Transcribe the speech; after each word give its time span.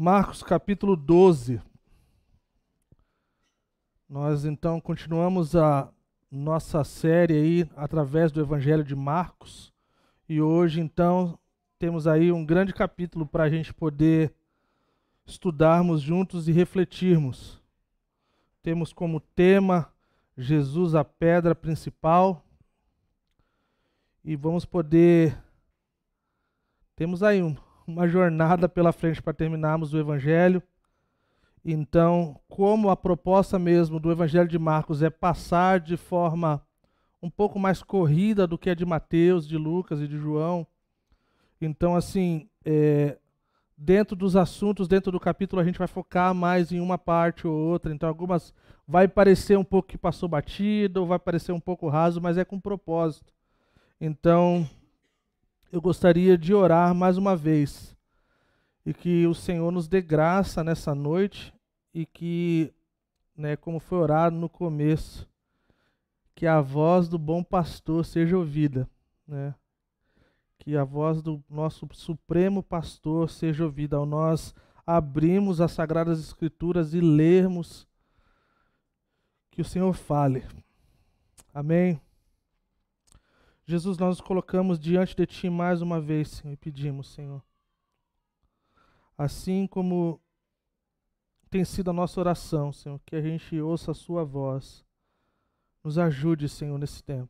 Marcos 0.00 0.44
capítulo 0.44 0.94
12. 0.94 1.60
Nós 4.08 4.44
então 4.44 4.80
continuamos 4.80 5.56
a 5.56 5.92
nossa 6.30 6.84
série 6.84 7.34
aí 7.34 7.70
através 7.74 8.30
do 8.30 8.40
Evangelho 8.40 8.84
de 8.84 8.94
Marcos. 8.94 9.74
E 10.28 10.40
hoje 10.40 10.80
então 10.80 11.36
temos 11.80 12.06
aí 12.06 12.30
um 12.30 12.46
grande 12.46 12.72
capítulo 12.72 13.26
para 13.26 13.42
a 13.42 13.50
gente 13.50 13.74
poder 13.74 14.32
estudarmos 15.26 16.00
juntos 16.00 16.46
e 16.46 16.52
refletirmos. 16.52 17.60
Temos 18.62 18.92
como 18.92 19.18
tema 19.18 19.92
Jesus, 20.36 20.94
a 20.94 21.04
pedra 21.04 21.56
principal. 21.56 22.46
E 24.24 24.36
vamos 24.36 24.64
poder. 24.64 25.36
Temos 26.94 27.20
aí 27.20 27.42
um, 27.42 27.56
uma 27.90 28.06
jornada 28.06 28.68
pela 28.68 28.92
frente 28.92 29.22
para 29.22 29.32
terminarmos 29.32 29.94
o 29.94 29.98
Evangelho. 29.98 30.62
Então, 31.64 32.38
como 32.48 32.90
a 32.90 32.96
proposta 32.96 33.58
mesmo 33.58 33.98
do 33.98 34.12
Evangelho 34.12 34.48
de 34.48 34.58
Marcos 34.58 35.02
é 35.02 35.10
passar 35.10 35.80
de 35.80 35.96
forma 35.96 36.62
um 37.22 37.30
pouco 37.30 37.58
mais 37.58 37.82
corrida 37.82 38.46
do 38.46 38.58
que 38.58 38.70
a 38.70 38.74
de 38.74 38.84
Mateus, 38.84 39.46
de 39.46 39.56
Lucas 39.56 40.00
e 40.00 40.06
de 40.06 40.16
João, 40.16 40.66
então, 41.60 41.96
assim, 41.96 42.48
é, 42.64 43.18
dentro 43.76 44.14
dos 44.14 44.36
assuntos, 44.36 44.86
dentro 44.86 45.10
do 45.10 45.18
capítulo, 45.18 45.60
a 45.60 45.64
gente 45.64 45.78
vai 45.78 45.88
focar 45.88 46.32
mais 46.34 46.70
em 46.70 46.80
uma 46.80 46.96
parte 46.96 47.46
ou 47.46 47.54
outra. 47.54 47.92
Então, 47.92 48.08
algumas 48.08 48.54
vai 48.86 49.08
parecer 49.08 49.58
um 49.58 49.64
pouco 49.64 49.88
que 49.88 49.98
passou 49.98 50.28
batido, 50.28 51.00
ou 51.00 51.06
vai 51.06 51.18
parecer 51.18 51.52
um 51.52 51.60
pouco 51.60 51.88
raso, 51.88 52.20
mas 52.20 52.38
é 52.38 52.44
com 52.44 52.60
propósito. 52.60 53.32
Então, 54.00 54.68
eu 55.70 55.80
gostaria 55.80 56.36
de 56.36 56.54
orar 56.54 56.94
mais 56.94 57.18
uma 57.18 57.36
vez 57.36 57.96
e 58.84 58.94
que 58.94 59.26
o 59.26 59.34
Senhor 59.34 59.70
nos 59.70 59.86
dê 59.86 60.00
graça 60.00 60.64
nessa 60.64 60.94
noite 60.94 61.52
e 61.92 62.06
que, 62.06 62.72
né, 63.36 63.56
como 63.56 63.78
foi 63.78 63.98
orado 63.98 64.36
no 64.36 64.48
começo, 64.48 65.28
que 66.34 66.46
a 66.46 66.60
voz 66.60 67.08
do 67.08 67.18
bom 67.18 67.42
pastor 67.42 68.04
seja 68.04 68.36
ouvida, 68.36 68.88
né? 69.26 69.54
Que 70.58 70.76
a 70.76 70.84
voz 70.84 71.20
do 71.20 71.42
nosso 71.50 71.86
supremo 71.92 72.62
pastor 72.62 73.28
seja 73.28 73.64
ouvida 73.64 73.96
ao 73.96 74.06
nós 74.06 74.54
abrimos 74.86 75.60
as 75.60 75.72
sagradas 75.72 76.18
escrituras 76.18 76.94
e 76.94 77.00
lermos 77.00 77.86
que 79.50 79.60
o 79.60 79.64
Senhor 79.64 79.92
fale. 79.92 80.46
Amém. 81.52 82.00
Jesus, 83.70 83.98
nós 83.98 84.16
nos 84.16 84.20
colocamos 84.22 84.78
diante 84.78 85.14
de 85.14 85.26
Ti 85.26 85.50
mais 85.50 85.82
uma 85.82 86.00
vez, 86.00 86.28
Senhor, 86.28 86.54
e 86.54 86.56
pedimos, 86.56 87.08
Senhor. 87.12 87.42
Assim 89.16 89.66
como 89.66 90.18
tem 91.50 91.62
sido 91.66 91.90
a 91.90 91.92
nossa 91.92 92.18
oração, 92.18 92.72
Senhor, 92.72 92.98
que 93.04 93.14
a 93.14 93.20
gente 93.20 93.60
ouça 93.60 93.90
a 93.90 93.94
Sua 93.94 94.24
voz. 94.24 94.86
Nos 95.84 95.98
ajude, 95.98 96.48
Senhor, 96.48 96.78
nesse 96.78 97.04
tempo. 97.04 97.28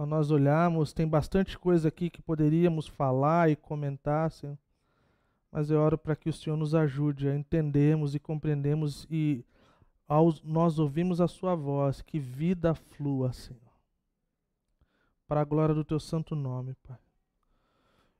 Nós 0.00 0.32
olharmos, 0.32 0.92
tem 0.92 1.06
bastante 1.06 1.56
coisa 1.56 1.86
aqui 1.86 2.10
que 2.10 2.20
poderíamos 2.20 2.88
falar 2.88 3.48
e 3.48 3.54
comentar, 3.54 4.32
Senhor. 4.32 4.58
Mas 5.52 5.70
eu 5.70 5.78
oro 5.78 5.96
para 5.96 6.16
que 6.16 6.28
o 6.28 6.32
Senhor 6.32 6.56
nos 6.56 6.74
ajude 6.74 7.28
a 7.28 7.36
entendermos 7.36 8.16
e 8.16 8.18
compreendermos 8.18 9.06
e 9.08 9.44
ao 10.08 10.34
nós 10.42 10.80
ouvimos 10.80 11.20
a 11.20 11.28
Sua 11.28 11.54
voz, 11.54 12.02
que 12.02 12.18
vida 12.18 12.74
flua, 12.74 13.32
Senhor 13.32 13.67
para 15.28 15.42
a 15.42 15.44
glória 15.44 15.74
do 15.74 15.84
teu 15.84 16.00
santo 16.00 16.34
nome, 16.34 16.74
Pai. 16.82 16.96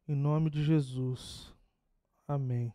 Em 0.07 0.15
nome 0.15 0.51
de 0.51 0.63
Jesus. 0.63 1.51
Amém. 2.29 2.71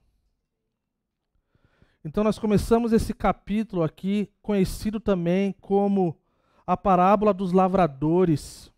Então 2.04 2.24
nós 2.24 2.40
começamos 2.40 2.92
esse 2.92 3.14
capítulo 3.14 3.84
aqui, 3.84 4.28
conhecido 4.42 5.00
também 5.00 5.54
como 5.62 6.20
a 6.66 6.76
parábola 6.76 7.32
dos 7.32 7.52
lavradores. 7.52 8.74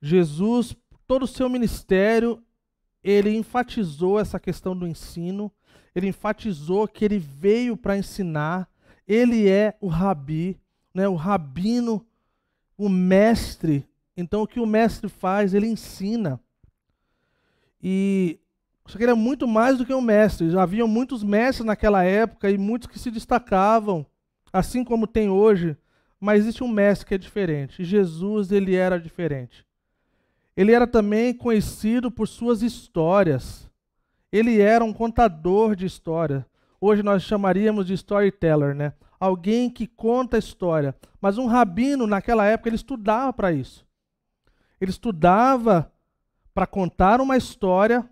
Jesus, 0.00 0.74
todo 1.06 1.24
o 1.24 1.28
seu 1.28 1.48
ministério, 1.50 2.42
ele 3.02 3.36
enfatizou 3.36 4.18
essa 4.18 4.40
questão 4.40 4.74
do 4.74 4.86
ensino, 4.86 5.52
ele 5.94 6.08
enfatizou 6.08 6.88
que 6.88 7.04
ele 7.04 7.18
veio 7.18 7.76
para 7.76 7.98
ensinar, 7.98 8.68
ele 9.06 9.46
é 9.46 9.76
o 9.78 9.88
rabi, 9.88 10.58
né, 10.94 11.06
o 11.06 11.14
rabino 11.14 12.04
o 12.76 12.88
mestre. 12.88 13.86
Então, 14.16 14.42
o 14.42 14.46
que 14.46 14.60
o 14.60 14.66
mestre 14.66 15.08
faz, 15.08 15.54
ele 15.54 15.66
ensina. 15.66 16.40
E 17.82 18.38
só 18.86 18.98
que 18.98 19.04
ele 19.04 19.12
é 19.12 19.14
muito 19.14 19.48
mais 19.48 19.78
do 19.78 19.86
que 19.86 19.94
um 19.94 20.00
mestre. 20.00 20.50
Já 20.50 20.62
haviam 20.62 20.86
muitos 20.86 21.22
mestres 21.22 21.66
naquela 21.66 22.04
época 22.04 22.50
e 22.50 22.58
muitos 22.58 22.88
que 22.88 22.98
se 22.98 23.10
destacavam, 23.10 24.06
assim 24.52 24.84
como 24.84 25.06
tem 25.06 25.28
hoje. 25.28 25.76
Mas 26.20 26.40
existe 26.40 26.62
um 26.62 26.68
mestre 26.68 27.06
que 27.06 27.14
é 27.14 27.18
diferente. 27.18 27.84
Jesus, 27.84 28.52
ele 28.52 28.74
era 28.74 28.98
diferente. 28.98 29.64
Ele 30.56 30.72
era 30.72 30.86
também 30.86 31.34
conhecido 31.34 32.10
por 32.10 32.28
suas 32.28 32.62
histórias. 32.62 33.70
Ele 34.30 34.60
era 34.60 34.84
um 34.84 34.92
contador 34.92 35.74
de 35.74 35.86
história. 35.86 36.46
Hoje 36.80 37.02
nós 37.02 37.22
chamaríamos 37.22 37.86
de 37.86 37.94
storyteller, 37.94 38.74
né? 38.74 38.92
Alguém 39.24 39.70
que 39.70 39.86
conta 39.86 40.36
a 40.36 40.38
história. 40.38 40.94
Mas 41.20 41.38
um 41.38 41.46
rabino, 41.46 42.06
naquela 42.06 42.44
época, 42.44 42.68
ele 42.68 42.76
estudava 42.76 43.32
para 43.32 43.52
isso. 43.52 43.86
Ele 44.80 44.90
estudava 44.90 45.90
para 46.52 46.66
contar 46.66 47.20
uma 47.20 47.36
história, 47.36 48.08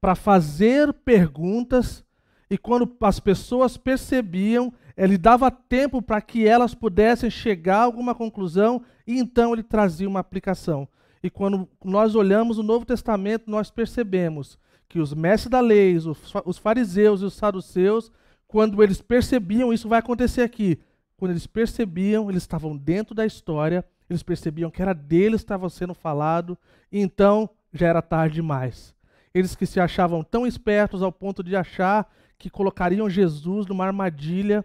para 0.00 0.14
fazer 0.14 0.92
perguntas, 0.92 2.04
e 2.48 2.56
quando 2.56 2.96
as 3.00 3.18
pessoas 3.18 3.76
percebiam, 3.76 4.72
ele 4.96 5.18
dava 5.18 5.50
tempo 5.50 6.00
para 6.00 6.20
que 6.20 6.46
elas 6.46 6.74
pudessem 6.74 7.28
chegar 7.28 7.78
a 7.78 7.84
alguma 7.84 8.14
conclusão, 8.14 8.82
e 9.06 9.18
então 9.18 9.52
ele 9.52 9.62
trazia 9.62 10.08
uma 10.08 10.20
aplicação. 10.20 10.88
E 11.22 11.28
quando 11.28 11.68
nós 11.84 12.14
olhamos 12.14 12.58
o 12.58 12.62
Novo 12.62 12.84
Testamento, 12.84 13.50
nós 13.50 13.70
percebemos 13.70 14.58
que 14.88 15.00
os 15.00 15.12
mestres 15.12 15.50
da 15.50 15.60
lei, 15.60 15.96
os 16.44 16.58
fariseus 16.58 17.20
e 17.20 17.24
os 17.24 17.34
saduceus, 17.34 18.12
quando 18.54 18.80
eles 18.84 19.02
percebiam, 19.02 19.72
isso 19.72 19.88
vai 19.88 19.98
acontecer 19.98 20.42
aqui. 20.42 20.78
Quando 21.16 21.32
eles 21.32 21.44
percebiam, 21.44 22.30
eles 22.30 22.44
estavam 22.44 22.76
dentro 22.76 23.12
da 23.12 23.26
história, 23.26 23.84
eles 24.08 24.22
percebiam 24.22 24.70
que 24.70 24.80
era 24.80 24.94
deles 24.94 25.40
que 25.40 25.46
estava 25.46 25.68
sendo 25.68 25.92
falado, 25.92 26.56
e 26.92 27.00
então 27.00 27.50
já 27.72 27.88
era 27.88 28.00
tarde 28.00 28.36
demais. 28.36 28.94
Eles 29.34 29.56
que 29.56 29.66
se 29.66 29.80
achavam 29.80 30.22
tão 30.22 30.46
espertos 30.46 31.02
ao 31.02 31.10
ponto 31.10 31.42
de 31.42 31.56
achar 31.56 32.08
que 32.38 32.48
colocariam 32.48 33.10
Jesus 33.10 33.66
numa 33.66 33.86
armadilha, 33.86 34.64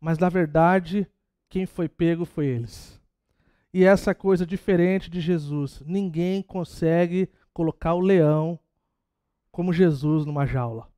mas 0.00 0.16
na 0.16 0.28
verdade, 0.28 1.04
quem 1.50 1.66
foi 1.66 1.88
pego 1.88 2.24
foi 2.24 2.46
eles. 2.46 3.00
E 3.72 3.82
essa 3.82 4.14
coisa 4.14 4.46
diferente 4.46 5.10
de 5.10 5.20
Jesus, 5.20 5.82
ninguém 5.84 6.40
consegue 6.40 7.28
colocar 7.52 7.94
o 7.94 8.00
leão 8.00 8.56
como 9.50 9.72
Jesus 9.72 10.24
numa 10.24 10.46
jaula 10.46 10.93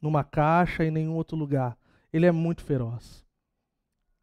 numa 0.00 0.24
caixa 0.24 0.84
em 0.84 0.90
nenhum 0.90 1.14
outro 1.14 1.36
lugar. 1.36 1.76
Ele 2.12 2.26
é 2.26 2.32
muito 2.32 2.62
feroz. 2.62 3.24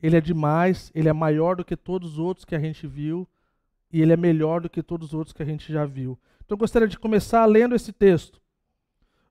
Ele 0.02 0.16
é 0.16 0.22
demais, 0.22 0.92
ele 0.94 1.10
é 1.10 1.14
maior 1.14 1.56
do 1.56 1.66
que 1.66 1.76
todos 1.76 2.14
os 2.14 2.20
outros 2.20 2.46
que 2.46 2.56
a 2.56 2.60
gente 2.60 2.86
viu 2.86 3.28
e 3.92 4.02
ele 4.02 4.14
é 4.14 4.18
melhor 4.18 4.62
do 4.62 4.70
que 4.70 4.84
todos 4.84 5.10
os 5.10 5.14
outros 5.14 5.34
que 5.34 5.42
a 5.42 5.46
gente 5.46 5.72
já 5.72 5.86
viu. 5.86 6.20
Então 6.46 6.56
eu 6.56 6.60
gostaria 6.60 6.88
de 6.88 7.00
começar 7.00 7.46
lendo 7.46 7.76
esse 7.76 7.92
texto. 7.92 8.42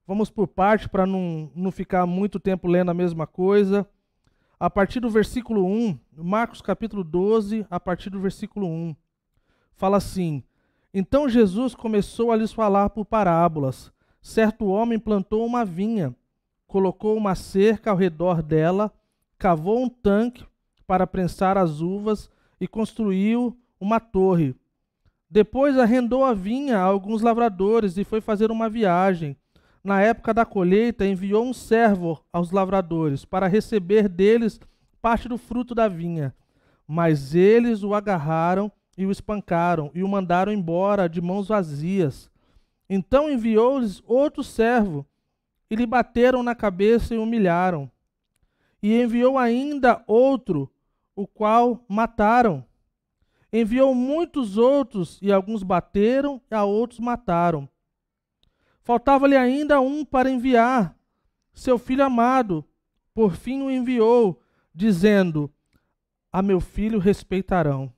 Vamos 0.07 0.31
por 0.31 0.47
parte 0.47 0.89
para 0.89 1.07
não, 1.07 1.51
não 1.55 1.71
ficar 1.71 2.07
muito 2.07 2.39
tempo 2.41 2.69
lendo 2.69 2.91
a 2.91 2.95
mesma 2.95 3.27
coisa. 3.27 3.89
A 4.59 4.71
partir 4.71 5.01
do 5.01 5.11
versículo 5.11 5.67
1, 5.67 5.99
Marcos 6.17 6.63
capítulo 6.63 7.05
12, 7.05 7.67
a 7.69 7.79
partir 7.79 8.11
do 8.11 8.21
versículo 8.21 8.67
1, 8.67 8.97
fala 9.75 9.99
assim: 9.99 10.43
Então 10.95 11.29
Jesus 11.29 11.75
começou 11.75 12.33
a 12.33 12.37
lhes 12.37 12.53
falar 12.53 12.91
por 12.91 13.05
parábolas. 13.05 13.93
Certo 14.23 14.67
homem 14.67 14.99
plantou 14.99 15.45
uma 15.45 15.65
vinha 15.65 16.15
colocou 16.67 17.17
uma 17.17 17.35
cerca 17.35 17.91
ao 17.91 17.97
redor 17.97 18.43
dela, 18.43 18.93
cavou 19.39 19.83
um 19.83 19.89
tanque 19.89 20.45
para 20.87 21.07
prensar 21.07 21.57
as 21.59 21.81
uvas 21.81 22.31
e 22.61 22.67
construiu 22.67 23.57
uma 23.81 24.01
torre. 24.01 24.55
Depois 25.29 25.79
arrendou 25.79 26.25
a 26.25 26.33
vinha 26.33 26.79
a 26.79 26.83
alguns 26.83 27.21
lavradores 27.21 27.97
e 27.99 28.05
foi 28.05 28.21
fazer 28.21 28.51
uma 28.51 28.69
viagem. 28.69 29.37
Na 29.83 30.01
época 30.01 30.33
da 30.33 30.45
colheita, 30.45 31.07
enviou 31.07 31.45
um 31.45 31.53
servo 31.53 32.21
aos 32.33 32.51
lavradores 32.51 33.25
para 33.25 33.47
receber 33.47 34.09
deles 34.09 34.61
parte 35.03 35.29
do 35.29 35.37
fruto 35.37 35.75
da 35.75 35.89
vinha. 35.89 36.35
Mas 36.87 37.35
eles 37.35 37.83
o 37.83 37.95
agarraram 37.95 38.71
e 38.97 39.05
o 39.05 39.11
espancaram 39.11 39.91
e 39.95 40.03
o 40.03 40.09
mandaram 40.09 40.53
embora 40.53 41.09
de 41.09 41.21
mãos 41.21 41.49
vazias. 41.49 42.31
Então 42.89 43.31
enviou-lhes 43.31 44.03
outro 44.07 44.43
servo 44.43 45.05
e 45.71 45.77
lhe 45.77 45.87
bateram 45.87 46.43
na 46.43 46.55
cabeça 46.55 47.15
e 47.15 47.19
humilharam. 47.19 47.91
E 48.83 49.01
enviou 49.01 49.39
ainda 49.39 50.03
outro, 50.07 50.71
o 51.15 51.27
qual 51.27 51.85
mataram. 51.89 52.65
Enviou 53.53 53.95
muitos 53.95 54.57
outros, 54.57 55.19
e 55.23 55.33
alguns 55.33 55.63
bateram, 55.63 56.41
e 56.51 56.55
a 56.55 56.65
outros 56.65 57.01
mataram. 57.01 57.69
Faltava-lhe 58.83 59.37
ainda 59.37 59.81
um 59.81 60.05
para 60.05 60.31
enviar, 60.31 60.97
seu 61.53 61.79
filho 61.79 62.05
amado, 62.05 62.65
por 63.15 63.35
fim 63.35 63.63
o 63.63 63.71
enviou, 63.71 64.41
dizendo: 64.75 65.51
A 66.31 66.43
meu 66.43 66.61
filho 66.61 66.99
respeitarão. 66.99 67.93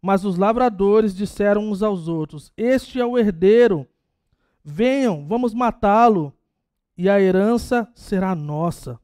Mas 0.00 0.24
os 0.24 0.36
lavradores 0.36 1.14
disseram 1.14 1.68
uns 1.68 1.82
aos 1.82 2.08
outros: 2.08 2.52
Este 2.56 3.00
é 3.00 3.04
o 3.04 3.18
herdeiro. 3.18 3.86
Venham, 4.64 5.26
vamos 5.28 5.54
matá-lo, 5.54 6.35
e 6.96 7.08
a 7.08 7.20
herança 7.20 7.90
será 7.94 8.34
nossa. 8.34 8.98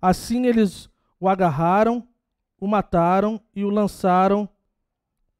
Assim 0.00 0.46
eles 0.46 0.90
o 1.20 1.28
agarraram, 1.28 2.06
o 2.60 2.66
mataram 2.66 3.40
e 3.54 3.64
o 3.64 3.70
lançaram 3.70 4.48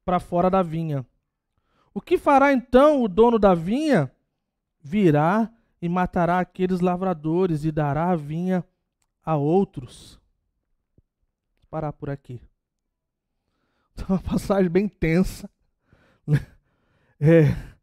para 0.05 0.21
fora 0.21 0.49
da 0.49 0.63
vinha. 0.63 1.05
O 1.93 2.01
que 2.01 2.17
fará 2.17 2.53
então 2.53 3.03
o 3.03 3.09
dono 3.09 3.39
da 3.39 3.55
vinha? 3.55 4.11
Virá 4.81 5.51
e 5.83 5.89
matará 5.89 6.39
aqueles 6.39 6.81
lavradores 6.81 7.65
e 7.65 7.73
dará 7.73 8.11
a 8.11 8.17
vinha 8.17 8.65
a 9.25 9.37
outros. 9.37 10.21
Vou 11.61 11.69
parar 11.71 11.93
por 11.93 12.09
aqui. 12.09 12.41
É 13.99 14.05
uma 14.09 14.21
passagem 14.21 14.71
bem 14.71 14.89
tensa. 14.89 15.51
Né? 16.27 16.47
É. 17.21 17.78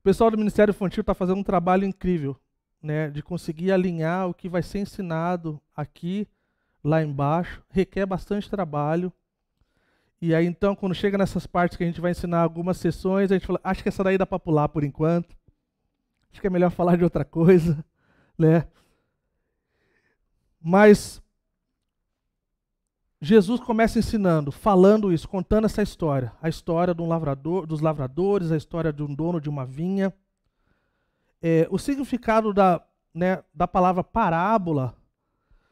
O 0.00 0.02
pessoal 0.02 0.30
do 0.30 0.38
Ministério 0.38 0.72
Infantil 0.72 1.02
está 1.02 1.12
fazendo 1.12 1.38
um 1.38 1.44
trabalho 1.44 1.84
incrível, 1.84 2.34
né, 2.82 3.10
de 3.10 3.22
conseguir 3.22 3.70
alinhar 3.70 4.28
o 4.28 4.32
que 4.32 4.48
vai 4.48 4.62
ser 4.62 4.78
ensinado 4.78 5.60
aqui, 5.76 6.26
lá 6.82 7.02
embaixo. 7.02 7.62
Requer 7.68 8.06
bastante 8.06 8.48
trabalho. 8.48 9.12
E 10.18 10.34
aí, 10.34 10.46
então, 10.46 10.74
quando 10.74 10.94
chega 10.94 11.18
nessas 11.18 11.46
partes 11.46 11.76
que 11.76 11.84
a 11.84 11.86
gente 11.86 12.00
vai 12.00 12.12
ensinar 12.12 12.40
algumas 12.40 12.78
sessões, 12.78 13.30
a 13.30 13.34
gente 13.34 13.46
fala, 13.46 13.60
acho 13.62 13.82
que 13.82 13.90
essa 13.90 14.02
daí 14.02 14.16
dá 14.16 14.24
para 14.24 14.38
pular 14.38 14.70
por 14.70 14.84
enquanto. 14.84 15.36
Acho 16.32 16.40
que 16.40 16.46
é 16.46 16.50
melhor 16.50 16.70
falar 16.70 16.96
de 16.96 17.04
outra 17.04 17.24
coisa, 17.24 17.84
né? 18.38 18.66
Mas 20.58 21.22
Jesus 23.20 23.60
começa 23.60 23.98
ensinando, 23.98 24.50
falando 24.50 25.12
isso, 25.12 25.28
contando 25.28 25.66
essa 25.66 25.82
história, 25.82 26.32
a 26.40 26.48
história 26.48 26.94
de 26.94 27.02
um 27.02 27.08
lavrador, 27.08 27.66
dos 27.66 27.80
lavradores, 27.80 28.50
a 28.50 28.56
história 28.56 28.92
de 28.92 29.02
um 29.02 29.14
dono 29.14 29.40
de 29.40 29.48
uma 29.48 29.66
vinha. 29.66 30.12
É, 31.42 31.68
o 31.70 31.78
significado 31.78 32.54
da, 32.54 32.82
né, 33.12 33.42
da 33.52 33.68
palavra 33.68 34.02
parábola 34.02 34.94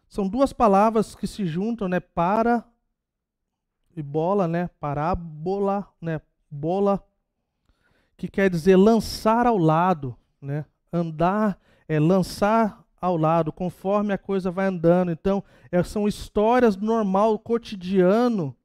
são 0.09 0.29
duas 0.29 0.53
palavras 0.53 1.15
que 1.15 1.27
se 1.27 1.47
juntam, 1.47 1.89
né, 1.89 2.01
para 2.01 2.65
e 3.99 4.03
bola, 4.03 4.47
né? 4.47 4.71
Parábola, 4.79 5.89
né? 6.01 6.21
Bola, 6.49 7.05
que 8.17 8.29
quer 8.29 8.49
dizer 8.49 8.77
lançar 8.77 9.45
ao 9.45 9.59
lado, 9.59 10.17
né? 10.41 10.65
Andar 10.93 11.59
é 11.89 11.99
lançar 11.99 12.85
ao 13.01 13.17
lado, 13.17 13.53
conforme 13.53 14.13
a 14.13 14.19
coisa 14.19 14.51
vai 14.51 14.67
andando. 14.67 15.11
Então, 15.11 15.43
é, 15.71 15.83
são 15.83 16.09
histórias 16.09 16.77
normal, 16.77 17.39
cotidiano, 17.39 18.57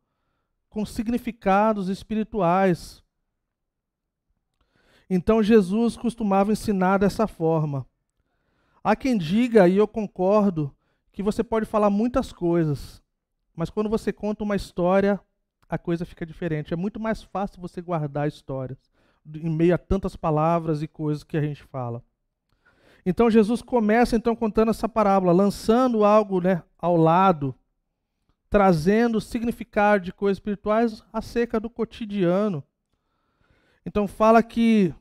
com 0.70 0.86
significados 0.86 1.90
espirituais. 1.90 3.04
Então, 5.10 5.44
Jesus 5.44 5.96
costumava 5.96 6.52
ensinar 6.52 6.98
dessa 6.98 7.28
forma. 7.28 7.86
Há 8.84 8.96
quem 8.96 9.18
diga, 9.18 9.68
e 9.68 9.78
eu 9.78 9.88
concordo, 9.88 10.76
que 11.12 11.22
você 11.22 11.44
pode 11.44 11.66
falar 11.66 11.90
muitas 11.90 12.34
coisas, 12.34 13.02
mas 13.56 13.70
quando 13.70 13.90
você 13.90 14.12
conta 14.12 14.44
uma 14.44 14.56
história, 14.56 15.20
a 15.70 15.78
coisa 15.78 16.06
fica 16.06 16.26
diferente. 16.26 16.74
É 16.74 16.78
muito 16.78 17.00
mais 17.00 17.22
fácil 17.22 17.62
você 17.62 17.82
guardar 17.82 18.28
histórias 18.28 18.92
em 19.26 19.50
meio 19.50 19.74
a 19.74 19.78
tantas 19.78 20.16
palavras 20.16 20.82
e 20.82 20.88
coisas 20.88 21.24
que 21.24 21.38
a 21.38 21.42
gente 21.42 21.64
fala. 21.64 22.04
Então 23.06 23.30
Jesus 23.30 23.62
começa 23.62 24.16
então 24.16 24.36
contando 24.36 24.70
essa 24.70 24.88
parábola, 24.88 25.32
lançando 25.32 26.06
algo, 26.06 26.40
né, 26.40 26.64
ao 26.78 26.96
lado, 26.96 27.54
trazendo 28.50 29.20
significado 29.20 30.06
de 30.06 30.14
coisas 30.14 30.38
espirituais 30.38 31.04
acerca 31.12 31.60
do 31.60 31.70
cotidiano. 31.70 32.64
Então 33.86 34.08
fala 34.08 34.42
que 34.42 34.94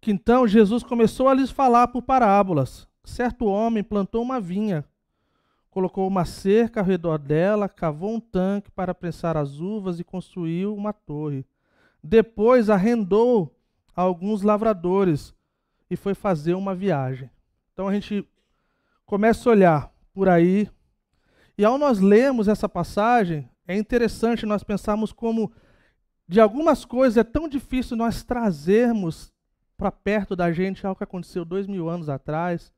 que 0.00 0.10
então 0.12 0.46
Jesus 0.46 0.82
começou 0.82 1.28
a 1.28 1.34
lhes 1.34 1.50
falar 1.50 1.88
por 1.88 2.02
parábolas. 2.02 2.86
Certo 3.04 3.46
homem 3.46 3.82
plantou 3.82 4.22
uma 4.22 4.40
vinha 4.40 4.84
colocou 5.76 6.08
uma 6.08 6.24
cerca 6.24 6.80
ao 6.80 6.86
redor 6.86 7.18
dela, 7.18 7.68
cavou 7.68 8.14
um 8.14 8.18
tanque 8.18 8.70
para 8.70 8.94
prensar 8.94 9.36
as 9.36 9.60
uvas 9.60 10.00
e 10.00 10.04
construiu 10.04 10.74
uma 10.74 10.90
torre. 10.90 11.44
Depois 12.02 12.70
arrendou 12.70 13.54
a 13.94 14.00
alguns 14.00 14.40
lavradores 14.40 15.34
e 15.90 15.96
foi 15.96 16.14
fazer 16.14 16.54
uma 16.54 16.74
viagem. 16.74 17.30
Então 17.72 17.88
a 17.88 17.92
gente 17.94 18.26
começa 19.04 19.48
a 19.48 19.52
olhar 19.52 19.92
por 20.12 20.28
aí. 20.28 20.68
E 21.56 21.64
ao 21.64 21.78
nós 21.78 22.00
lermos 22.00 22.48
essa 22.48 22.68
passagem, 22.68 23.48
é 23.66 23.76
interessante 23.76 24.46
nós 24.46 24.62
pensarmos 24.62 25.12
como 25.12 25.52
de 26.28 26.40
algumas 26.40 26.84
coisas 26.84 27.16
é 27.16 27.24
tão 27.24 27.48
difícil 27.48 27.96
nós 27.96 28.22
trazermos 28.22 29.32
para 29.76 29.92
perto 29.92 30.34
da 30.34 30.52
gente 30.52 30.86
algo 30.86 30.98
que 30.98 31.04
aconteceu 31.04 31.44
dois 31.44 31.66
mil 31.66 31.88
anos 31.88 32.08
atrás, 32.08 32.72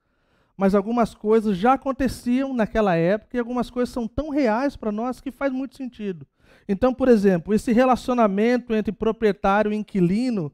mas 0.56 0.74
algumas 0.74 1.14
coisas 1.14 1.56
já 1.56 1.74
aconteciam 1.74 2.52
naquela 2.52 2.96
época 2.96 3.36
e 3.36 3.40
algumas 3.40 3.70
coisas 3.70 3.92
são 3.92 4.06
tão 4.08 4.28
reais 4.28 4.76
para 4.76 4.92
nós 4.92 5.20
que 5.20 5.30
faz 5.30 5.52
muito 5.52 5.76
sentido. 5.76 6.26
Então, 6.68 6.92
por 6.92 7.08
exemplo, 7.08 7.54
esse 7.54 7.72
relacionamento 7.72 8.74
entre 8.74 8.92
proprietário 8.92 9.72
e 9.72 9.76
inquilino 9.76 10.52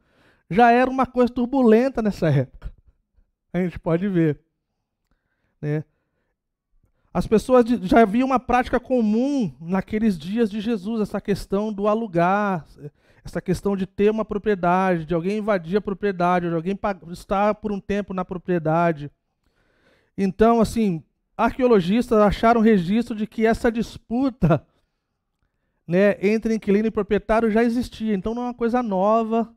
já 0.50 0.70
era 0.70 0.90
uma 0.90 1.06
coisa 1.06 1.32
turbulenta 1.32 2.02
nessa 2.02 2.28
época. 2.28 2.72
A 3.52 3.58
gente 3.58 3.78
pode 3.78 4.08
ver. 4.08 4.40
Né? 5.60 5.84
As 7.12 7.26
pessoas 7.26 7.64
já 7.82 8.02
haviam 8.02 8.26
uma 8.26 8.40
prática 8.40 8.80
comum 8.80 9.54
naqueles 9.60 10.18
dias 10.18 10.50
de 10.50 10.60
Jesus, 10.60 11.00
essa 11.00 11.20
questão 11.20 11.72
do 11.72 11.86
alugar, 11.86 12.66
essa 13.24 13.40
questão 13.40 13.76
de 13.76 13.86
ter 13.86 14.10
uma 14.10 14.24
propriedade, 14.24 15.04
de 15.04 15.14
alguém 15.14 15.38
invadir 15.38 15.76
a 15.76 15.80
propriedade, 15.80 16.48
de 16.48 16.54
alguém 16.54 16.76
estar 17.12 17.54
por 17.54 17.70
um 17.70 17.78
tempo 17.78 18.12
na 18.12 18.24
propriedade. 18.24 19.10
Então, 20.18 20.60
assim, 20.60 21.02
arqueologistas 21.36 22.18
acharam 22.18 22.60
registro 22.60 23.14
de 23.14 23.26
que 23.26 23.46
essa 23.46 23.70
disputa 23.70 24.66
né, 25.86 26.16
entre 26.20 26.54
inquilino 26.54 26.88
e 26.88 26.90
proprietário 26.90 27.50
já 27.50 27.62
existia. 27.62 28.14
Então, 28.14 28.34
não 28.34 28.42
é 28.42 28.46
uma 28.46 28.54
coisa 28.54 28.82
nova 28.82 29.54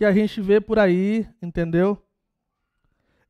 que 0.00 0.04
a 0.06 0.12
gente 0.12 0.40
vê 0.40 0.62
por 0.62 0.78
aí, 0.78 1.28
entendeu? 1.42 2.02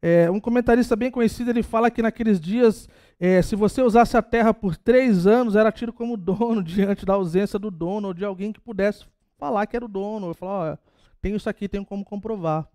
É, 0.01 0.31
um 0.31 0.39
comentarista 0.39 0.95
bem 0.95 1.11
conhecido 1.11 1.51
ele 1.51 1.65
fala 1.65 1.91
que 1.91 2.01
naqueles 2.01 2.41
dias, 2.41 2.89
é, 3.19 3.43
se 3.43 3.57
você 3.57 3.83
usasse 3.83 4.17
a 4.17 4.23
terra 4.23 4.55
por 4.55 4.77
três 4.77 5.27
anos, 5.27 5.57
era 5.57 5.73
tido 5.73 5.93
como 5.93 6.17
dono 6.17 6.63
diante 6.63 7.05
da 7.05 7.15
ausência 7.15 7.59
do 7.59 7.73
dono 7.73 8.07
ou 8.07 8.15
de 8.15 8.25
alguém 8.25 8.53
que 8.53 8.61
pudesse 8.61 9.05
falar 9.37 9.67
que 9.67 9.75
era 9.75 9.85
o 9.85 9.89
dono. 9.89 10.33
Falar, 10.33 10.75
ó, 10.75 10.79
tenho 11.21 11.35
isso 11.35 11.51
aqui, 11.51 11.69
tenho 11.69 11.85
como 11.85 12.05
comprovar. 12.05 12.69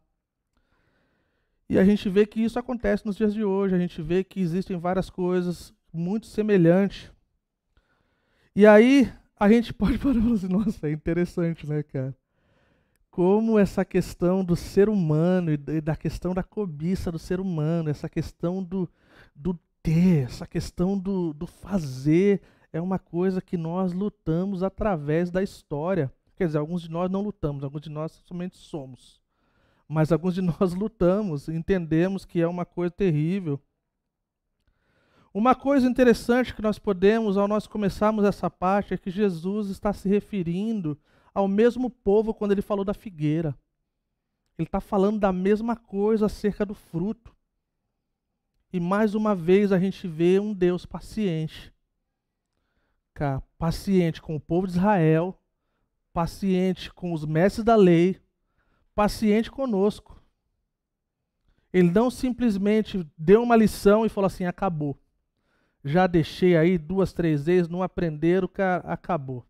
E 1.70 1.80
a 1.80 1.86
gente 1.86 2.10
vê 2.10 2.26
que 2.26 2.44
isso 2.44 2.60
acontece 2.60 3.06
nos 3.06 3.16
dias 3.16 3.34
de 3.34 3.46
hoje, 3.46 3.76
a 3.76 3.80
gente 3.80 4.02
vê 4.02 4.26
que 4.26 4.42
existem 4.42 4.76
várias 4.76 5.10
coisas 5.10 5.74
muito 5.94 6.28
semelhantes. 6.28 7.10
E 8.54 8.68
aí 8.68 9.10
a 9.40 9.48
gente 9.48 9.72
pode 9.74 9.98
parar 10.00 10.16
e 10.16 10.22
falar 10.22 10.34
assim, 10.34 10.48
nossa, 10.50 10.90
é 10.90 10.92
interessante, 10.92 11.66
né, 11.66 11.82
cara? 11.82 12.14
Como 13.16 13.58
essa 13.58 13.86
questão 13.86 14.44
do 14.44 14.58
ser 14.58 14.90
humano 14.90 15.52
e 15.52 15.80
da 15.80 15.96
questão 15.96 16.34
da 16.34 16.44
cobiça 16.44 17.10
do 17.12 17.18
ser 17.20 17.40
humano, 17.40 17.90
essa 17.90 18.10
questão 18.10 18.62
do, 18.62 18.90
do 19.34 19.58
ter, 19.82 20.26
essa 20.26 20.46
questão 20.46 20.98
do, 20.98 21.34
do 21.34 21.48
fazer, 21.48 22.42
é 22.74 22.82
uma 22.82 23.00
coisa 23.00 23.42
que 23.42 23.56
nós 23.56 23.94
lutamos 23.94 24.64
através 24.64 25.32
da 25.32 25.42
história. 25.42 26.12
Quer 26.36 26.48
dizer, 26.48 26.58
alguns 26.58 26.82
de 26.82 26.92
nós 26.92 27.10
não 27.10 27.22
lutamos, 27.22 27.64
alguns 27.64 27.82
de 27.82 27.90
nós 27.90 28.22
somente 28.26 28.58
somos 28.58 29.24
mas 29.88 30.12
alguns 30.12 30.34
de 30.34 30.42
nós 30.42 30.74
lutamos, 30.74 31.48
entendemos 31.48 32.26
que 32.26 32.42
é 32.42 32.48
uma 32.48 32.66
coisa 32.66 32.92
terrível. 32.92 33.60
Uma 35.34 35.54
coisa 35.54 35.88
interessante 35.88 36.56
que 36.56 36.62
nós 36.62 36.80
podemos, 36.80 37.38
ao 37.38 37.48
nós 37.48 37.68
começarmos 37.68 38.24
essa 38.24 38.50
parte, 38.50 38.94
é 38.94 38.98
que 38.98 39.12
Jesus 39.12 39.70
está 39.70 39.92
se 39.92 40.08
referindo 40.08 40.98
ao 41.36 41.50
mesmo 41.50 41.90
povo 41.90 42.34
quando 42.34 42.54
ele 42.54 42.62
falou 42.62 42.86
da 42.86 42.94
figueira. 42.94 43.54
Ele 44.58 44.66
está 44.66 44.80
falando 44.80 45.20
da 45.20 45.34
mesma 45.34 45.76
coisa 45.76 46.28
acerca 46.28 46.66
do 46.66 46.74
fruto. 46.74 47.36
E 48.72 48.80
mais 48.80 49.14
uma 49.14 49.36
vez 49.36 49.74
a 49.74 49.78
gente 49.78 50.08
vê 50.08 50.40
um 50.40 50.54
Deus 50.54 50.86
paciente. 50.86 51.74
Paciente 53.58 54.22
com 54.22 54.36
o 54.36 54.40
povo 54.40 54.66
de 54.66 54.74
Israel, 54.74 55.38
paciente 56.14 56.94
com 56.94 57.14
os 57.14 57.26
mestres 57.26 57.66
da 57.66 57.76
lei, 57.76 58.22
paciente 58.94 59.52
conosco. 59.52 60.22
Ele 61.72 61.92
não 61.92 62.10
simplesmente 62.10 63.06
deu 63.18 63.44
uma 63.44 63.56
lição 63.58 64.06
e 64.06 64.10
falou 64.10 64.28
assim: 64.28 64.46
acabou. 64.46 64.98
Já 65.84 66.08
deixei 66.08 66.56
aí 66.58 66.78
duas, 66.78 67.14
três 67.14 67.46
vezes, 67.46 67.70
não 67.70 67.84
aprenderam, 67.84 68.48
cara, 68.48 68.84
acabou. 68.88 69.46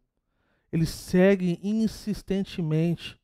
Ele 0.75 0.85
segue 0.85 1.57
insistentemente. 1.63 3.17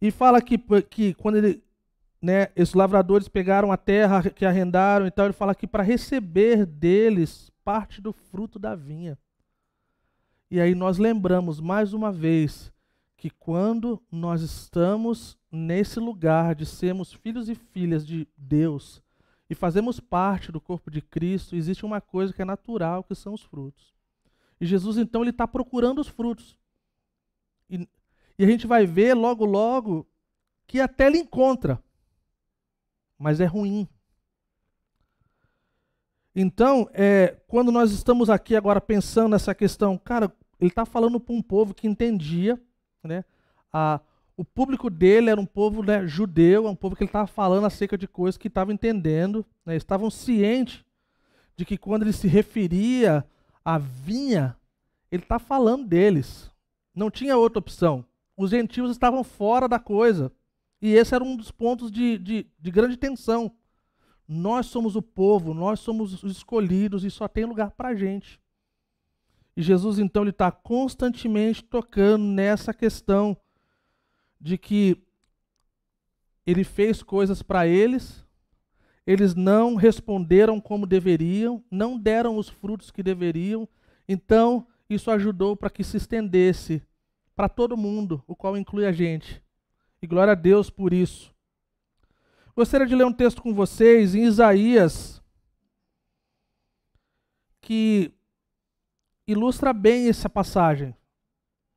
E 0.00 0.10
fala 0.10 0.42
que, 0.42 0.58
que 0.90 1.14
quando 1.14 1.36
ele 1.36 1.62
né, 2.20 2.48
esses 2.56 2.74
lavradores 2.74 3.28
pegaram 3.28 3.70
a 3.70 3.76
terra 3.76 4.28
que 4.28 4.44
arrendaram, 4.44 5.06
então 5.06 5.26
ele 5.26 5.32
fala 5.32 5.54
que 5.54 5.64
para 5.64 5.84
receber 5.84 6.66
deles 6.66 7.52
parte 7.64 8.00
do 8.00 8.12
fruto 8.12 8.58
da 8.58 8.74
vinha. 8.74 9.16
E 10.50 10.60
aí 10.60 10.74
nós 10.74 10.98
lembramos 10.98 11.60
mais 11.60 11.92
uma 11.92 12.10
vez 12.10 12.72
que 13.16 13.30
quando 13.30 14.02
nós 14.10 14.42
estamos 14.42 15.38
nesse 15.52 16.00
lugar 16.00 16.56
de 16.56 16.66
sermos 16.66 17.12
filhos 17.12 17.48
e 17.48 17.54
filhas 17.54 18.04
de 18.04 18.26
Deus 18.36 19.00
e 19.48 19.54
fazemos 19.54 20.00
parte 20.00 20.50
do 20.50 20.60
corpo 20.60 20.90
de 20.90 21.00
Cristo, 21.00 21.54
existe 21.54 21.86
uma 21.86 22.00
coisa 22.00 22.32
que 22.32 22.42
é 22.42 22.44
natural, 22.44 23.04
que 23.04 23.14
são 23.14 23.34
os 23.34 23.44
frutos. 23.44 23.97
E 24.60 24.66
Jesus 24.66 24.98
então 24.98 25.22
ele 25.22 25.30
está 25.30 25.46
procurando 25.46 26.00
os 26.00 26.08
frutos. 26.08 26.58
E, 27.68 27.88
e 28.38 28.44
a 28.44 28.46
gente 28.46 28.66
vai 28.66 28.86
ver 28.86 29.14
logo 29.14 29.44
logo 29.44 30.06
que 30.66 30.80
até 30.80 31.06
ele 31.06 31.18
encontra 31.18 31.82
mas 33.18 33.40
é 33.40 33.44
ruim. 33.44 33.88
Então, 36.34 36.88
é, 36.92 37.36
quando 37.48 37.72
nós 37.72 37.90
estamos 37.90 38.30
aqui 38.30 38.54
agora 38.54 38.80
pensando 38.80 39.32
nessa 39.32 39.54
questão, 39.54 39.98
cara, 39.98 40.32
ele 40.60 40.70
está 40.70 40.86
falando 40.86 41.18
para 41.18 41.34
um 41.34 41.42
povo 41.42 41.74
que 41.74 41.88
entendia, 41.88 42.60
né? 43.02 43.24
A, 43.72 44.00
o 44.36 44.44
público 44.44 44.88
dele 44.88 45.30
era 45.30 45.40
um 45.40 45.46
povo 45.46 45.82
né, 45.82 46.06
judeu, 46.06 46.68
é 46.68 46.70
um 46.70 46.76
povo 46.76 46.94
que 46.94 47.02
ele 47.02 47.08
estava 47.08 47.26
falando 47.26 47.66
acerca 47.66 47.98
de 47.98 48.06
coisas 48.06 48.38
que 48.38 48.46
estavam 48.46 48.72
entendendo, 48.72 49.44
né, 49.66 49.74
estavam 49.74 50.08
cientes 50.10 50.84
de 51.56 51.64
que 51.64 51.76
quando 51.76 52.02
ele 52.02 52.12
se 52.12 52.28
referia 52.28 53.26
à 53.68 53.76
vinha, 53.76 54.56
ele 55.12 55.22
está 55.22 55.38
falando 55.38 55.86
deles. 55.86 56.50
Não 56.94 57.10
tinha 57.10 57.36
outra 57.36 57.58
opção. 57.58 58.02
Os 58.34 58.50
gentios 58.50 58.90
estavam 58.90 59.22
fora 59.22 59.68
da 59.68 59.78
coisa. 59.78 60.32
E 60.80 60.94
esse 60.94 61.14
era 61.14 61.22
um 61.22 61.36
dos 61.36 61.50
pontos 61.50 61.90
de, 61.90 62.16
de, 62.16 62.46
de 62.58 62.70
grande 62.70 62.96
tensão. 62.96 63.54
Nós 64.26 64.66
somos 64.66 64.96
o 64.96 65.02
povo, 65.02 65.52
nós 65.52 65.80
somos 65.80 66.22
os 66.22 66.32
escolhidos 66.32 67.04
e 67.04 67.10
só 67.10 67.28
tem 67.28 67.44
lugar 67.44 67.72
para 67.72 67.90
a 67.90 67.94
gente. 67.94 68.40
E 69.54 69.60
Jesus, 69.60 69.98
então, 69.98 70.22
ele 70.22 70.30
está 70.30 70.50
constantemente 70.50 71.62
tocando 71.62 72.24
nessa 72.24 72.72
questão 72.72 73.36
de 74.40 74.56
que 74.56 74.96
ele 76.46 76.64
fez 76.64 77.02
coisas 77.02 77.42
para 77.42 77.66
eles, 77.66 78.24
eles 79.08 79.34
não 79.34 79.74
responderam 79.74 80.60
como 80.60 80.86
deveriam, 80.86 81.64
não 81.70 81.98
deram 81.98 82.36
os 82.36 82.50
frutos 82.50 82.90
que 82.90 83.02
deveriam, 83.02 83.66
então 84.06 84.66
isso 84.86 85.10
ajudou 85.10 85.56
para 85.56 85.70
que 85.70 85.82
se 85.82 85.96
estendesse 85.96 86.82
para 87.34 87.48
todo 87.48 87.74
mundo, 87.74 88.22
o 88.26 88.36
qual 88.36 88.54
inclui 88.54 88.84
a 88.84 88.92
gente. 88.92 89.42
E 90.02 90.06
glória 90.06 90.32
a 90.32 90.36
Deus 90.36 90.68
por 90.68 90.92
isso. 90.92 91.34
Gostaria 92.54 92.86
de 92.86 92.94
ler 92.94 93.06
um 93.06 93.12
texto 93.12 93.40
com 93.40 93.54
vocês 93.54 94.14
em 94.14 94.24
Isaías, 94.24 95.22
que 97.62 98.12
ilustra 99.26 99.72
bem 99.72 100.10
essa 100.10 100.28
passagem. 100.28 100.94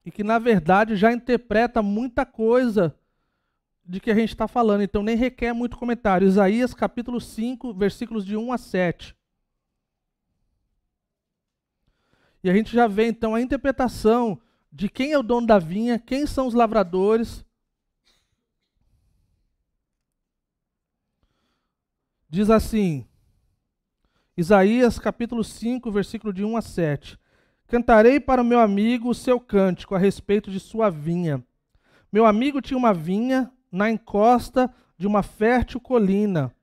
E 0.03 0.11
que, 0.11 0.21
na 0.21 0.37
verdade, 0.37 0.97
já 0.97 1.13
interpreta 1.13 1.81
muita 1.81 2.25
coisa 2.25 2.93
de 3.91 3.99
que 3.99 4.09
a 4.09 4.15
gente 4.15 4.29
está 4.29 4.47
falando. 4.47 4.81
Então, 4.81 5.03
nem 5.03 5.17
requer 5.17 5.51
muito 5.51 5.77
comentário. 5.77 6.25
Isaías, 6.25 6.73
capítulo 6.73 7.19
5, 7.19 7.73
versículos 7.73 8.25
de 8.25 8.37
1 8.37 8.53
a 8.53 8.57
7. 8.57 9.13
E 12.41 12.49
a 12.49 12.53
gente 12.53 12.71
já 12.71 12.87
vê, 12.87 13.07
então, 13.07 13.35
a 13.35 13.41
interpretação 13.41 14.39
de 14.71 14.87
quem 14.87 15.11
é 15.11 15.19
o 15.19 15.23
dono 15.23 15.45
da 15.45 15.59
vinha, 15.59 15.99
quem 15.99 16.25
são 16.25 16.47
os 16.47 16.53
lavradores 16.53 17.45
Diz 22.29 22.49
assim, 22.49 23.05
Isaías 24.37 24.97
capítulo 24.97 25.43
5, 25.43 25.91
versículo 25.91 26.31
de 26.31 26.45
1 26.45 26.55
a 26.55 26.61
7. 26.61 27.19
Cantarei 27.67 28.21
para 28.21 28.41
o 28.41 28.45
meu 28.45 28.61
amigo 28.61 29.09
o 29.09 29.13
seu 29.13 29.37
cântico 29.37 29.95
a 29.95 29.99
respeito 29.99 30.49
de 30.49 30.57
sua 30.57 30.89
vinha. 30.89 31.43
Meu 32.09 32.25
amigo 32.25 32.61
tinha 32.61 32.77
uma 32.77 32.93
vinha 32.93 33.51
na 33.71 33.89
encosta 33.89 34.69
de 34.97 35.07
uma 35.07 35.23
fértil 35.23 35.79
colina. 35.79 36.53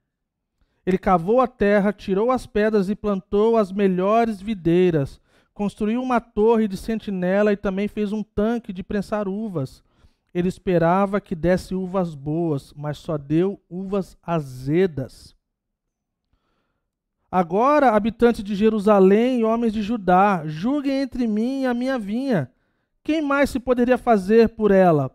Ele 0.85 0.99
cavou 0.99 1.41
a 1.41 1.47
terra, 1.47 1.93
tirou 1.93 2.31
as 2.31 2.47
pedras 2.47 2.89
e 2.89 2.95
plantou 2.95 3.57
as 3.57 3.73
melhores 3.73 4.41
videiras. 4.41 5.21
Construiu 5.53 6.03
uma 6.03 6.21
torre 6.21 6.69
de 6.69 6.77
sentinela 6.77 7.53
e 7.53 7.57
também 7.57 7.89
fez 7.89 8.13
um 8.13 8.23
tanque 8.23 8.73
de 8.73 8.83
prensar 8.83 9.29
uvas. 9.29 9.83
Ele 10.33 10.49
esperava 10.49 11.21
que 11.21 11.35
desse 11.35 11.75
uvas 11.75 12.15
boas, 12.15 12.73
mas 12.77 12.99
só 12.99 13.19
deu 13.19 13.61
uvas 13.69 14.17
azedas. 14.23 15.35
Agora, 17.31 17.91
habitantes 17.91 18.43
de 18.43 18.55
Jerusalém 18.55 19.41
e 19.41 19.45
homens 19.45 19.73
de 19.73 19.83
Judá, 19.83 20.43
julguem 20.47 21.03
entre 21.03 21.27
mim 21.27 21.63
e 21.63 21.67
a 21.67 21.75
minha 21.75 21.99
vinha. 21.99 22.51
Quem 23.03 23.21
mais 23.21 23.51
se 23.51 23.61
poderia 23.61 23.99
fazer 23.99 24.51
por 24.51 24.71
ela 24.71 25.11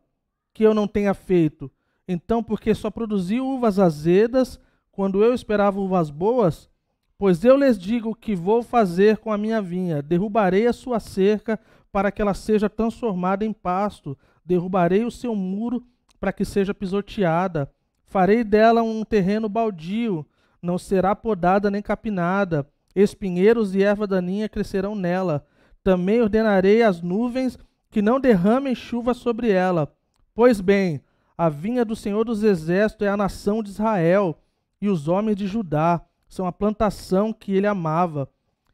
que 0.54 0.64
eu 0.64 0.74
não 0.74 0.88
tenha 0.88 1.14
feito? 1.14 1.72
Então, 2.08 2.44
porque 2.44 2.74
só 2.74 2.90
produzi 2.90 3.40
uvas 3.40 3.80
azedas 3.80 4.60
quando 4.92 5.24
eu 5.24 5.34
esperava 5.34 5.80
uvas 5.80 6.10
boas? 6.10 6.70
Pois 7.18 7.44
eu 7.46 7.56
lhes 7.56 7.80
digo 7.80 8.16
que 8.16 8.36
vou 8.36 8.62
fazer 8.62 9.18
com 9.18 9.32
a 9.32 9.38
minha 9.38 9.62
vinha: 9.62 10.02
derrubarei 10.02 10.68
a 10.68 10.74
sua 10.74 11.00
cerca 11.00 11.60
para 11.92 12.12
que 12.12 12.22
ela 12.22 12.34
seja 12.34 12.70
transformada 12.70 13.46
em 13.46 13.54
pasto, 13.54 14.18
derrubarei 14.46 15.06
o 15.06 15.12
seu 15.12 15.36
muro 15.36 15.86
para 16.20 16.34
que 16.34 16.44
seja 16.44 16.74
pisoteada, 16.74 17.72
farei 18.06 18.44
dela 18.44 18.82
um 18.82 19.04
terreno 19.04 19.48
baldio 19.48 20.26
não 20.64 20.78
será 20.78 21.14
podada 21.14 21.70
nem 21.70 21.82
capinada, 21.82 22.66
espinheiros 22.96 23.76
e 23.76 23.84
erva 23.84 24.08
daninha 24.08 24.48
crescerão 24.48 24.96
nela. 24.96 25.46
Também 25.84 26.22
ordenarei 26.22 26.82
às 26.82 27.02
nuvens 27.02 27.60
que 27.92 28.02
não 28.02 28.18
derramem 28.18 28.74
chuva 28.74 29.14
sobre 29.14 29.52
ela. 29.52 29.94
Pois 30.34 30.62
bem, 30.62 31.02
a 31.38 31.50
vinha 31.50 31.84
do 31.84 31.96
Senhor 31.96 32.24
dos 32.24 32.44
Exércitos 32.44 33.08
é 33.08 33.10
a 33.10 33.18
nação 33.18 33.64
de 33.64 33.70
Israel, 33.70 34.40
e 34.80 34.90
os 34.90 35.08
homens 35.08 35.38
de 35.38 35.48
Judá 35.48 36.02
são 36.28 36.46
a 36.46 36.52
plantação 36.52 37.32
que 37.32 37.54
ele 37.54 37.68
amava. 37.68 38.30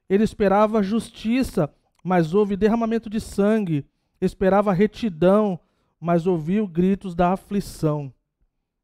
Ele 0.10 0.24
esperava 0.24 0.82
justiça, 0.82 1.72
mas 2.04 2.34
houve 2.34 2.58
derramamento 2.58 3.10
de 3.10 3.20
sangue. 3.20 3.86
Esperava 4.20 4.74
retidão, 4.74 5.60
mas 6.00 6.26
ouviu 6.26 6.68
gritos 6.68 7.14
da 7.14 7.34
aflição. 7.34 8.14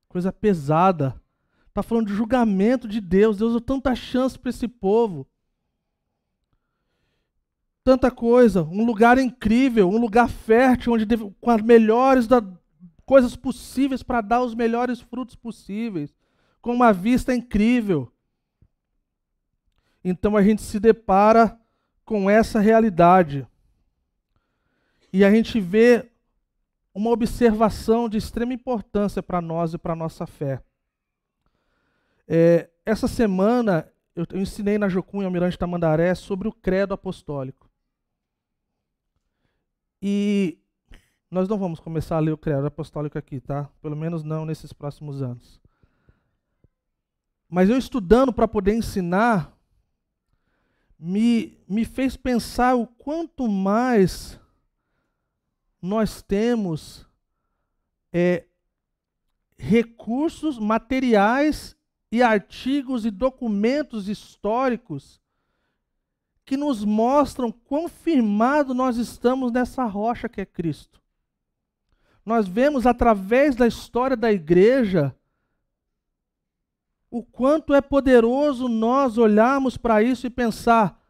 Coisa 0.07 0.31
pesada. 0.31 1.19
Está 1.67 1.81
falando 1.81 2.07
de 2.07 2.13
julgamento 2.13 2.87
de 2.87 3.01
Deus. 3.01 3.37
Deus 3.37 3.53
deu 3.53 3.61
tanta 3.61 3.95
chance 3.95 4.37
para 4.37 4.49
esse 4.49 4.67
povo. 4.67 5.27
Tanta 7.83 8.11
coisa. 8.11 8.63
Um 8.63 8.85
lugar 8.85 9.17
incrível, 9.17 9.89
um 9.89 9.97
lugar 9.97 10.29
fértil, 10.29 10.93
onde 10.93 11.05
com 11.41 11.49
as 11.49 11.61
melhores 11.61 12.27
da, 12.27 12.41
coisas 13.05 13.35
possíveis 13.35 14.03
para 14.03 14.21
dar 14.21 14.41
os 14.41 14.55
melhores 14.55 14.99
frutos 14.99 15.35
possíveis. 15.35 16.15
Com 16.61 16.73
uma 16.73 16.91
vista 16.91 17.33
incrível. 17.33 18.11
Então 20.03 20.35
a 20.35 20.43
gente 20.43 20.61
se 20.61 20.79
depara 20.79 21.59
com 22.03 22.29
essa 22.29 22.59
realidade. 22.59 23.47
E 25.11 25.23
a 25.23 25.31
gente 25.31 25.59
vê 25.59 26.11
uma 26.93 27.09
observação 27.09 28.07
de 28.07 28.17
extrema 28.17 28.53
importância 28.53 29.21
para 29.21 29.41
nós 29.41 29.73
e 29.73 29.77
para 29.77 29.93
a 29.93 29.95
nossa 29.95 30.25
fé. 30.25 30.61
É, 32.27 32.69
essa 32.85 33.07
semana 33.07 33.91
eu, 34.15 34.25
eu 34.31 34.39
ensinei 34.39 34.77
na 34.77 34.87
Jocum, 34.87 35.21
Almirante 35.21 35.57
Tamandaré, 35.57 36.15
sobre 36.15 36.47
o 36.47 36.53
credo 36.53 36.93
apostólico. 36.93 37.69
E 40.01 40.57
nós 41.35 41.49
não 41.49 41.57
vamos 41.57 41.81
começar 41.81 42.15
a 42.15 42.19
ler 42.21 42.31
o 42.31 42.37
credo 42.37 42.65
apostólico 42.65 43.17
aqui, 43.17 43.41
tá? 43.41 43.69
Pelo 43.81 43.93
menos 43.93 44.23
não 44.23 44.45
nesses 44.45 44.71
próximos 44.71 45.21
anos. 45.21 45.59
Mas 47.49 47.69
eu 47.69 47.77
estudando 47.77 48.31
para 48.31 48.47
poder 48.47 48.73
ensinar, 48.73 49.53
me, 50.97 51.59
me 51.67 51.83
fez 51.83 52.15
pensar 52.15 52.75
o 52.75 52.87
quanto 52.87 53.49
mais 53.49 54.39
nós 55.81 56.21
temos 56.21 57.05
é, 58.13 58.45
recursos 59.57 60.57
materiais 60.57 61.75
e 62.09 62.23
artigos 62.23 63.05
e 63.05 63.11
documentos 63.11 64.07
históricos 64.07 65.21
que 66.45 66.55
nos 66.55 66.85
mostram 66.85 67.51
quão 67.51 67.89
firmado 67.89 68.73
nós 68.73 68.95
estamos 68.95 69.51
nessa 69.51 69.83
rocha 69.83 70.29
que 70.29 70.39
é 70.39 70.45
Cristo. 70.45 71.03
Nós 72.25 72.47
vemos 72.47 72.87
através 72.87 73.55
da 73.55 73.67
história 73.67 74.17
da 74.17 74.31
igreja 74.31 75.15
o 77.09 77.23
quanto 77.23 77.73
é 77.73 77.81
poderoso 77.81 78.67
nós 78.67 79.17
olharmos 79.17 79.77
para 79.77 80.03
isso 80.03 80.27
e 80.27 80.29
pensar: 80.29 81.01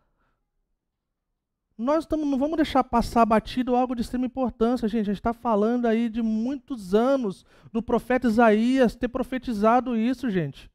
nós 1.77 2.05
tamo, 2.05 2.25
não 2.25 2.37
vamos 2.37 2.57
deixar 2.57 2.83
passar 2.83 3.25
batido 3.25 3.75
algo 3.75 3.95
de 3.95 4.01
extrema 4.01 4.27
importância, 4.27 4.87
gente. 4.87 5.01
A 5.09 5.13
gente 5.13 5.17
está 5.17 5.33
falando 5.33 5.87
aí 5.87 6.07
de 6.07 6.21
muitos 6.21 6.93
anos 6.93 7.43
do 7.71 7.81
profeta 7.81 8.27
Isaías 8.27 8.95
ter 8.95 9.07
profetizado 9.07 9.97
isso, 9.97 10.29
gente. 10.29 10.69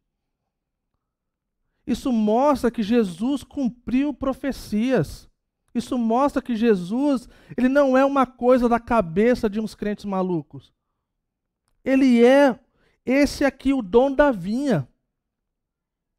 Isso 1.87 2.13
mostra 2.13 2.71
que 2.71 2.83
Jesus 2.83 3.45
cumpriu 3.45 4.13
profecias. 4.13 5.30
Isso 5.75 5.97
mostra 5.97 6.43
que 6.43 6.57
Jesus, 6.57 7.29
ele 7.57 7.69
não 7.69 7.97
é 7.97 8.05
uma 8.05 8.27
coisa 8.27 8.69
da 8.69 8.81
cabeça 8.81 9.49
de 9.49 9.61
uns 9.61 9.75
crentes 9.75 10.05
malucos. 10.05 10.73
Ele 11.85 12.25
é 12.25 12.59
esse 13.05 13.45
aqui 13.45 13.73
o 13.73 13.83
dono 13.83 14.17
da 14.17 14.31
vinha. 14.31 14.87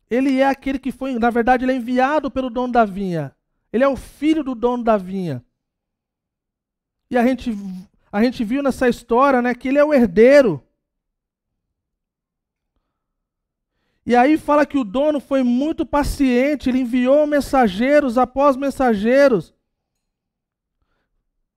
Ele 0.10 0.40
é 0.40 0.48
aquele 0.48 0.80
que 0.80 0.92
foi, 0.92 1.18
na 1.18 1.30
verdade, 1.30 1.64
ele 1.64 1.72
é 1.72 1.76
enviado 1.76 2.30
pelo 2.32 2.50
dono 2.50 2.74
da 2.74 2.86
vinha. 2.86 3.36
Ele 3.72 3.84
é 3.84 3.88
o 3.88 3.96
filho 3.96 4.44
do 4.44 4.56
dono 4.56 4.84
da 4.84 4.98
vinha. 4.98 5.44
E 7.10 7.18
a 7.18 7.26
gente, 7.26 7.52
a 8.12 8.24
gente 8.24 8.44
viu 8.44 8.64
nessa 8.64 8.90
história 8.90 9.42
né, 9.42 9.54
que 9.54 9.68
ele 9.68 9.78
é 9.78 9.84
o 9.84 9.94
herdeiro. 9.94 10.64
E 14.06 14.16
aí 14.16 14.38
fala 14.38 14.66
que 14.66 14.78
o 14.78 14.84
dono 14.84 15.20
foi 15.20 15.44
muito 15.44 15.86
paciente, 15.86 16.70
ele 16.70 16.80
enviou 16.80 17.28
mensageiros 17.28 18.18
após 18.18 18.56
mensageiros. 18.56 19.54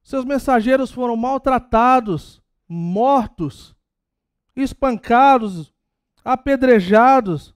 Seus 0.03 0.25
mensageiros 0.25 0.91
foram 0.91 1.17
maltratados, 1.17 2.43
mortos, 2.69 3.75
espancados, 4.55 5.73
apedrejados. 6.23 7.55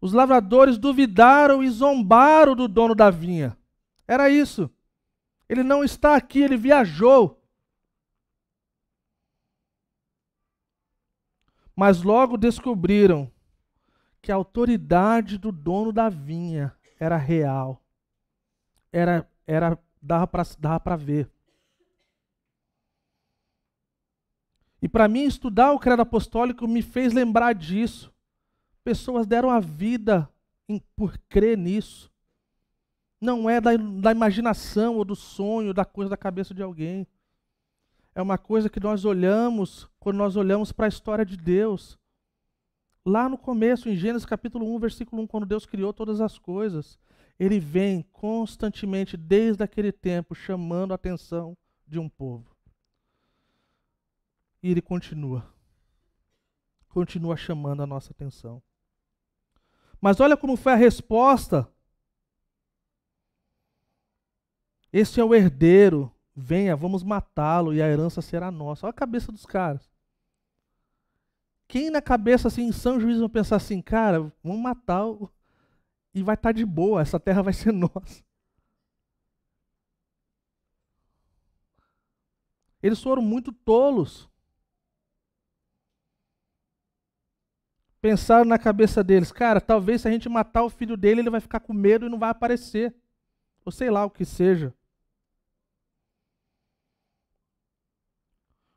Os 0.00 0.12
lavradores 0.12 0.78
duvidaram 0.78 1.62
e 1.62 1.70
zombaram 1.70 2.56
do 2.56 2.66
dono 2.66 2.92
da 2.92 3.08
vinha. 3.08 3.56
Era 4.06 4.28
isso. 4.28 4.68
Ele 5.48 5.62
não 5.62 5.84
está 5.84 6.16
aqui, 6.16 6.40
ele 6.40 6.56
viajou. 6.56 7.41
Mas 11.74 12.02
logo 12.02 12.36
descobriram 12.36 13.30
que 14.20 14.30
a 14.30 14.36
autoridade 14.36 15.38
do 15.38 15.50
dono 15.50 15.92
da 15.92 16.08
vinha 16.08 16.74
era 16.98 17.16
real. 17.16 17.82
Era, 18.92 19.28
era 19.46 19.78
dava 20.00 20.26
para 20.26 20.44
dava 20.58 20.96
ver. 20.96 21.30
E 24.80 24.88
para 24.88 25.06
mim, 25.06 25.22
estudar 25.24 25.72
o 25.72 25.78
credo 25.78 26.02
apostólico 26.02 26.66
me 26.66 26.82
fez 26.82 27.12
lembrar 27.12 27.54
disso. 27.54 28.12
Pessoas 28.82 29.26
deram 29.26 29.48
a 29.48 29.60
vida 29.60 30.28
em, 30.68 30.80
por 30.96 31.16
crer 31.28 31.56
nisso. 31.56 32.10
Não 33.20 33.48
é 33.48 33.60
da, 33.60 33.70
da 33.76 34.10
imaginação 34.10 34.96
ou 34.96 35.04
do 35.04 35.14
sonho, 35.14 35.72
da 35.72 35.84
coisa 35.84 36.10
da 36.10 36.16
cabeça 36.16 36.52
de 36.52 36.62
alguém. 36.62 37.06
É 38.12 38.20
uma 38.20 38.36
coisa 38.36 38.68
que 38.68 38.80
nós 38.80 39.04
olhamos 39.04 39.88
quando 40.02 40.16
nós 40.16 40.34
olhamos 40.34 40.72
para 40.72 40.86
a 40.86 40.88
história 40.88 41.24
de 41.24 41.36
Deus. 41.36 41.96
Lá 43.06 43.28
no 43.28 43.38
começo, 43.38 43.88
em 43.88 43.94
Gênesis 43.94 44.26
capítulo 44.26 44.74
1, 44.74 44.78
versículo 44.80 45.22
1, 45.22 45.28
quando 45.28 45.46
Deus 45.46 45.64
criou 45.64 45.92
todas 45.92 46.20
as 46.20 46.36
coisas, 46.38 46.98
ele 47.38 47.60
vem 47.60 48.02
constantemente, 48.10 49.16
desde 49.16 49.62
aquele 49.62 49.92
tempo, 49.92 50.34
chamando 50.34 50.90
a 50.90 50.96
atenção 50.96 51.56
de 51.86 52.00
um 52.00 52.08
povo. 52.08 52.52
E 54.60 54.72
ele 54.72 54.82
continua. 54.82 55.46
Continua 56.88 57.36
chamando 57.36 57.84
a 57.84 57.86
nossa 57.86 58.10
atenção. 58.10 58.60
Mas 60.00 60.18
olha 60.18 60.36
como 60.36 60.56
foi 60.56 60.72
a 60.72 60.76
resposta. 60.76 61.72
Esse 64.92 65.20
é 65.20 65.24
o 65.24 65.32
herdeiro. 65.32 66.12
Venha, 66.34 66.74
vamos 66.74 67.04
matá-lo 67.04 67.72
e 67.72 67.80
a 67.80 67.88
herança 67.88 68.20
será 68.20 68.50
nossa. 68.50 68.86
Olha 68.86 68.90
a 68.90 68.94
cabeça 68.94 69.30
dos 69.30 69.46
caras. 69.46 69.91
Quem 71.72 71.88
na 71.88 72.02
cabeça, 72.02 72.48
assim, 72.48 72.64
em 72.64 72.70
São 72.70 73.00
Juiz, 73.00 73.18
vai 73.18 73.30
pensar 73.30 73.56
assim, 73.56 73.80
cara, 73.80 74.30
vamos 74.44 74.60
matá-lo 74.60 75.32
e 76.12 76.22
vai 76.22 76.34
estar 76.34 76.50
tá 76.50 76.52
de 76.52 76.66
boa, 76.66 77.00
essa 77.00 77.18
terra 77.18 77.40
vai 77.40 77.54
ser 77.54 77.72
nossa. 77.72 78.22
Eles 82.82 83.02
foram 83.02 83.22
muito 83.22 83.50
tolos. 83.52 84.28
pensaram 88.02 88.44
na 88.44 88.58
cabeça 88.58 89.02
deles, 89.02 89.32
cara, 89.32 89.58
talvez 89.58 90.02
se 90.02 90.08
a 90.08 90.10
gente 90.10 90.28
matar 90.28 90.64
o 90.64 90.68
filho 90.68 90.94
dele, 90.94 91.20
ele 91.20 91.30
vai 91.30 91.40
ficar 91.40 91.60
com 91.60 91.72
medo 91.72 92.04
e 92.04 92.10
não 92.10 92.18
vai 92.18 92.28
aparecer. 92.28 92.94
Ou 93.64 93.72
sei 93.72 93.90
lá 93.90 94.04
o 94.04 94.10
que 94.10 94.26
seja. 94.26 94.74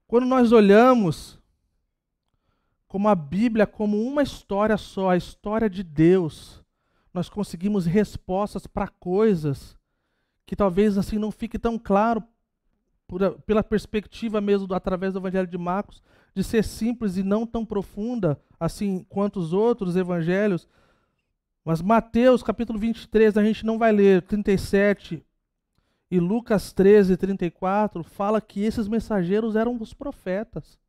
Quando 0.07 0.25
nós 0.25 0.53
olhamos 0.53 1.43
como 2.95 3.09
a 3.09 3.15
Bíblia 3.15 3.67
como 3.67 4.01
uma 4.01 4.23
história 4.23 4.77
só, 4.77 5.09
a 5.09 5.17
história 5.17 5.69
de 5.69 5.83
Deus, 5.83 6.63
nós 7.13 7.27
conseguimos 7.27 7.85
respostas 7.85 8.65
para 8.65 8.87
coisas 8.87 9.75
que 10.45 10.55
talvez 10.55 10.97
assim 10.97 11.19
não 11.19 11.29
fique 11.29 11.59
tão 11.59 11.77
claro 11.77 12.23
por, 13.05 13.19
pela 13.41 13.61
perspectiva 13.61 14.39
mesmo 14.39 14.65
do, 14.65 14.73
através 14.73 15.11
do 15.11 15.19
Evangelho 15.19 15.45
de 15.45 15.57
Marcos, 15.57 16.01
de 16.33 16.41
ser 16.41 16.63
simples 16.63 17.17
e 17.17 17.21
não 17.21 17.45
tão 17.45 17.65
profunda 17.65 18.39
assim 18.57 19.05
quanto 19.09 19.41
os 19.41 19.51
outros 19.51 19.97
evangelhos. 19.97 20.65
Mas 21.65 21.81
Mateus 21.81 22.41
capítulo 22.41 22.79
23, 22.79 23.35
a 23.35 23.43
gente 23.43 23.65
não 23.65 23.77
vai 23.77 23.91
ler, 23.91 24.21
37 24.21 25.21
e 26.09 26.17
Lucas 26.17 26.71
13, 26.71 27.17
34, 27.17 28.05
fala 28.05 28.39
que 28.39 28.63
esses 28.63 28.87
mensageiros 28.87 29.57
eram 29.57 29.75
os 29.81 29.93
profetas. 29.93 30.79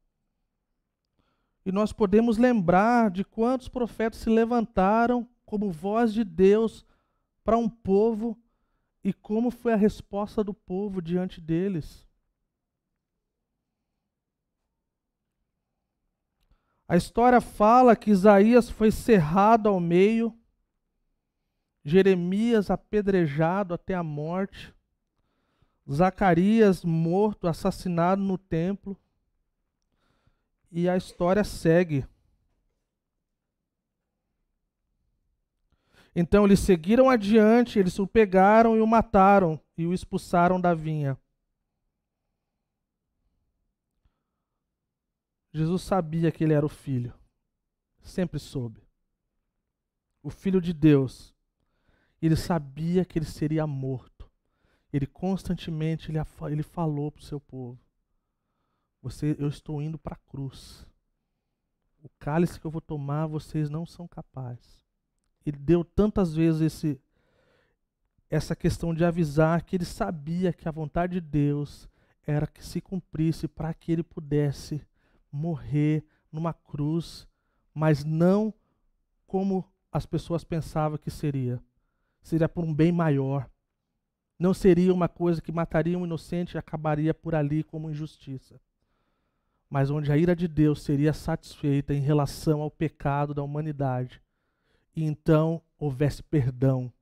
E 1.66 1.72
nós 1.72 1.92
podemos 1.92 2.38
lembrar 2.38 3.10
de 3.10 3.24
quantos 3.24 3.68
profetas 3.68 4.20
se 4.20 4.30
levantaram 4.30 5.28
como 5.44 5.72
voz 5.72 6.14
de 6.14 6.22
Deus 6.22 6.86
para 7.42 7.58
um 7.58 7.68
povo 7.68 8.38
e 9.02 9.12
como 9.12 9.50
foi 9.50 9.72
a 9.72 9.76
resposta 9.76 10.44
do 10.44 10.54
povo 10.54 11.02
diante 11.02 11.40
deles. 11.40 12.06
A 16.86 16.96
história 16.96 17.40
fala 17.40 17.96
que 17.96 18.12
Isaías 18.12 18.70
foi 18.70 18.92
cerrado 18.92 19.68
ao 19.68 19.80
meio, 19.80 20.32
Jeremias 21.84 22.70
apedrejado 22.70 23.74
até 23.74 23.92
a 23.92 24.04
morte, 24.04 24.72
Zacarias 25.90 26.84
morto, 26.84 27.48
assassinado 27.48 28.22
no 28.22 28.38
templo. 28.38 28.96
E 30.70 30.88
a 30.88 30.96
história 30.96 31.44
segue. 31.44 32.06
Então 36.14 36.46
eles 36.46 36.60
seguiram 36.60 37.10
adiante, 37.10 37.78
eles 37.78 37.98
o 37.98 38.06
pegaram 38.06 38.74
e 38.74 38.80
o 38.80 38.86
mataram 38.86 39.60
e 39.76 39.86
o 39.86 39.92
expulsaram 39.92 40.58
da 40.58 40.72
vinha. 40.72 41.18
Jesus 45.52 45.82
sabia 45.82 46.32
que 46.32 46.42
ele 46.42 46.54
era 46.54 46.64
o 46.64 46.70
filho. 46.70 47.14
Sempre 48.02 48.38
soube. 48.38 48.82
O 50.22 50.30
filho 50.30 50.60
de 50.60 50.72
Deus. 50.72 51.34
Ele 52.20 52.36
sabia 52.36 53.04
que 53.04 53.18
ele 53.18 53.26
seria 53.26 53.66
morto. 53.66 54.30
Ele 54.92 55.06
constantemente 55.06 56.10
ele, 56.10 56.18
ele 56.50 56.62
falou 56.62 57.10
para 57.10 57.20
o 57.20 57.24
seu 57.24 57.40
povo: 57.40 57.78
Você, 59.06 59.36
eu 59.38 59.46
estou 59.46 59.80
indo 59.80 59.96
para 59.96 60.14
a 60.14 60.30
cruz. 60.32 60.84
O 62.02 62.08
cálice 62.18 62.58
que 62.58 62.66
eu 62.66 62.70
vou 62.72 62.80
tomar, 62.80 63.28
vocês 63.28 63.70
não 63.70 63.86
são 63.86 64.08
capazes. 64.08 64.84
Ele 65.46 65.56
deu 65.56 65.84
tantas 65.84 66.34
vezes 66.34 66.60
esse, 66.60 67.00
essa 68.28 68.56
questão 68.56 68.92
de 68.92 69.04
avisar 69.04 69.62
que 69.62 69.76
ele 69.76 69.84
sabia 69.84 70.52
que 70.52 70.68
a 70.68 70.72
vontade 70.72 71.12
de 71.12 71.20
Deus 71.20 71.88
era 72.26 72.48
que 72.48 72.66
se 72.66 72.80
cumprisse 72.80 73.46
para 73.46 73.72
que 73.72 73.92
ele 73.92 74.02
pudesse 74.02 74.84
morrer 75.30 76.04
numa 76.32 76.52
cruz, 76.52 77.28
mas 77.72 78.04
não 78.04 78.52
como 79.24 79.64
as 79.92 80.04
pessoas 80.04 80.42
pensavam 80.42 80.98
que 80.98 81.12
seria. 81.12 81.62
Seria 82.24 82.48
por 82.48 82.64
um 82.64 82.74
bem 82.74 82.90
maior. 82.90 83.48
Não 84.36 84.52
seria 84.52 84.92
uma 84.92 85.08
coisa 85.08 85.40
que 85.40 85.52
mataria 85.52 85.96
um 85.96 86.04
inocente 86.04 86.54
e 86.54 86.58
acabaria 86.58 87.14
por 87.14 87.36
ali 87.36 87.62
como 87.62 87.88
injustiça. 87.88 88.60
Mas 89.68 89.90
onde 89.90 90.12
a 90.12 90.16
ira 90.16 90.34
de 90.34 90.46
Deus 90.46 90.82
seria 90.82 91.12
satisfeita 91.12 91.92
em 91.92 92.00
relação 92.00 92.60
ao 92.62 92.70
pecado 92.70 93.34
da 93.34 93.42
humanidade. 93.42 94.22
E 94.94 95.04
então 95.04 95.60
houvesse 95.78 96.22
perdão, 96.22 96.92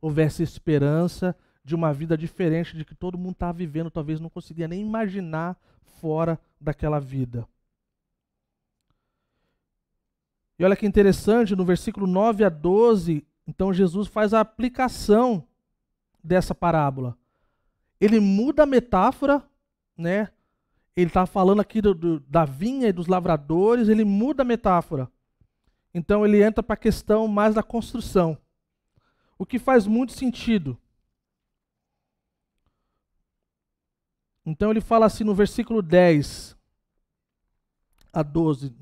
houvesse 0.00 0.42
esperança 0.42 1.36
de 1.64 1.74
uma 1.74 1.92
vida 1.92 2.16
diferente 2.16 2.76
de 2.76 2.84
que 2.84 2.94
todo 2.94 3.18
mundo 3.18 3.32
estava 3.32 3.52
vivendo, 3.52 3.90
talvez 3.90 4.20
não 4.20 4.28
conseguia 4.28 4.66
nem 4.66 4.80
imaginar 4.80 5.56
fora 6.00 6.40
daquela 6.60 6.98
vida. 6.98 7.46
E 10.58 10.64
olha 10.64 10.76
que 10.76 10.86
interessante, 10.86 11.56
no 11.56 11.64
versículo 11.64 12.06
9 12.06 12.44
a 12.44 12.48
12, 12.48 13.26
Então 13.46 13.72
Jesus 13.72 14.06
faz 14.08 14.32
a 14.32 14.40
aplicação 14.40 15.44
dessa 16.22 16.54
parábola. 16.54 17.16
Ele 18.00 18.20
muda 18.20 18.62
a 18.62 18.66
metáfora, 18.66 19.42
né? 19.96 20.28
Ele 20.96 21.06
está 21.06 21.26
falando 21.26 21.60
aqui 21.60 21.80
do, 21.80 21.94
do, 21.94 22.20
da 22.20 22.44
vinha 22.44 22.88
e 22.88 22.92
dos 22.92 23.06
lavradores, 23.06 23.88
ele 23.88 24.04
muda 24.04 24.42
a 24.42 24.46
metáfora. 24.46 25.10
Então 25.94 26.24
ele 26.24 26.42
entra 26.42 26.62
para 26.62 26.74
a 26.74 26.76
questão 26.76 27.26
mais 27.26 27.54
da 27.54 27.62
construção. 27.62 28.36
O 29.38 29.46
que 29.46 29.58
faz 29.58 29.86
muito 29.86 30.12
sentido. 30.12 30.78
Então 34.44 34.70
ele 34.70 34.80
fala 34.80 35.06
assim 35.06 35.24
no 35.24 35.34
versículo 35.34 35.80
10 35.80 36.56
a 38.12 38.22
12. 38.22 38.74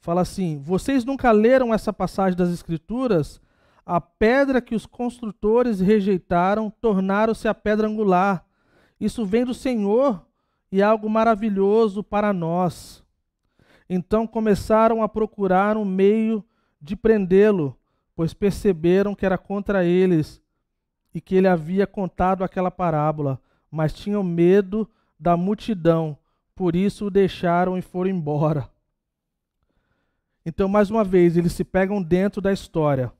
Fala 0.00 0.22
assim: 0.22 0.60
Vocês 0.60 1.04
nunca 1.04 1.30
leram 1.30 1.72
essa 1.72 1.92
passagem 1.92 2.36
das 2.36 2.50
Escrituras? 2.50 3.40
A 3.84 4.00
pedra 4.00 4.60
que 4.60 4.74
os 4.74 4.86
construtores 4.86 5.80
rejeitaram 5.80 6.70
tornaram-se 6.70 7.48
a 7.48 7.54
pedra 7.54 7.86
angular. 7.86 8.44
Isso 9.02 9.26
vem 9.26 9.44
do 9.44 9.52
Senhor 9.52 10.24
e 10.70 10.80
é 10.80 10.84
algo 10.84 11.10
maravilhoso 11.10 12.04
para 12.04 12.32
nós. 12.32 13.02
Então 13.90 14.28
começaram 14.28 15.02
a 15.02 15.08
procurar 15.08 15.76
um 15.76 15.84
meio 15.84 16.44
de 16.80 16.94
prendê-lo, 16.94 17.76
pois 18.14 18.32
perceberam 18.32 19.12
que 19.12 19.26
era 19.26 19.36
contra 19.36 19.84
eles 19.84 20.40
e 21.12 21.20
que 21.20 21.34
ele 21.34 21.48
havia 21.48 21.84
contado 21.84 22.44
aquela 22.44 22.70
parábola, 22.70 23.40
mas 23.68 23.92
tinham 23.92 24.22
medo 24.22 24.88
da 25.18 25.36
multidão, 25.36 26.16
por 26.54 26.76
isso 26.76 27.06
o 27.06 27.10
deixaram 27.10 27.76
e 27.76 27.82
foram 27.82 28.08
embora. 28.08 28.70
Então, 30.46 30.68
mais 30.68 30.92
uma 30.92 31.02
vez, 31.02 31.36
eles 31.36 31.52
se 31.52 31.64
pegam 31.64 32.00
dentro 32.00 32.40
da 32.40 32.52
história. 32.52 33.12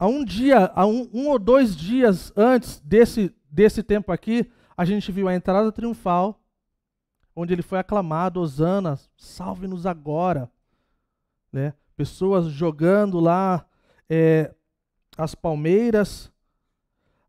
Há 0.00 0.06
um 0.06 0.24
dia, 0.24 0.72
há 0.74 0.86
um, 0.86 1.10
um 1.12 1.28
ou 1.28 1.38
dois 1.38 1.76
dias 1.76 2.32
antes 2.34 2.80
desse, 2.80 3.36
desse 3.50 3.82
tempo 3.82 4.10
aqui, 4.10 4.50
a 4.74 4.82
gente 4.82 5.12
viu 5.12 5.28
a 5.28 5.34
entrada 5.34 5.70
triunfal, 5.70 6.42
onde 7.36 7.52
ele 7.52 7.60
foi 7.60 7.78
aclamado, 7.78 8.40
Osana, 8.40 8.98
salve-nos 9.14 9.84
agora. 9.84 10.50
Né? 11.52 11.74
Pessoas 11.94 12.46
jogando 12.46 13.20
lá 13.20 13.66
é, 14.08 14.54
as 15.18 15.34
palmeiras. 15.34 16.32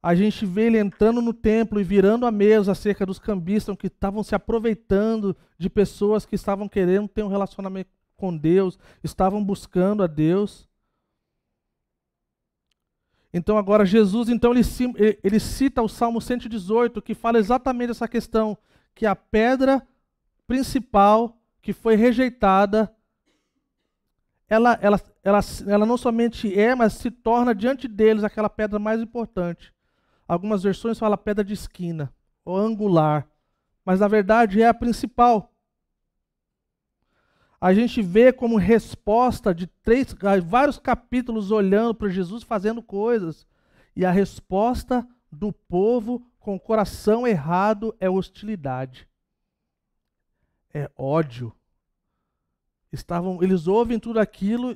A 0.02 0.16
gente 0.16 0.46
vê 0.46 0.68
ele 0.68 0.80
entrando 0.80 1.22
no 1.22 1.34
templo 1.34 1.78
e 1.78 1.84
virando 1.84 2.26
a 2.26 2.32
mesa 2.32 2.72
acerca 2.72 3.06
dos 3.06 3.20
cambistas 3.20 3.76
que 3.76 3.88
estavam 3.88 4.24
se 4.24 4.34
aproveitando 4.34 5.36
de 5.58 5.70
pessoas 5.70 6.26
que 6.26 6.36
estavam 6.36 6.70
querendo 6.70 7.10
ter 7.10 7.22
um 7.22 7.28
relacionamento 7.28 7.90
com 8.16 8.38
Deus, 8.38 8.80
estavam 9.04 9.44
buscando 9.44 10.04
a 10.04 10.08
Deus. 10.08 10.71
Então 13.34 13.58
agora 13.58 13.86
Jesus, 13.86 14.28
então 14.28 14.52
ele, 14.52 14.62
ele 15.24 15.40
cita 15.40 15.82
o 15.82 15.88
Salmo 15.88 16.20
118, 16.20 17.02
que 17.02 17.16
fala 17.16 17.40
exatamente 17.40 17.92
essa 17.92 18.08
questão, 18.08 18.58
que 18.94 19.06
a 19.06 19.16
pedra 19.16 19.86
principal 20.46 21.38
que 21.62 21.72
foi 21.72 21.96
rejeitada, 21.96 22.94
ela, 24.50 24.78
ela, 24.82 25.00
ela, 25.24 25.40
ela 25.66 25.86
não 25.86 25.96
somente 25.96 26.60
é, 26.60 26.76
mas 26.76 26.94
se 26.94 27.10
torna 27.10 27.56
diante 27.56 27.88
deles 27.88 28.24
aquela 28.24 28.50
pedra 28.50 28.78
mais 28.78 29.00
importante. 29.00 29.74
Algumas 30.28 30.64
versões 30.64 31.00
falam 31.00 31.18
pedra 31.18 31.44
de 31.44 31.54
esquina, 31.54 32.14
ou 32.44 32.58
angular, 32.58 33.28
mas 33.86 34.00
na 34.02 34.08
verdade 34.08 34.62
é 34.62 34.68
a 34.68 34.74
principal 34.74 35.51
a 37.62 37.76
gente 37.76 38.02
vê 38.02 38.34
como 38.34 38.58
resposta 38.58 39.54
de 39.54 39.68
três, 39.68 40.16
vários 40.44 40.80
capítulos 40.80 41.52
olhando 41.52 41.94
para 41.94 42.10
Jesus 42.10 42.42
fazendo 42.42 42.82
coisas. 42.82 43.46
E 43.96 44.04
a 44.04 44.10
resposta 44.10 45.08
do 45.32 45.54
povo 45.54 46.26
com 46.40 46.56
o 46.56 46.60
coração 46.60 47.28
errado 47.28 47.96
é 48.00 48.10
hostilidade. 48.10 49.08
É 50.74 50.90
ódio. 50.98 51.54
Estavam, 52.92 53.44
eles 53.44 53.68
ouvem 53.68 54.00
tudo 54.00 54.20
aquilo 54.20 54.76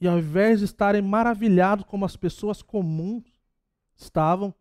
e 0.00 0.08
ao 0.08 0.18
invés 0.18 0.60
de 0.60 0.64
estarem 0.64 1.02
maravilhados 1.02 1.84
como 1.84 2.06
as 2.06 2.16
pessoas 2.16 2.62
comuns 2.62 3.22
estavam, 3.94 4.54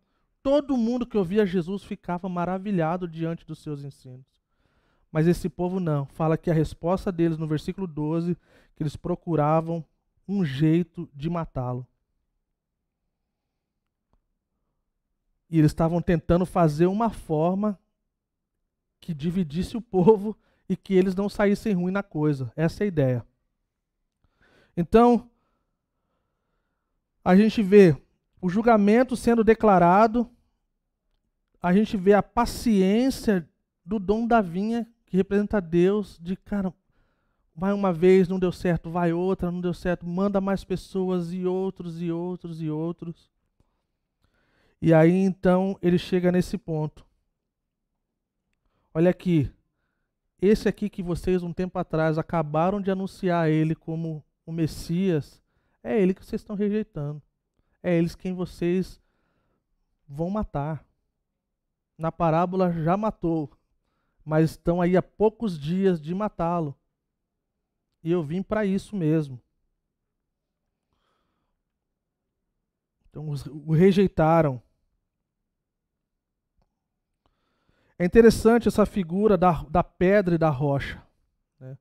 todo 0.44 0.76
mundo 0.76 1.06
que 1.06 1.18
ouvia 1.18 1.46
Jesus 1.46 1.84
ficava 1.84 2.28
maravilhado 2.28 3.08
diante 3.08 3.46
dos 3.46 3.60
seus 3.60 3.84
ensinos. 3.86 4.41
Mas 5.12 5.28
esse 5.28 5.50
povo 5.50 5.80
não. 5.80 6.06
Fala 6.06 6.38
que 6.38 6.50
a 6.50 6.54
resposta 6.54 7.12
deles 7.12 7.38
no 7.38 7.48
versículo 7.48 7.86
12, 7.86 8.38
que 8.76 8.84
eles 8.84 8.96
procuravam 8.96 9.86
um 10.28 10.46
jeito 10.46 11.10
de 11.14 11.30
matá-lo. 11.30 11.86
E 15.50 15.60
eles 15.60 15.72
estavam 15.72 16.02
tentando 16.02 16.46
fazer 16.46 16.86
uma 16.86 17.10
forma 17.10 17.78
que 19.02 19.14
dividisse 19.14 19.76
o 19.76 19.82
povo 19.82 20.38
e 20.70 20.78
que 20.78 20.94
eles 20.94 21.14
não 21.14 21.28
saíssem 21.28 21.74
ruim 21.74 21.92
na 21.92 22.02
coisa. 22.02 22.54
Essa 22.56 22.84
é 22.84 22.86
a 22.86 22.88
ideia. 22.88 23.26
Então, 24.78 25.30
a 27.24 27.36
gente 27.36 27.62
vê 27.62 27.98
o 28.42 28.48
julgamento 28.48 29.18
sendo 29.18 29.44
declarado, 29.44 30.30
a 31.62 31.74
gente 31.74 31.98
vê 31.98 32.14
a 32.14 32.24
paciência 32.24 33.48
do 33.86 34.00
dom 34.00 34.26
da 34.26 34.40
vinha 34.40 34.88
que 35.12 35.18
representa 35.18 35.60
Deus 35.60 36.18
de, 36.22 36.38
cara, 36.38 36.74
vai 37.54 37.74
uma 37.74 37.92
vez, 37.92 38.30
não 38.30 38.40
deu 38.40 38.50
certo, 38.50 38.90
vai 38.90 39.12
outra, 39.12 39.52
não 39.52 39.60
deu 39.60 39.74
certo, 39.74 40.06
manda 40.06 40.40
mais 40.40 40.64
pessoas 40.64 41.34
e 41.34 41.46
outros 41.46 42.02
e 42.02 42.10
outros 42.10 42.62
e 42.62 42.70
outros. 42.70 43.30
E 44.82 44.94
aí 44.94 45.12
então 45.12 45.78
ele 45.82 45.98
chega 45.98 46.32
nesse 46.32 46.58
ponto. 46.58 47.06
Olha 48.94 49.10
aqui, 49.12 49.52
esse 50.42 50.70
aqui 50.70 50.90
que 50.90 51.04
vocês 51.04 51.44
um 51.44 51.52
tempo 51.52 51.78
atrás 51.78 52.18
acabaram 52.18 52.80
de 52.80 52.90
anunciar 52.90 53.50
ele 53.50 53.76
como 53.76 54.24
o 54.46 54.52
Messias, 54.54 55.44
é 55.84 56.02
ele 56.02 56.14
que 56.14 56.26
vocês 56.26 56.42
estão 56.42 56.56
rejeitando. 56.56 57.22
É 57.84 57.98
eles 57.98 58.16
quem 58.16 58.34
vocês 58.34 58.98
vão 60.08 60.30
matar. 60.30 60.86
Na 61.98 62.14
parábola 62.14 62.72
já 62.72 62.96
matou 62.96 63.52
mas 64.24 64.52
estão 64.52 64.82
aí 64.82 64.96
há 64.96 65.02
poucos 65.02 65.60
dias 65.60 66.02
de 66.02 66.14
matá-lo. 66.14 66.76
E 68.04 68.12
eu 68.12 68.24
vim 68.24 68.42
para 68.42 68.66
isso 68.66 68.96
mesmo. 68.96 69.40
Então 73.10 73.28
o 73.66 73.74
rejeitaram. 73.74 74.62
É 78.00 78.06
interessante 78.06 78.68
essa 78.68 78.86
figura 78.86 79.38
da, 79.38 79.64
da 79.64 79.84
pedra 79.84 80.34
e 80.34 80.38
da 80.38 80.50
rocha. 80.50 81.04
Né? 81.60 81.78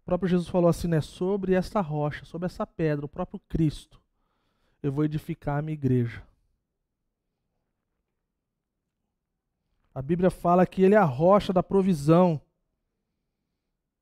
O 0.00 0.04
próprio 0.06 0.28
Jesus 0.28 0.48
falou 0.48 0.70
assim, 0.70 0.88
né? 0.88 1.00
Sobre 1.00 1.52
essa 1.52 1.80
rocha, 1.80 2.24
sobre 2.24 2.46
essa 2.46 2.66
pedra, 2.66 3.04
o 3.04 3.08
próprio 3.08 3.38
Cristo, 3.48 4.00
eu 4.82 4.90
vou 4.90 5.04
edificar 5.04 5.58
a 5.58 5.62
minha 5.62 5.74
igreja. 5.74 6.22
A 9.96 10.02
Bíblia 10.02 10.30
fala 10.30 10.66
que 10.66 10.82
ele 10.82 10.94
é 10.94 10.98
a 10.98 11.04
rocha 11.04 11.54
da 11.54 11.62
provisão 11.62 12.38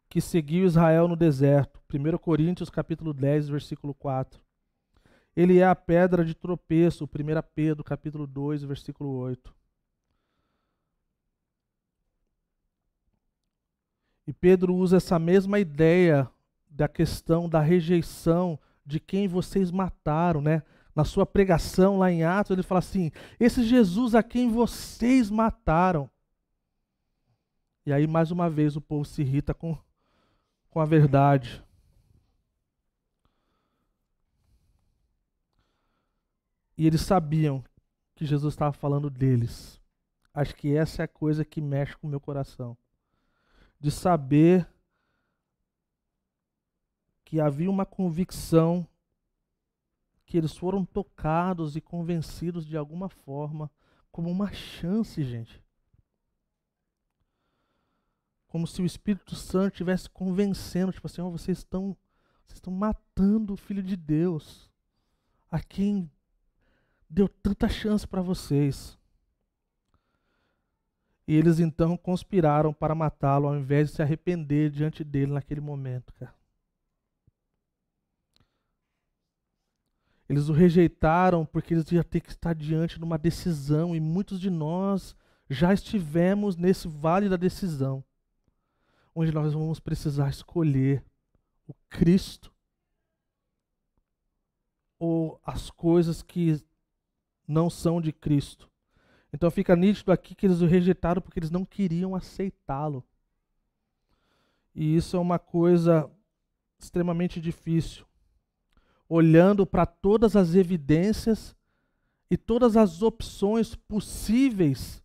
que 0.09 0.21
seguiu 0.21 0.67
Israel 0.67 1.07
no 1.07 1.15
deserto. 1.15 1.81
1 1.89 2.19
Coríntios 2.19 2.69
capítulo 2.69 3.15
10, 3.15 3.49
versículo 3.49 3.95
4. 3.95 4.41
Ele 5.37 5.61
é 5.61 5.65
a 5.65 5.77
pedra 5.77 6.25
de 6.25 6.35
tropeço, 6.35 7.05
1 7.05 7.09
Pedro 7.55 7.85
capítulo 7.85 8.27
2, 8.27 8.65
versículo 8.65 9.11
8. 9.11 9.55
E 14.27 14.33
Pedro 14.33 14.75
usa 14.75 14.97
essa 14.97 15.17
mesma 15.17 15.61
ideia 15.61 16.29
da 16.69 16.89
questão 16.89 17.49
da 17.49 17.61
rejeição 17.61 18.59
de 18.85 18.99
quem 18.99 19.29
vocês 19.29 19.71
mataram, 19.71 20.41
né? 20.41 20.65
Na 20.95 21.05
sua 21.05 21.27
pregação 21.27 21.99
lá 21.99 22.11
em 22.11 22.23
Atos, 22.23 22.53
ele 22.53 22.63
fala 22.63 22.79
assim: 22.79 23.11
Esse 23.39 23.65
Jesus 23.65 24.15
a 24.15 24.23
quem 24.23 24.51
vocês 24.51 25.31
mataram. 25.31 26.09
E 27.85 27.93
aí, 27.93 28.07
mais 28.07 28.31
uma 28.31 28.49
vez, 28.49 28.77
o 28.77 28.81
povo 28.81 29.05
se 29.05 29.23
irrita 29.23 29.53
com, 29.53 29.77
com 30.71 30.81
a 30.81 30.85
verdade. 30.85 31.63
E 36.77 36.87
eles 36.87 37.03
sabiam 37.03 37.63
que 38.15 38.25
Jesus 38.25 38.55
estava 38.55 38.73
falando 38.73 39.11
deles. 39.11 39.81
Acho 40.33 40.55
que 40.57 40.75
essa 40.75 41.03
é 41.03 41.05
a 41.05 41.09
coisa 41.09 41.45
que 41.45 41.61
mexe 41.61 41.97
com 41.97 42.07
o 42.07 42.11
meu 42.11 42.21
coração. 42.21 42.77
De 43.79 43.91
saber 43.91 44.67
que 47.25 47.41
havia 47.41 47.71
uma 47.71 47.85
convicção 47.85 48.87
que 50.35 50.39
eles 50.39 50.57
foram 50.57 50.85
tocados 50.85 51.77
e 51.77 51.81
convencidos 51.81 52.67
de 52.67 52.77
alguma 52.77 53.09
forma, 53.09 53.71
como 54.11 54.29
uma 54.29 54.53
chance, 54.53 55.23
gente. 55.23 55.63
como 58.49 58.67
se 58.67 58.83
o 58.83 58.85
Espírito 58.85 59.37
Santo 59.37 59.75
estivesse 59.75 60.11
convencendo, 60.11 60.93
tipo 60.93 61.07
assim, 61.07 61.21
oh, 61.21 61.31
vocês 61.31 61.59
estão 61.59 61.97
vocês 62.45 62.57
estão 62.57 62.73
matando 62.73 63.53
o 63.53 63.57
filho 63.57 63.83
de 63.83 63.97
Deus, 63.97 64.69
a 65.49 65.61
quem 65.61 66.11
deu 67.09 67.29
tanta 67.29 67.69
chance 67.69 68.05
para 68.05 68.21
vocês. 68.21 68.99
E 71.29 71.35
eles 71.37 71.61
então 71.61 71.97
conspiraram 71.97 72.73
para 72.73 72.93
matá-lo, 72.93 73.47
ao 73.47 73.57
invés 73.57 73.91
de 73.91 73.97
se 73.97 74.03
arrepender 74.03 74.71
diante 74.71 75.05
dele 75.05 75.33
naquele 75.33 75.61
momento, 75.61 76.13
cara. 76.15 76.35
Eles 80.35 80.49
o 80.49 80.53
rejeitaram 80.53 81.47
porque 81.47 81.75
eles 81.75 81.91
iam 81.93 82.03
ter 82.03 82.21
que 82.21 82.31
estar 82.31 82.57
diante 82.57 82.99
de 82.99 83.05
uma 83.05 83.17
decisão, 83.17 83.95
e 83.95 84.01
muitos 84.01 84.41
de 84.41 84.51
nós 84.51 85.15
já 85.49 85.73
estivemos 85.73 86.57
nesse 86.57 86.89
vale 86.89 87.29
da 87.29 87.37
decisão, 87.37 88.03
onde 89.15 89.31
nós 89.31 89.53
vamos 89.53 89.79
precisar 89.79 90.29
escolher 90.29 91.05
o 91.69 91.75
Cristo 91.89 92.53
ou 94.99 95.41
as 95.45 95.71
coisas 95.71 96.21
que 96.21 96.61
não 97.47 97.71
são 97.71 98.01
de 98.01 98.13
Cristo. 98.13 98.69
Então 99.33 99.49
fica 99.53 99.77
nítido 99.77 100.11
aqui 100.11 100.35
que 100.35 100.47
eles 100.47 100.61
o 100.61 100.67
rejeitaram 100.67 101.23
porque 101.23 101.39
eles 101.39 101.51
não 101.51 101.65
queriam 101.65 102.13
aceitá-lo. 102.13 103.05
E 104.75 104.97
isso 104.97 105.17
é 105.17 105.21
uma 105.21 105.39
coisa 105.39 106.11
extremamente 106.77 107.41
difícil. 107.41 108.05
Olhando 109.17 109.65
para 109.65 109.87
todas 109.87 110.35
as 110.35 110.57
evidências 110.57 111.55
e 112.29 112.37
todas 112.37 112.77
as 112.77 113.01
opções 113.01 113.77
possíveis 113.77 115.01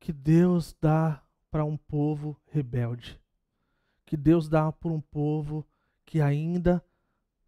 que 0.00 0.14
Deus 0.14 0.74
dá 0.80 1.22
para 1.50 1.62
um 1.62 1.76
povo 1.76 2.40
rebelde, 2.46 3.20
que 4.06 4.16
Deus 4.16 4.48
dá 4.48 4.72
para 4.72 4.90
um 4.90 5.00
povo 5.00 5.62
que 6.06 6.22
ainda 6.22 6.82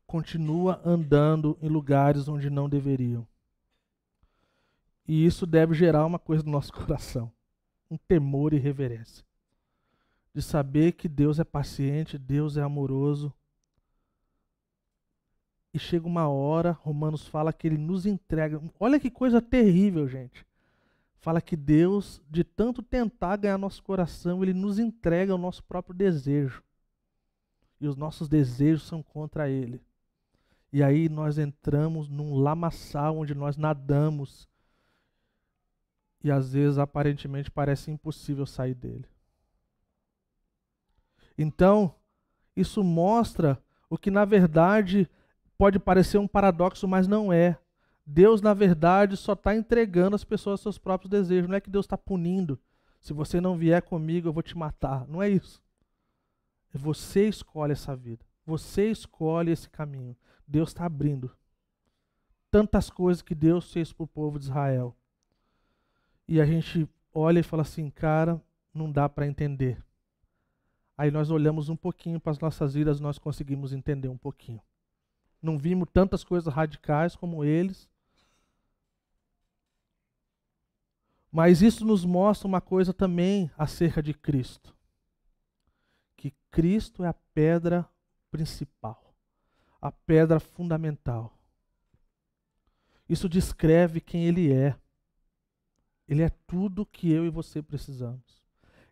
continua 0.06 0.82
andando 0.84 1.56
em 1.62 1.68
lugares 1.70 2.28
onde 2.28 2.50
não 2.50 2.68
deveriam. 2.68 3.26
E 5.06 5.24
isso 5.24 5.46
deve 5.46 5.72
gerar 5.72 6.04
uma 6.04 6.18
coisa 6.18 6.44
no 6.44 6.52
nosso 6.52 6.74
coração: 6.76 7.32
um 7.90 7.96
temor 7.96 8.52
e 8.52 8.58
reverência. 8.58 9.24
De 10.34 10.42
saber 10.42 10.92
que 10.92 11.08
Deus 11.08 11.38
é 11.38 11.44
paciente, 11.44 12.18
Deus 12.18 12.58
é 12.58 12.62
amoroso. 12.62 13.32
Chega 15.78 16.06
uma 16.06 16.28
hora, 16.28 16.72
Romanos 16.72 17.26
fala 17.26 17.52
que 17.52 17.66
ele 17.66 17.78
nos 17.78 18.06
entrega. 18.06 18.60
Olha 18.78 19.00
que 19.00 19.10
coisa 19.10 19.40
terrível, 19.40 20.08
gente 20.08 20.46
fala 21.28 21.40
que 21.40 21.56
Deus, 21.56 22.22
de 22.30 22.44
tanto 22.44 22.82
tentar 22.82 23.36
ganhar 23.36 23.58
nosso 23.58 23.82
coração, 23.82 24.42
ele 24.42 24.54
nos 24.54 24.78
entrega 24.78 25.34
o 25.34 25.38
nosso 25.38 25.62
próprio 25.64 25.94
desejo. 25.94 26.62
E 27.80 27.86
os 27.86 27.96
nossos 27.96 28.28
desejos 28.28 28.84
são 28.84 29.02
contra 29.02 29.48
ele. 29.48 29.80
E 30.72 30.82
aí 30.82 31.08
nós 31.08 31.38
entramos 31.38 32.08
num 32.08 32.34
lamaçal 32.34 33.18
onde 33.18 33.34
nós 33.34 33.56
nadamos. 33.56 34.48
E 36.22 36.30
às 36.30 36.52
vezes 36.52 36.78
aparentemente 36.78 37.50
parece 37.50 37.90
impossível 37.90 38.46
sair 38.46 38.74
dele. 38.74 39.06
Então, 41.36 41.94
isso 42.56 42.82
mostra 42.82 43.62
o 43.88 43.96
que 43.96 44.10
na 44.10 44.24
verdade 44.24 45.08
pode 45.58 45.78
parecer 45.80 46.18
um 46.18 46.28
paradoxo, 46.28 46.86
mas 46.86 47.08
não 47.08 47.32
é. 47.32 47.58
Deus, 48.06 48.40
na 48.40 48.54
verdade, 48.54 49.16
só 49.16 49.34
está 49.34 49.54
entregando 49.54 50.16
as 50.16 50.24
pessoas 50.24 50.60
seus 50.60 50.78
próprios 50.78 51.10
desejos. 51.10 51.48
Não 51.48 51.56
é 51.56 51.60
que 51.60 51.68
Deus 51.68 51.84
está 51.84 51.98
punindo. 51.98 52.58
Se 53.00 53.12
você 53.12 53.40
não 53.40 53.58
vier 53.58 53.82
comigo, 53.82 54.28
eu 54.28 54.32
vou 54.32 54.42
te 54.42 54.56
matar. 54.56 55.06
Não 55.08 55.22
é 55.22 55.28
isso. 55.28 55.60
É 56.74 56.78
você 56.78 57.28
escolhe 57.28 57.72
essa 57.72 57.94
vida. 57.94 58.24
Você 58.46 58.90
escolhe 58.90 59.50
esse 59.50 59.68
caminho. 59.68 60.16
Deus 60.46 60.70
está 60.70 60.86
abrindo. 60.86 61.30
Tantas 62.50 62.88
coisas 62.88 63.20
que 63.20 63.34
Deus 63.34 63.70
fez 63.70 63.92
para 63.92 64.04
o 64.04 64.08
povo 64.08 64.38
de 64.38 64.46
Israel. 64.46 64.96
E 66.26 66.40
a 66.40 66.46
gente 66.46 66.88
olha 67.12 67.40
e 67.40 67.42
fala 67.42 67.62
assim, 67.62 67.90
cara, 67.90 68.40
não 68.72 68.90
dá 68.90 69.08
para 69.08 69.26
entender. 69.26 69.82
Aí 70.96 71.10
nós 71.10 71.30
olhamos 71.30 71.68
um 71.68 71.76
pouquinho 71.76 72.18
para 72.18 72.32
as 72.32 72.38
nossas 72.38 72.74
vidas, 72.74 73.00
nós 73.00 73.18
conseguimos 73.18 73.72
entender 73.72 74.08
um 74.08 74.16
pouquinho. 74.16 74.62
Não 75.40 75.58
vimos 75.58 75.88
tantas 75.92 76.24
coisas 76.24 76.52
radicais 76.52 77.14
como 77.14 77.44
eles, 77.44 77.88
Mas 81.30 81.60
isso 81.62 81.84
nos 81.84 82.04
mostra 82.04 82.48
uma 82.48 82.60
coisa 82.60 82.92
também 82.92 83.50
acerca 83.56 84.02
de 84.02 84.14
Cristo: 84.14 84.74
que 86.16 86.32
Cristo 86.50 87.04
é 87.04 87.08
a 87.08 87.14
pedra 87.14 87.88
principal, 88.30 89.14
a 89.80 89.92
pedra 89.92 90.40
fundamental. 90.40 91.32
Isso 93.08 93.28
descreve 93.28 94.00
quem 94.00 94.24
Ele 94.26 94.52
é. 94.52 94.76
Ele 96.06 96.22
é 96.22 96.30
tudo 96.46 96.86
que 96.86 97.10
eu 97.10 97.24
e 97.26 97.30
você 97.30 97.62
precisamos. 97.62 98.42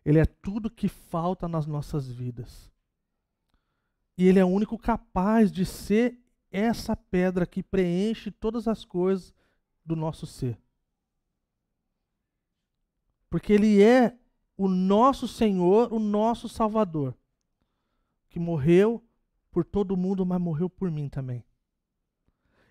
Ele 0.05 0.19
é 0.19 0.25
tudo 0.25 0.69
que 0.69 0.87
falta 0.87 1.47
nas 1.47 1.65
nossas 1.65 2.07
vidas. 2.07 2.71
E 4.17 4.25
Ele 4.27 4.39
é 4.39 4.45
o 4.45 4.47
único 4.47 4.77
capaz 4.77 5.51
de 5.51 5.65
ser 5.65 6.17
essa 6.57 6.95
pedra 6.95 7.45
que 7.45 7.61
preenche 7.61 8.31
todas 8.31 8.67
as 8.67 8.83
coisas 8.83 9.33
do 9.85 9.95
nosso 9.95 10.25
ser. 10.25 10.57
Porque 13.29 13.53
Ele 13.53 13.81
é 13.83 14.17
o 14.57 14.67
nosso 14.67 15.27
Senhor, 15.27 15.93
o 15.93 15.99
nosso 15.99 16.49
Salvador, 16.49 17.15
que 18.29 18.39
morreu 18.39 19.03
por 19.51 19.63
todo 19.63 19.95
mundo, 19.95 20.25
mas 20.25 20.41
morreu 20.41 20.69
por 20.69 20.89
mim 20.89 21.07
também. 21.07 21.43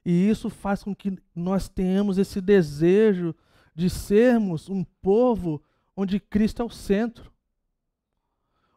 E 0.04 0.28
isso 0.28 0.50
faz 0.50 0.82
com 0.82 0.94
que 0.94 1.16
nós 1.34 1.68
tenhamos 1.68 2.18
esse 2.18 2.40
desejo 2.40 3.34
de 3.74 3.88
sermos 3.88 4.68
um 4.68 4.82
povo 4.82 5.62
onde 5.96 6.18
Cristo 6.18 6.62
é 6.62 6.64
o 6.64 6.70
centro. 6.70 7.32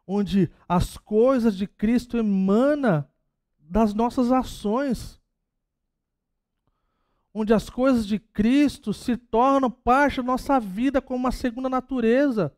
Onde 0.06 0.52
as 0.68 0.98
coisas 0.98 1.56
de 1.56 1.68
Cristo 1.68 2.18
emanam 2.18 3.08
das 3.70 3.94
nossas 3.94 4.32
ações 4.32 5.20
onde 7.34 7.54
as 7.54 7.70
coisas 7.70 8.06
de 8.06 8.20
Cristo 8.20 8.94
se 8.94 9.16
tornam 9.16 9.70
parte 9.70 10.18
da 10.18 10.24
nossa 10.24 10.60
vida 10.60 11.02
como 11.02 11.20
uma 11.20 11.32
segunda 11.32 11.70
natureza. 11.70 12.56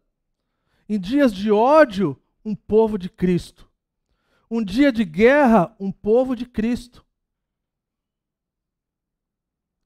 Em 0.87 0.99
dias 0.99 1.33
de 1.33 1.51
ódio, 1.51 2.19
um 2.43 2.55
povo 2.55 2.97
de 2.97 3.09
Cristo. 3.09 3.69
Um 4.49 4.63
dia 4.63 4.91
de 4.91 5.05
guerra, 5.05 5.75
um 5.79 5.91
povo 5.91 6.35
de 6.35 6.45
Cristo. 6.45 7.05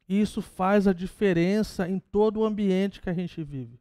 E 0.07 0.21
isso 0.21 0.41
faz 0.41 0.87
a 0.87 0.93
diferença 0.93 1.89
em 1.89 1.99
todo 1.99 2.39
o 2.39 2.45
ambiente 2.45 3.01
que 3.01 3.09
a 3.09 3.13
gente 3.13 3.43
vive. 3.43 3.79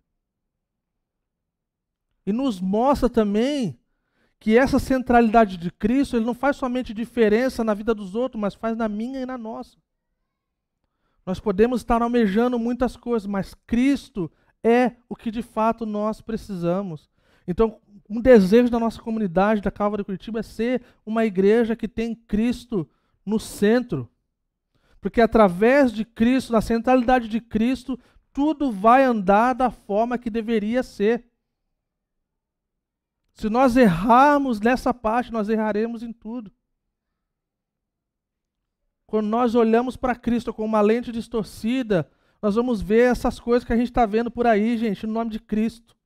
E 2.27 2.33
nos 2.33 2.61
mostra 2.61 3.11
também 3.11 3.79
que 4.45 4.59
essa 4.59 4.79
centralidade 4.79 5.57
de 5.57 5.71
Cristo, 5.71 6.17
ele 6.17 6.27
não 6.27 6.35
faz 6.35 6.57
somente 6.57 6.93
diferença 6.93 7.65
na 7.65 7.73
vida 7.73 7.95
dos 7.95 8.15
outros, 8.15 8.39
mas 8.39 8.55
faz 8.55 8.77
na 8.77 8.91
minha 8.91 9.23
e 9.23 9.25
na 9.25 9.39
nossa. 9.39 9.79
Nós 11.25 11.41
podemos 11.41 11.81
estar 11.81 12.03
almejando 12.03 12.59
muitas 12.59 12.95
coisas, 12.95 13.27
mas 13.27 13.55
Cristo 13.67 14.31
é 14.63 14.97
o 15.09 15.17
que 15.17 15.31
de 15.31 15.41
fato 15.41 15.87
nós 15.87 16.21
precisamos. 16.21 17.09
Então, 17.49 17.81
um 18.07 18.21
desejo 18.21 18.69
da 18.69 18.79
nossa 18.79 19.01
comunidade, 19.01 19.63
da 19.63 19.71
Calva 19.71 19.97
de 19.97 20.05
Curitiba, 20.05 20.41
é 20.41 20.43
ser 20.43 20.83
uma 21.07 21.25
igreja 21.25 21.75
que 21.75 21.89
tem 21.89 22.15
Cristo 22.15 22.87
no 23.25 23.41
centro. 23.41 24.11
Porque 25.01 25.23
através 25.23 25.91
de 25.91 26.05
Cristo, 26.05 26.53
na 26.53 26.61
centralidade 26.61 27.29
de 27.29 27.41
Cristo, 27.41 27.99
tudo 28.31 28.71
vai 28.71 29.05
andar 29.05 29.55
da 29.55 29.71
forma 29.71 30.19
que 30.19 30.29
deveria 30.29 30.83
ser. 30.83 31.25
Se 33.35 33.49
nós 33.49 33.77
errarmos 33.77 34.61
nessa 34.61 34.95
parte, 34.95 35.33
nós 35.33 35.49
erraremos 35.49 36.03
em 36.03 36.13
tudo. 36.13 36.53
Quando 39.07 39.27
nós 39.27 39.55
olhamos 39.55 39.97
para 39.97 40.17
Cristo 40.17 40.55
com 40.55 40.65
uma 40.65 40.81
lente 40.81 41.13
distorcida, 41.13 42.11
nós 42.41 42.55
vamos 42.55 42.81
ver 42.81 43.11
essas 43.11 43.41
coisas 43.41 43.67
que 43.67 43.73
a 43.73 43.77
gente 43.77 43.89
está 43.89 44.07
vendo 44.07 44.31
por 44.31 44.47
aí, 44.47 44.79
gente, 44.79 45.07
no 45.07 45.13
nome 45.13 45.31
de 45.31 45.41
Cristo. 45.41 45.97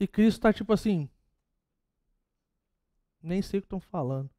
E 0.00 0.06
Cristo 0.06 0.38
está 0.38 0.52
tipo 0.52 0.72
assim, 0.72 1.08
nem 3.22 3.40
sei 3.42 3.58
o 3.58 3.62
que 3.62 3.66
estão 3.66 3.80
falando, 3.80 4.30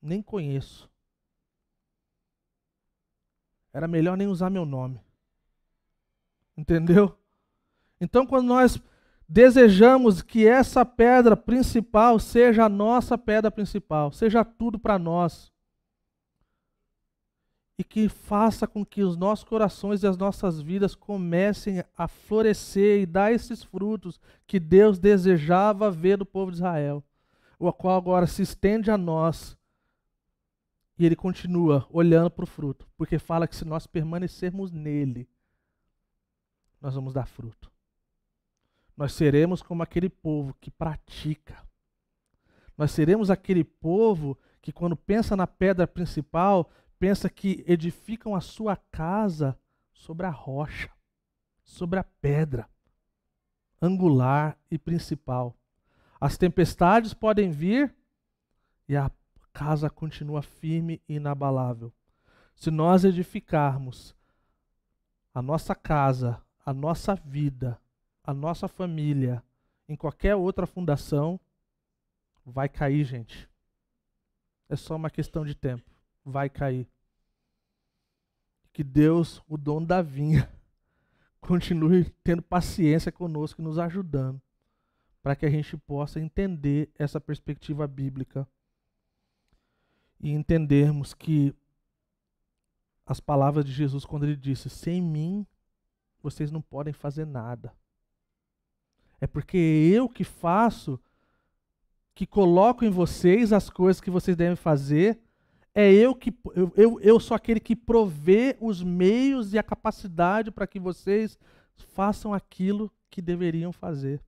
nem 0.00 0.22
conheço. 0.22 0.90
Era 3.72 3.86
melhor 3.86 4.16
nem 4.16 4.26
usar 4.26 4.50
meu 4.50 4.64
nome. 4.64 5.00
Entendeu? 6.56 7.16
Então, 8.00 8.26
quando 8.26 8.48
nós 8.48 8.80
desejamos 9.30 10.22
que 10.22 10.44
essa 10.44 10.84
pedra 10.84 11.36
principal 11.36 12.18
seja 12.18 12.64
a 12.64 12.68
nossa 12.68 13.16
pedra 13.16 13.48
principal, 13.48 14.10
seja 14.10 14.44
tudo 14.44 14.76
para 14.76 14.98
nós. 14.98 15.52
e 17.78 17.84
que 17.84 18.10
faça 18.10 18.66
com 18.66 18.84
que 18.84 19.02
os 19.02 19.16
nossos 19.16 19.42
corações 19.42 20.02
e 20.02 20.06
as 20.06 20.14
nossas 20.18 20.60
vidas 20.60 20.94
comecem 20.94 21.82
a 21.96 22.06
florescer 22.06 23.00
e 23.00 23.06
dar 23.06 23.32
esses 23.32 23.64
frutos 23.64 24.20
que 24.46 24.60
Deus 24.60 24.98
desejava 24.98 25.90
ver 25.90 26.18
do 26.18 26.26
povo 26.26 26.50
de 26.50 26.58
Israel, 26.58 27.02
o 27.58 27.72
qual 27.72 27.96
agora 27.96 28.26
se 28.26 28.42
estende 28.42 28.90
a 28.90 28.98
nós. 28.98 29.56
E 30.98 31.06
ele 31.06 31.16
continua 31.16 31.86
olhando 31.90 32.30
para 32.30 32.44
o 32.44 32.46
fruto, 32.46 32.86
porque 32.98 33.18
fala 33.18 33.48
que 33.48 33.56
se 33.56 33.64
nós 33.64 33.86
permanecermos 33.86 34.70
nele, 34.70 35.26
nós 36.82 36.94
vamos 36.94 37.14
dar 37.14 37.26
fruto. 37.26 37.69
Nós 39.00 39.14
seremos 39.14 39.62
como 39.62 39.82
aquele 39.82 40.10
povo 40.10 40.54
que 40.60 40.70
pratica. 40.70 41.56
Nós 42.76 42.90
seremos 42.90 43.30
aquele 43.30 43.64
povo 43.64 44.38
que, 44.60 44.70
quando 44.70 44.94
pensa 44.94 45.34
na 45.34 45.46
pedra 45.46 45.86
principal, 45.86 46.70
pensa 46.98 47.30
que 47.30 47.64
edificam 47.66 48.34
a 48.34 48.42
sua 48.42 48.76
casa 48.76 49.58
sobre 49.90 50.26
a 50.26 50.30
rocha, 50.30 50.90
sobre 51.64 51.98
a 51.98 52.04
pedra 52.04 52.68
angular 53.80 54.58
e 54.70 54.76
principal. 54.76 55.56
As 56.20 56.36
tempestades 56.36 57.14
podem 57.14 57.50
vir 57.50 57.96
e 58.86 58.98
a 58.98 59.10
casa 59.50 59.88
continua 59.88 60.42
firme 60.42 61.00
e 61.08 61.14
inabalável. 61.14 61.90
Se 62.54 62.70
nós 62.70 63.02
edificarmos 63.02 64.14
a 65.32 65.40
nossa 65.40 65.74
casa, 65.74 66.38
a 66.66 66.74
nossa 66.74 67.14
vida, 67.14 67.80
a 68.22 68.34
nossa 68.34 68.68
família 68.68 69.42
em 69.88 69.96
qualquer 69.96 70.36
outra 70.36 70.66
fundação, 70.66 71.38
vai 72.44 72.68
cair, 72.68 73.04
gente. 73.04 73.48
É 74.68 74.76
só 74.76 74.94
uma 74.94 75.10
questão 75.10 75.44
de 75.44 75.54
tempo 75.54 75.90
vai 76.24 76.48
cair. 76.48 76.88
Que 78.72 78.84
Deus, 78.84 79.42
o 79.48 79.56
dono 79.56 79.86
da 79.86 80.00
vinha, 80.00 80.50
continue 81.40 82.08
tendo 82.22 82.42
paciência 82.42 83.10
conosco 83.10 83.60
e 83.60 83.64
nos 83.64 83.78
ajudando, 83.78 84.40
para 85.22 85.34
que 85.34 85.44
a 85.44 85.50
gente 85.50 85.76
possa 85.76 86.20
entender 86.20 86.90
essa 86.98 87.20
perspectiva 87.20 87.86
bíblica 87.86 88.48
e 90.20 90.30
entendermos 90.30 91.12
que 91.14 91.54
as 93.04 93.18
palavras 93.18 93.64
de 93.64 93.72
Jesus, 93.72 94.04
quando 94.04 94.24
ele 94.24 94.36
disse: 94.36 94.70
Sem 94.70 95.02
mim, 95.02 95.46
vocês 96.22 96.50
não 96.50 96.62
podem 96.62 96.92
fazer 96.92 97.24
nada. 97.24 97.74
É 99.20 99.26
porque 99.26 99.56
eu 99.56 100.08
que 100.08 100.24
faço, 100.24 100.98
que 102.14 102.26
coloco 102.26 102.84
em 102.84 102.90
vocês 102.90 103.52
as 103.52 103.68
coisas 103.68 104.00
que 104.00 104.10
vocês 104.10 104.36
devem 104.36 104.56
fazer, 104.56 105.20
é 105.74 105.92
eu 105.92 106.14
que 106.14 106.34
eu, 106.54 106.72
eu, 106.76 107.00
eu 107.00 107.20
sou 107.20 107.34
aquele 107.34 107.60
que 107.60 107.76
provê 107.76 108.56
os 108.60 108.82
meios 108.82 109.52
e 109.52 109.58
a 109.58 109.62
capacidade 109.62 110.50
para 110.50 110.66
que 110.66 110.80
vocês 110.80 111.38
façam 111.74 112.34
aquilo 112.34 112.92
que 113.08 113.22
deveriam 113.22 113.72
fazer. 113.72 114.20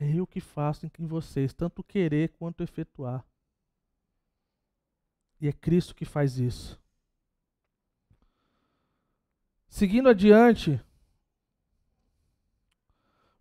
É 0.00 0.08
eu 0.14 0.26
que 0.26 0.40
faço 0.40 0.86
em 0.86 1.06
vocês, 1.06 1.52
tanto 1.52 1.82
querer 1.82 2.28
quanto 2.30 2.62
efetuar. 2.62 3.24
E 5.40 5.48
é 5.48 5.52
Cristo 5.52 5.94
que 5.94 6.04
faz 6.04 6.38
isso. 6.38 6.80
Seguindo 9.68 10.08
adiante, 10.08 10.80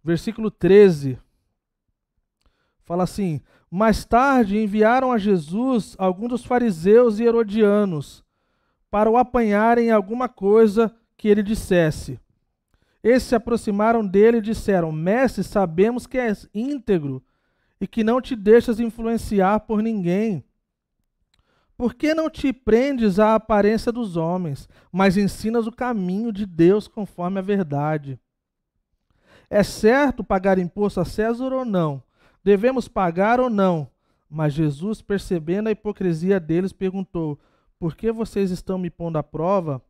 versículo 0.08 0.50
13, 0.50 1.20
fala 2.86 3.04
assim: 3.04 3.41
mais 3.70 4.06
tarde 4.06 4.58
enviaram 4.58 5.12
a 5.12 5.17
Jesus 5.17 5.96
alguns 6.00 6.30
dos 6.30 6.46
fariseus 6.46 7.20
e 7.20 7.26
herodianos 7.26 8.24
para 8.89 9.12
o 9.12 9.17
apanharem 9.17 9.88
em 9.88 9.91
alguma 9.91 10.30
coisa 10.30 10.96
que 11.17 11.28
ele 11.28 11.43
dissesse. 11.43 12.17
Esses 13.04 13.28
se 13.28 13.36
aproximaram 13.36 14.08
dele 14.08 14.38
e 14.38 14.41
disseram: 14.41 14.93
Mestre, 14.93 15.43
sabemos 15.43 16.08
que 16.08 16.17
és 16.17 16.48
íntegro 16.54 17.22
e 17.82 17.86
que 17.86 18.02
não 18.02 18.22
te 18.22 18.34
deixas 18.34 18.80
influenciar 18.80 19.60
por 19.60 19.84
ninguém. 19.84 20.41
Por 21.76 21.93
que 21.93 22.13
não 22.13 22.30
te 22.30 22.54
prendes 22.54 23.20
à 23.20 23.36
aparência 23.36 23.91
dos 23.91 24.15
homens, 24.15 24.70
mas 24.89 25.17
ensinas 25.17 25.67
o 25.67 25.72
caminho 25.72 26.32
de 26.32 26.46
Deus 26.46 26.88
conforme 26.88 27.39
a 27.39 27.43
verdade? 27.43 28.17
É 29.49 29.63
certo 29.63 30.23
pagar 30.23 30.57
imposto 30.57 30.99
a 30.99 31.05
César 31.05 31.53
ou 31.53 31.63
não? 31.63 32.03
Devemos 32.43 32.88
pagar 32.88 33.39
ou 33.39 33.49
não? 33.49 33.89
Mas 34.29 34.53
Jesus, 34.53 35.01
percebendo 35.01 35.67
a 35.67 35.71
hipocrisia 35.71 36.39
deles, 36.39 36.73
perguntou: 36.73 37.39
Por 37.79 37.95
que 37.95 38.12
vocês 38.12 38.51
estão 38.51 38.77
me 38.77 38.89
pondo 38.89 39.17
à 39.17 39.23
prova? 39.23 39.81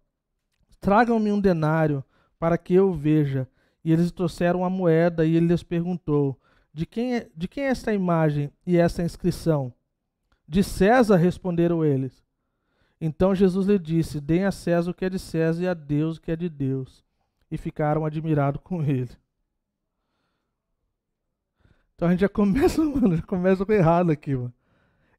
Tragam-me 0.79 1.31
um 1.31 1.39
denário 1.39 2.03
para 2.39 2.57
que 2.57 2.73
eu 2.73 2.93
veja. 2.93 3.47
E 3.83 3.91
eles 3.91 4.11
trouxeram 4.11 4.59
uma 4.59 4.69
moeda 4.69 5.25
e 5.25 5.35
ele 5.35 5.47
lhes 5.47 5.63
perguntou: 5.63 6.39
de 6.73 6.85
quem, 6.85 7.15
é, 7.15 7.27
de 7.35 7.47
quem 7.47 7.63
é 7.63 7.69
esta 7.69 7.91
imagem 7.91 8.51
e 8.65 8.77
essa 8.77 9.01
inscrição? 9.01 9.73
De 10.47 10.63
César, 10.63 11.15
responderam 11.15 11.83
eles. 11.83 12.23
Então 13.01 13.33
Jesus 13.33 13.65
lhe 13.65 13.79
disse: 13.79 14.21
Deem 14.21 14.45
a 14.45 14.51
César 14.51 14.91
o 14.91 14.93
que 14.93 15.05
é 15.05 15.09
de 15.09 15.17
César 15.17 15.63
e 15.63 15.67
a 15.67 15.73
Deus 15.73 16.17
o 16.17 16.21
que 16.21 16.31
é 16.31 16.35
de 16.35 16.47
Deus. 16.47 17.03
E 17.49 17.57
ficaram 17.57 18.05
admirados 18.05 18.61
com 18.63 18.83
ele. 18.83 19.09
Então 21.97 22.07
a 22.07 22.11
gente 22.11 22.21
já 22.21 22.29
começa, 22.29 22.83
mano, 22.83 23.17
já 23.17 23.23
começa 23.23 23.65
com 23.65 23.73
errado 23.73 24.11
aqui, 24.11 24.35
mano. 24.35 24.53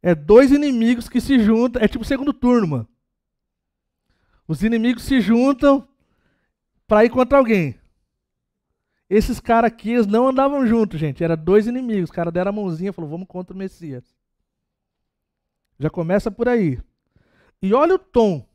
É 0.00 0.14
dois 0.14 0.52
inimigos 0.52 1.08
que 1.08 1.20
se 1.20 1.40
juntam, 1.40 1.82
é 1.82 1.88
tipo 1.88 2.04
segundo 2.04 2.32
turno, 2.32 2.68
mano. 2.68 2.88
Os 4.46 4.62
inimigos 4.62 5.02
se 5.02 5.20
juntam 5.20 5.86
para 6.86 7.04
ir 7.04 7.10
contra 7.10 7.36
alguém. 7.36 7.78
Esses 9.10 9.40
caras 9.40 9.72
aqui, 9.72 9.90
eles 9.90 10.06
não 10.06 10.28
andavam 10.28 10.66
juntos, 10.66 11.00
gente. 11.00 11.24
Era 11.24 11.36
dois 11.36 11.66
inimigos. 11.66 12.04
Os 12.04 12.14
caras 12.14 12.32
deram 12.32 12.50
a 12.50 12.52
mãozinha 12.52 12.90
e 12.90 12.92
falou: 12.92 13.10
vamos 13.10 13.26
contra 13.26 13.54
o 13.54 13.58
Messias. 13.58 14.04
Já 15.78 15.90
começa 15.90 16.30
por 16.30 16.48
aí. 16.48 16.80
E 17.60 17.74
olha 17.74 17.96
o 17.96 17.98
tom. 17.98 18.46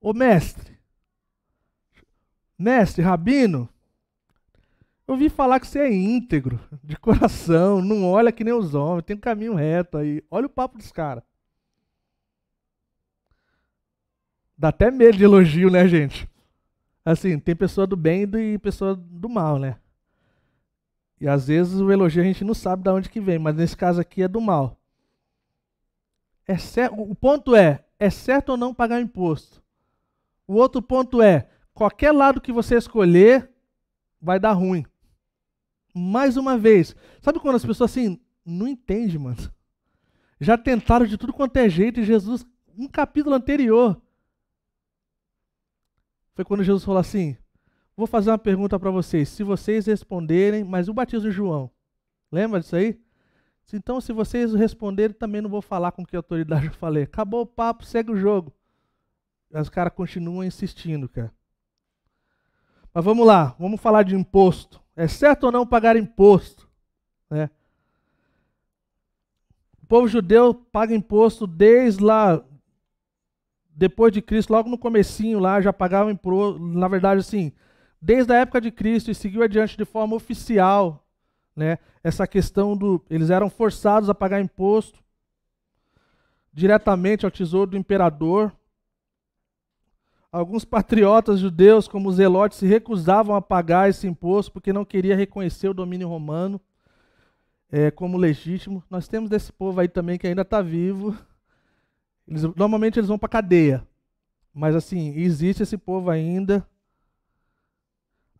Ô 0.00 0.14
mestre. 0.14 0.78
Mestre, 2.58 3.02
rabino, 3.02 3.68
ouvi 5.10 5.28
falar 5.28 5.58
que 5.58 5.66
você 5.66 5.80
é 5.80 5.92
íntegro, 5.92 6.60
de 6.84 6.96
coração, 6.96 7.82
não 7.82 8.04
olha 8.04 8.32
que 8.32 8.44
nem 8.44 8.54
os 8.54 8.74
homens, 8.74 9.04
tem 9.04 9.16
um 9.16 9.20
caminho 9.20 9.54
reto 9.54 9.98
aí. 9.98 10.22
Olha 10.30 10.46
o 10.46 10.50
papo 10.50 10.78
dos 10.78 10.92
caras. 10.92 11.24
Dá 14.56 14.68
até 14.68 14.90
medo 14.90 15.16
de 15.16 15.24
elogio, 15.24 15.70
né, 15.70 15.88
gente? 15.88 16.28
Assim, 17.04 17.38
tem 17.38 17.56
pessoa 17.56 17.86
do 17.86 17.96
bem 17.96 18.22
e 18.22 18.58
pessoa 18.58 18.94
do 18.94 19.28
mal, 19.28 19.58
né? 19.58 19.78
E 21.20 21.26
às 21.26 21.48
vezes 21.48 21.80
o 21.80 21.90
elogio 21.90 22.22
a 22.22 22.24
gente 22.24 22.44
não 22.44 22.54
sabe 22.54 22.82
de 22.82 22.90
onde 22.90 23.08
que 23.08 23.20
vem, 23.20 23.38
mas 23.38 23.56
nesse 23.56 23.76
caso 23.76 24.00
aqui 24.00 24.22
é 24.22 24.28
do 24.28 24.40
mal. 24.40 24.78
É 26.46 26.56
certo, 26.56 27.00
o 27.00 27.14
ponto 27.14 27.54
é, 27.54 27.84
é 27.98 28.10
certo 28.10 28.50
ou 28.50 28.56
não 28.56 28.74
pagar 28.74 29.00
imposto? 29.00 29.62
O 30.46 30.54
outro 30.54 30.82
ponto 30.82 31.22
é, 31.22 31.48
qualquer 31.72 32.12
lado 32.12 32.40
que 32.40 32.52
você 32.52 32.76
escolher 32.76 33.50
vai 34.20 34.38
dar 34.38 34.52
ruim 34.52 34.84
mais 35.94 36.36
uma 36.36 36.56
vez. 36.56 36.94
Sabe 37.20 37.38
quando 37.38 37.56
as 37.56 37.64
pessoas 37.64 37.90
assim, 37.90 38.20
não 38.44 38.66
entendem, 38.68 39.18
mano? 39.18 39.52
Já 40.40 40.56
tentaram 40.56 41.06
de 41.06 41.18
tudo 41.18 41.32
quanto 41.32 41.56
é 41.56 41.68
jeito 41.68 42.00
e 42.00 42.04
Jesus, 42.04 42.46
um 42.76 42.88
capítulo 42.88 43.34
anterior, 43.34 44.00
foi 46.34 46.44
quando 46.44 46.64
Jesus 46.64 46.84
falou 46.84 47.00
assim: 47.00 47.36
Vou 47.96 48.06
fazer 48.06 48.30
uma 48.30 48.38
pergunta 48.38 48.78
para 48.78 48.90
vocês. 48.90 49.28
Se 49.28 49.42
vocês 49.42 49.84
responderem, 49.84 50.64
mas 50.64 50.88
o 50.88 50.94
batismo 50.94 51.28
de 51.28 51.36
João, 51.36 51.70
lembra 52.32 52.60
disso 52.60 52.76
aí? 52.76 52.98
Então, 53.72 54.00
se 54.00 54.12
vocês 54.12 54.54
responderem, 54.54 55.14
também 55.14 55.40
não 55.40 55.50
vou 55.50 55.60
falar 55.60 55.92
com 55.92 56.04
que 56.04 56.16
autoridade 56.16 56.66
eu 56.66 56.72
falei. 56.72 57.02
Acabou 57.02 57.42
o 57.42 57.46
papo, 57.46 57.84
segue 57.84 58.10
o 58.10 58.16
jogo. 58.16 58.52
Os 59.50 59.68
caras 59.68 59.92
continuam 59.92 60.42
insistindo, 60.42 61.08
cara. 61.08 61.30
Mas 62.92 63.04
vamos 63.04 63.26
lá, 63.26 63.54
vamos 63.58 63.80
falar 63.80 64.02
de 64.02 64.16
imposto. 64.16 64.79
É 64.96 65.08
certo 65.08 65.44
ou 65.44 65.52
não 65.52 65.66
pagar 65.66 65.96
imposto? 65.96 66.68
Né? 67.28 67.48
O 69.82 69.86
povo 69.86 70.08
judeu 70.08 70.54
paga 70.54 70.94
imposto 70.94 71.46
desde 71.46 72.02
lá, 72.02 72.42
depois 73.70 74.12
de 74.12 74.20
Cristo, 74.20 74.52
logo 74.52 74.68
no 74.68 74.78
comecinho 74.78 75.38
lá, 75.38 75.60
já 75.60 75.72
pagava 75.72 76.12
imposto, 76.12 76.60
na 76.60 76.88
verdade 76.88 77.20
assim, 77.20 77.52
desde 78.00 78.32
a 78.32 78.36
época 78.36 78.60
de 78.60 78.70
Cristo 78.70 79.10
e 79.10 79.14
seguiu 79.14 79.42
adiante 79.42 79.76
de 79.76 79.84
forma 79.84 80.16
oficial, 80.16 81.06
né? 81.54 81.78
Essa 82.02 82.26
questão 82.26 82.76
do, 82.76 83.04
eles 83.10 83.30
eram 83.30 83.50
forçados 83.50 84.08
a 84.08 84.14
pagar 84.14 84.40
imposto 84.40 85.00
diretamente 86.52 87.24
ao 87.24 87.30
tesouro 87.30 87.72
do 87.72 87.76
imperador, 87.76 88.52
Alguns 90.32 90.64
patriotas 90.64 91.40
judeus, 91.40 91.88
como 91.88 92.08
os 92.08 92.16
zelotes, 92.16 92.58
se 92.58 92.66
recusavam 92.66 93.34
a 93.34 93.42
pagar 93.42 93.88
esse 93.90 94.06
imposto 94.06 94.52
porque 94.52 94.72
não 94.72 94.84
queria 94.84 95.16
reconhecer 95.16 95.68
o 95.68 95.74
domínio 95.74 96.08
romano 96.08 96.60
é, 97.70 97.90
como 97.90 98.16
legítimo. 98.16 98.82
Nós 98.90 99.08
temos 99.08 99.28
desse 99.30 99.52
povo 99.52 99.80
aí 99.80 99.88
também 99.88 100.18
que 100.18 100.26
ainda 100.26 100.42
está 100.42 100.62
vivo 100.62 101.16
Eles, 102.26 102.42
normalmente 102.56 102.98
eles 102.98 103.08
vão 103.08 103.18
para 103.18 103.28
cadeia. 103.28 103.86
Mas 104.54 104.74
assim, 104.74 105.14
existe 105.16 105.62
esse 105.62 105.76
povo 105.76 106.10
ainda. 106.10 106.66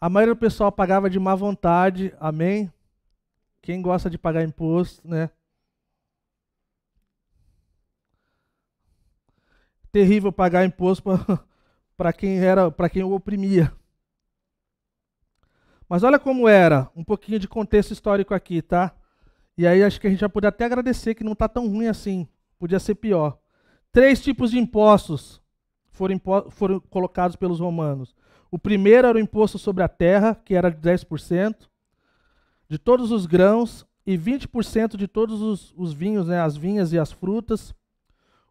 A 0.01 0.09
maioria 0.09 0.35
do 0.35 0.41
pessoal 0.41 0.73
pagava 0.73 1.11
de 1.11 1.19
má 1.19 1.35
vontade, 1.35 2.15
amém? 2.21 2.73
Quem 3.63 3.83
gosta 3.83 4.09
de 4.11 4.19
pagar 4.19 4.43
imposto, 4.45 5.07
né? 5.07 5.31
Terrível 9.93 10.33
pagar 10.33 10.65
imposto 10.65 11.03
para 11.05 11.45
quem 12.13 12.39
era, 12.39 12.71
para 12.71 12.89
quem 12.89 13.03
o 13.03 13.13
oprimia. 13.13 13.73
Mas 15.89 16.03
olha 16.03 16.19
como 16.19 16.49
era, 16.49 16.89
um 16.95 17.03
pouquinho 17.03 17.39
de 17.39 17.49
contexto 17.49 17.91
histórico 17.91 18.33
aqui, 18.33 18.63
tá? 18.63 18.95
E 19.59 19.67
aí 19.67 19.83
acho 19.83 20.01
que 20.01 20.07
a 20.07 20.11
gente 20.11 20.21
já 20.21 20.29
pode 20.29 20.47
até 20.47 20.65
agradecer 20.65 21.15
que 21.15 21.25
não 21.25 21.33
está 21.33 21.49
tão 21.49 21.69
ruim 21.69 21.87
assim. 21.87 22.29
Podia 22.59 22.79
ser 22.79 22.95
pior. 22.95 23.39
Três 23.93 24.23
tipos 24.23 24.53
de 24.53 24.59
impostos 24.59 25.43
foram, 25.91 26.15
impo 26.15 26.51
foram 26.51 26.81
colocados 26.81 27.37
pelos 27.37 27.61
romanos. 27.61 28.15
O 28.51 28.59
primeiro 28.59 29.09
era 29.09 29.19
o 29.19 29.21
imposto 29.21 29.59
sobre 29.59 29.83
a 29.83 29.89
terra, 29.89 30.35
que 30.35 30.55
era 30.55 30.71
de 30.71 30.79
10%, 30.79 31.69
de 32.69 32.79
todos 32.79 33.11
os 33.11 33.27
grãos 33.27 33.87
e 34.07 34.17
20% 34.17 34.97
de 34.97 35.07
todos 35.07 35.41
os, 35.41 35.75
os 35.77 35.93
vinhos, 35.93 36.27
né, 36.27 36.41
as 36.41 36.57
vinhas 36.57 36.93
e 36.93 36.99
as 36.99 37.13
frutas. 37.13 37.75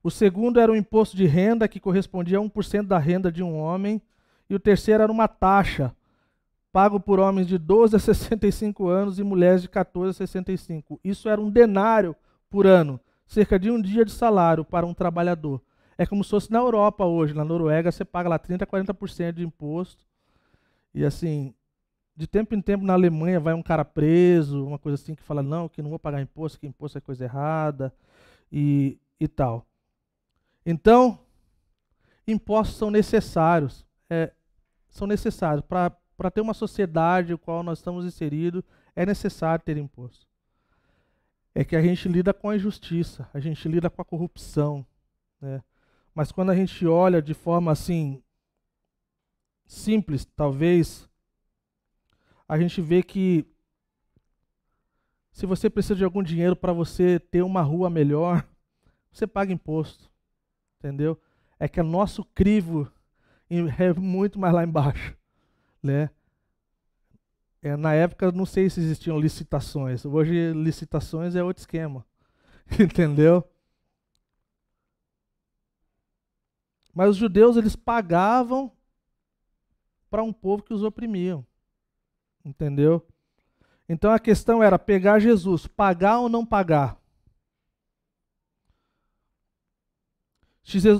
O 0.03 0.09
segundo 0.09 0.59
era 0.59 0.71
o 0.71 0.75
imposto 0.75 1.17
de 1.17 1.25
renda, 1.25 1.67
que 1.67 1.79
correspondia 1.79 2.37
a 2.37 2.41
1% 2.41 2.87
da 2.87 2.97
renda 2.97 3.31
de 3.31 3.43
um 3.43 3.57
homem. 3.57 4.01
E 4.49 4.55
o 4.55 4.59
terceiro 4.59 5.03
era 5.03 5.11
uma 5.11 5.27
taxa, 5.27 5.93
pago 6.71 6.99
por 6.99 7.19
homens 7.19 7.47
de 7.47 7.57
12 7.57 7.95
a 7.95 7.99
65 7.99 8.87
anos 8.87 9.19
e 9.19 9.23
mulheres 9.23 9.61
de 9.61 9.69
14 9.69 10.09
a 10.11 10.13
65. 10.27 10.99
Isso 11.03 11.29
era 11.29 11.39
um 11.39 11.49
denário 11.49 12.15
por 12.49 12.65
ano, 12.65 12.99
cerca 13.27 13.59
de 13.59 13.69
um 13.69 13.81
dia 13.81 14.03
de 14.03 14.11
salário 14.11 14.65
para 14.65 14.85
um 14.85 14.93
trabalhador. 14.93 15.61
É 15.97 16.05
como 16.05 16.23
se 16.23 16.29
fosse 16.29 16.51
na 16.51 16.59
Europa 16.59 17.05
hoje, 17.05 17.33
na 17.33 17.43
Noruega 17.43 17.91
você 17.91 18.05
paga 18.05 18.29
lá 18.29 18.39
30 18.39 18.63
a 18.63 18.67
40% 18.67 19.33
de 19.33 19.43
imposto. 19.43 20.03
E 20.93 21.03
assim, 21.03 21.53
de 22.15 22.25
tempo 22.25 22.55
em 22.55 22.61
tempo 22.61 22.83
na 22.83 22.93
Alemanha 22.93 23.39
vai 23.39 23.53
um 23.53 23.61
cara 23.61 23.85
preso, 23.85 24.65
uma 24.65 24.79
coisa 24.79 24.95
assim 24.95 25.13
que 25.13 25.21
fala 25.21 25.43
não, 25.43 25.69
que 25.69 25.81
não 25.81 25.89
vou 25.89 25.99
pagar 25.99 26.21
imposto, 26.21 26.59
que 26.59 26.65
imposto 26.65 26.97
é 26.97 27.01
coisa 27.01 27.25
errada 27.25 27.93
e, 28.51 28.97
e 29.19 29.27
tal. 29.27 29.65
Então, 30.72 31.17
impostos 32.28 32.78
são 32.78 32.91
necessários. 32.91 33.84
É, 34.07 34.32
são 34.88 35.07
necessários 35.07 35.65
para 35.65 36.32
ter 36.32 36.41
uma 36.41 36.53
sociedade 36.53 37.32
no 37.32 37.39
qual 37.39 37.63
nós 37.63 37.80
estamos 37.80 38.05
inseridos, 38.05 38.63
é 38.95 39.03
necessário 39.03 39.65
ter 39.65 39.78
imposto. 39.78 40.28
É 41.55 41.65
que 41.65 41.76
a 41.76 41.82
gente 41.82 42.07
lida 42.07 42.36
com 42.36 42.49
a 42.49 42.55
injustiça, 42.55 43.28
a 43.34 43.39
gente 43.39 43.67
lida 43.67 43.89
com 43.89 43.99
a 43.99 44.05
corrupção. 44.05 44.86
Né? 45.41 45.63
Mas 46.13 46.32
quando 46.32 46.51
a 46.51 46.55
gente 46.55 46.86
olha 46.86 47.20
de 47.20 47.34
forma 47.34 47.72
assim, 47.72 48.22
simples, 49.65 50.24
talvez, 50.24 51.09
a 52.47 52.59
gente 52.59 52.80
vê 52.80 53.01
que 53.01 53.43
se 55.32 55.47
você 55.47 55.67
precisa 55.67 55.95
de 55.95 56.03
algum 56.03 56.22
dinheiro 56.22 56.55
para 56.55 56.74
você 56.74 57.20
ter 57.20 57.41
uma 57.41 57.63
rua 57.63 57.89
melhor, 57.89 58.47
você 59.11 59.26
paga 59.26 59.51
imposto. 59.51 60.09
Entendeu? 60.80 61.19
É 61.59 61.67
que 61.67 61.80
o 61.80 61.84
nosso 61.84 62.23
crivo 62.23 62.91
é 63.49 63.93
muito 63.93 64.39
mais 64.39 64.53
lá 64.53 64.63
embaixo 64.63 65.19
né? 65.82 66.09
É, 67.61 67.75
na 67.75 67.93
época, 67.93 68.32
não 68.32 68.45
sei 68.45 68.69
se 68.69 68.80
existiam 68.80 69.19
licitações. 69.19 70.05
Hoje, 70.05 70.53
licitações 70.53 71.36
é 71.36 71.43
outro 71.43 71.61
esquema. 71.61 72.05
Entendeu? 72.80 73.43
Mas 76.93 77.11
os 77.11 77.17
judeus, 77.17 77.57
eles 77.57 77.75
pagavam 77.75 78.71
para 80.09 80.23
um 80.23 80.34
povo 80.34 80.63
que 80.63 80.73
os 80.73 80.84
oprimiam. 80.84 81.45
Entendeu? 82.43 83.05
Então 83.88 84.11
a 84.11 84.19
questão 84.19 84.63
era 84.63 84.80
pegar 84.80 85.19
Jesus, 85.19 85.67
pagar 85.67 86.19
ou 86.19 86.30
não 86.30 86.45
pagar. 86.45 86.98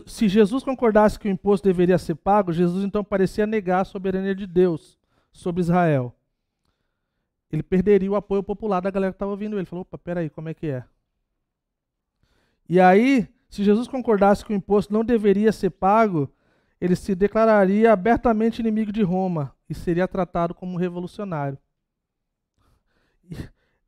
Se 0.08 0.28
Jesus 0.28 0.64
concordasse 0.64 1.20
que 1.20 1.28
o 1.28 1.32
imposto 1.32 1.68
deveria 1.68 2.00
ser 2.00 2.16
pago, 2.16 2.52
Jesus 2.52 2.84
então 2.84 3.04
parecia 3.04 3.46
negar 3.46 3.82
a 3.82 3.86
soberania 3.86 4.34
de 4.34 4.48
Deus 4.48 4.98
sobre 5.32 5.62
Israel. 5.62 6.16
Ele 7.52 7.62
perderia 7.62 8.10
o 8.10 8.16
apoio 8.16 8.42
popular 8.42 8.80
da 8.80 8.90
galera 8.90 9.12
que 9.12 9.16
estava 9.16 9.30
ouvindo 9.30 9.58
ele. 9.58 9.66
Falou: 9.66 9.84
opa, 9.84 9.98
peraí, 9.98 10.30
como 10.30 10.50
é 10.50 10.56
que 10.56 10.68
é? 10.68 10.84
E 12.68 12.80
aí, 12.80 13.28
se 13.48 13.64
Jesus 13.64 13.88
concordasse 13.88 14.44
que 14.44 14.54
o 14.54 14.56
imposto 14.56 14.92
não 14.92 15.06
deveria 15.06 15.52
ser 15.52 15.70
pago, 15.70 16.32
ele 16.82 16.96
se 16.96 17.14
declararia 17.14 17.94
abertamente 17.94 18.60
inimigo 18.60 18.92
de 18.92 19.04
Roma 19.04 19.56
e 19.70 19.76
seria 19.76 20.08
tratado 20.08 20.56
como 20.56 20.74
um 20.74 20.78
revolucionário. 20.78 21.58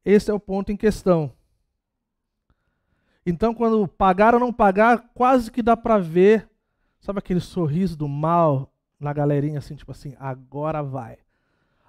Esse 0.06 0.30
é 0.30 0.34
o 0.34 0.40
ponto 0.40 0.72
em 0.72 0.78
questão. 0.78 1.34
Então, 3.26 3.54
quando 3.54 3.88
pagar 3.88 4.34
ou 4.34 4.40
não 4.40 4.52
pagar, 4.52 5.10
quase 5.14 5.52
que 5.52 5.62
dá 5.62 5.78
para 5.78 6.00
ver, 6.00 6.50
sabe 7.00 7.20
aquele 7.20 7.40
sorriso 7.40 7.96
do 7.96 8.08
mal 8.08 8.74
na 9.00 9.14
galerinha, 9.14 9.60
assim, 9.60 9.76
tipo 9.76 9.92
assim, 9.92 10.16
agora 10.20 10.82
vai. 10.82 11.18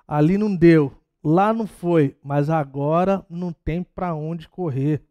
Ali 0.06 0.36
não 0.36 0.54
deu, 0.54 0.92
lá 1.22 1.52
não 1.52 1.66
foi, 1.66 2.16
mas 2.22 2.50
agora 2.50 3.24
não 3.30 3.52
tem 3.52 3.82
para 3.82 4.14
onde 4.14 4.48
correr. 4.48 5.02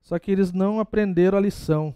Só 0.00 0.18
que 0.18 0.30
eles 0.30 0.52
não 0.52 0.78
aprenderam 0.78 1.36
a 1.36 1.40
lição. 1.40 1.94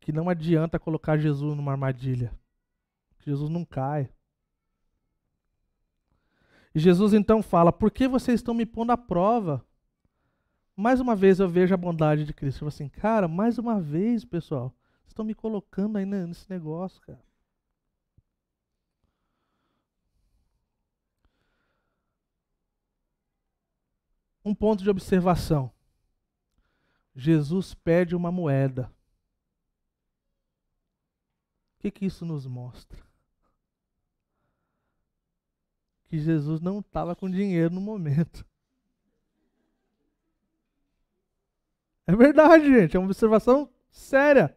Que 0.00 0.12
não 0.12 0.28
adianta 0.28 0.78
colocar 0.78 1.16
Jesus 1.16 1.56
numa 1.56 1.70
armadilha. 1.70 2.32
Jesus 3.20 3.48
não 3.48 3.64
cai. 3.64 4.10
Jesus 6.74 7.12
então 7.12 7.42
fala: 7.42 7.72
Por 7.72 7.90
que 7.90 8.08
vocês 8.08 8.40
estão 8.40 8.52
me 8.52 8.66
pondo 8.66 8.90
à 8.90 8.96
prova? 8.96 9.64
Mais 10.76 10.98
uma 11.00 11.14
vez 11.14 11.38
eu 11.38 11.48
vejo 11.48 11.72
a 11.72 11.76
bondade 11.76 12.24
de 12.24 12.34
Cristo. 12.34 12.64
Eu 12.64 12.68
assim, 12.68 12.88
cara, 12.88 13.28
mais 13.28 13.58
uma 13.58 13.80
vez, 13.80 14.24
pessoal, 14.24 14.74
vocês 15.02 15.10
estão 15.10 15.24
me 15.24 15.34
colocando 15.34 15.98
aí 15.98 16.04
nesse 16.04 16.50
negócio, 16.50 17.00
cara. 17.02 17.22
Um 24.44 24.54
ponto 24.54 24.82
de 24.82 24.90
observação. 24.90 25.72
Jesus 27.14 27.72
pede 27.72 28.16
uma 28.16 28.32
moeda. 28.32 28.92
O 31.78 31.80
que, 31.80 31.90
que 31.90 32.04
isso 32.04 32.26
nos 32.26 32.46
mostra? 32.46 33.13
Que 36.14 36.20
Jesus 36.20 36.60
não 36.60 36.78
estava 36.78 37.16
com 37.16 37.28
dinheiro 37.28 37.74
no 37.74 37.80
momento. 37.80 38.46
É 42.06 42.14
verdade, 42.14 42.66
gente, 42.66 42.96
é 42.96 43.00
uma 43.00 43.06
observação 43.06 43.68
séria. 43.90 44.56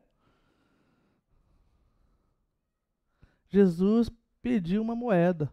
Jesus 3.49 4.07
pediu 4.39 4.83
uma 4.83 4.95
moeda. 4.95 5.51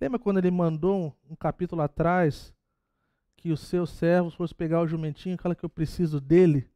Lembra 0.00 0.18
quando 0.18 0.38
ele 0.38 0.50
mandou 0.50 0.96
um, 1.28 1.32
um 1.32 1.36
capítulo 1.36 1.82
atrás 1.82 2.54
que 3.36 3.52
os 3.52 3.60
seus 3.60 3.90
servos 3.90 4.34
fossem 4.34 4.56
pegar 4.56 4.80
o 4.80 4.86
jumentinho, 4.86 5.34
aquela 5.34 5.54
que 5.54 5.64
eu 5.64 5.68
preciso 5.68 6.18
dele? 6.18 6.70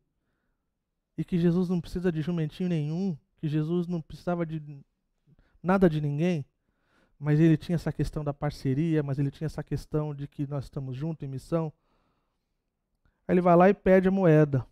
E 1.17 1.25
que 1.25 1.39
Jesus 1.39 1.71
não 1.71 1.81
precisa 1.81 2.13
de 2.13 2.21
jumentinho 2.21 2.69
nenhum, 2.69 3.17
que 3.37 3.49
Jesus 3.49 3.87
não 3.87 4.03
precisava 4.03 4.45
de 4.45 4.61
nada 5.63 5.89
de 5.89 6.01
ninguém, 6.01 6.45
mas 7.19 7.39
ele 7.39 7.57
tinha 7.57 7.77
essa 7.77 7.93
questão 7.93 8.25
da 8.25 8.35
parceria, 8.35 9.03
mas 9.03 9.19
ele 9.19 9.31
tinha 9.31 9.47
essa 9.47 9.63
questão 9.63 10.15
de 10.15 10.27
que 10.27 10.47
nós 10.47 10.65
estamos 10.65 10.97
juntos 10.97 11.23
em 11.23 11.31
missão. 11.31 11.73
Aí 13.29 13.35
ele 13.35 13.41
vai 13.41 13.55
lá 13.55 13.71
e 13.71 13.75
pede 13.75 14.09
a 14.09 14.11
moeda. 14.11 14.67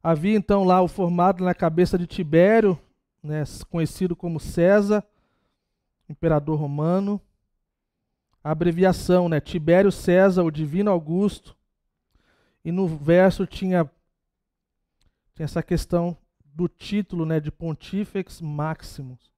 Havia 0.00 0.36
então 0.36 0.62
lá 0.62 0.80
o 0.80 0.86
formado 0.86 1.44
na 1.44 1.52
cabeça 1.52 1.98
de 1.98 2.06
Tibério, 2.06 2.78
né, 3.20 3.42
conhecido 3.68 4.14
como 4.14 4.38
César, 4.38 5.04
imperador 6.08 6.58
romano. 6.58 7.20
A 8.42 8.52
abreviação, 8.52 9.28
né, 9.28 9.40
Tibério 9.40 9.90
César, 9.90 10.44
o 10.44 10.50
divino 10.50 10.90
Augusto. 10.90 11.56
E 12.64 12.70
no 12.70 12.86
verso 12.86 13.46
tinha, 13.46 13.90
tinha 15.34 15.44
essa 15.44 15.62
questão 15.62 16.16
do 16.58 16.66
título 16.66 17.24
né, 17.24 17.38
de 17.38 17.52
Pontífex 17.52 18.40
Maximus. 18.40 19.32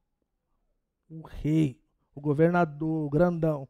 O 1.07 1.21
rei, 1.21 1.79
o 2.14 2.21
governador, 2.21 3.05
o 3.05 3.11
grandão. 3.11 3.68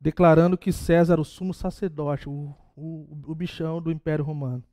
Declarando 0.00 0.56
que 0.56 0.72
César 0.72 1.20
o 1.20 1.24
sumo 1.24 1.52
sacerdote, 1.52 2.30
o, 2.30 2.54
o, 2.74 3.20
o 3.30 3.34
bichão 3.34 3.82
do 3.82 3.92
Império 3.92 4.24
Romano. 4.24 4.64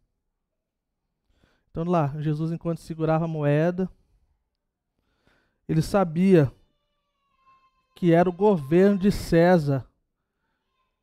Então 1.69 1.83
lá, 1.83 2.15
Jesus, 2.21 2.53
enquanto 2.53 2.79
segurava 2.79 3.25
a 3.25 3.27
moeda, 3.27 3.91
ele 5.67 5.81
sabia 5.81 6.49
que 7.97 8.13
era 8.13 8.29
o 8.29 8.33
governo 8.33 8.97
de 8.97 9.11
César 9.11 9.85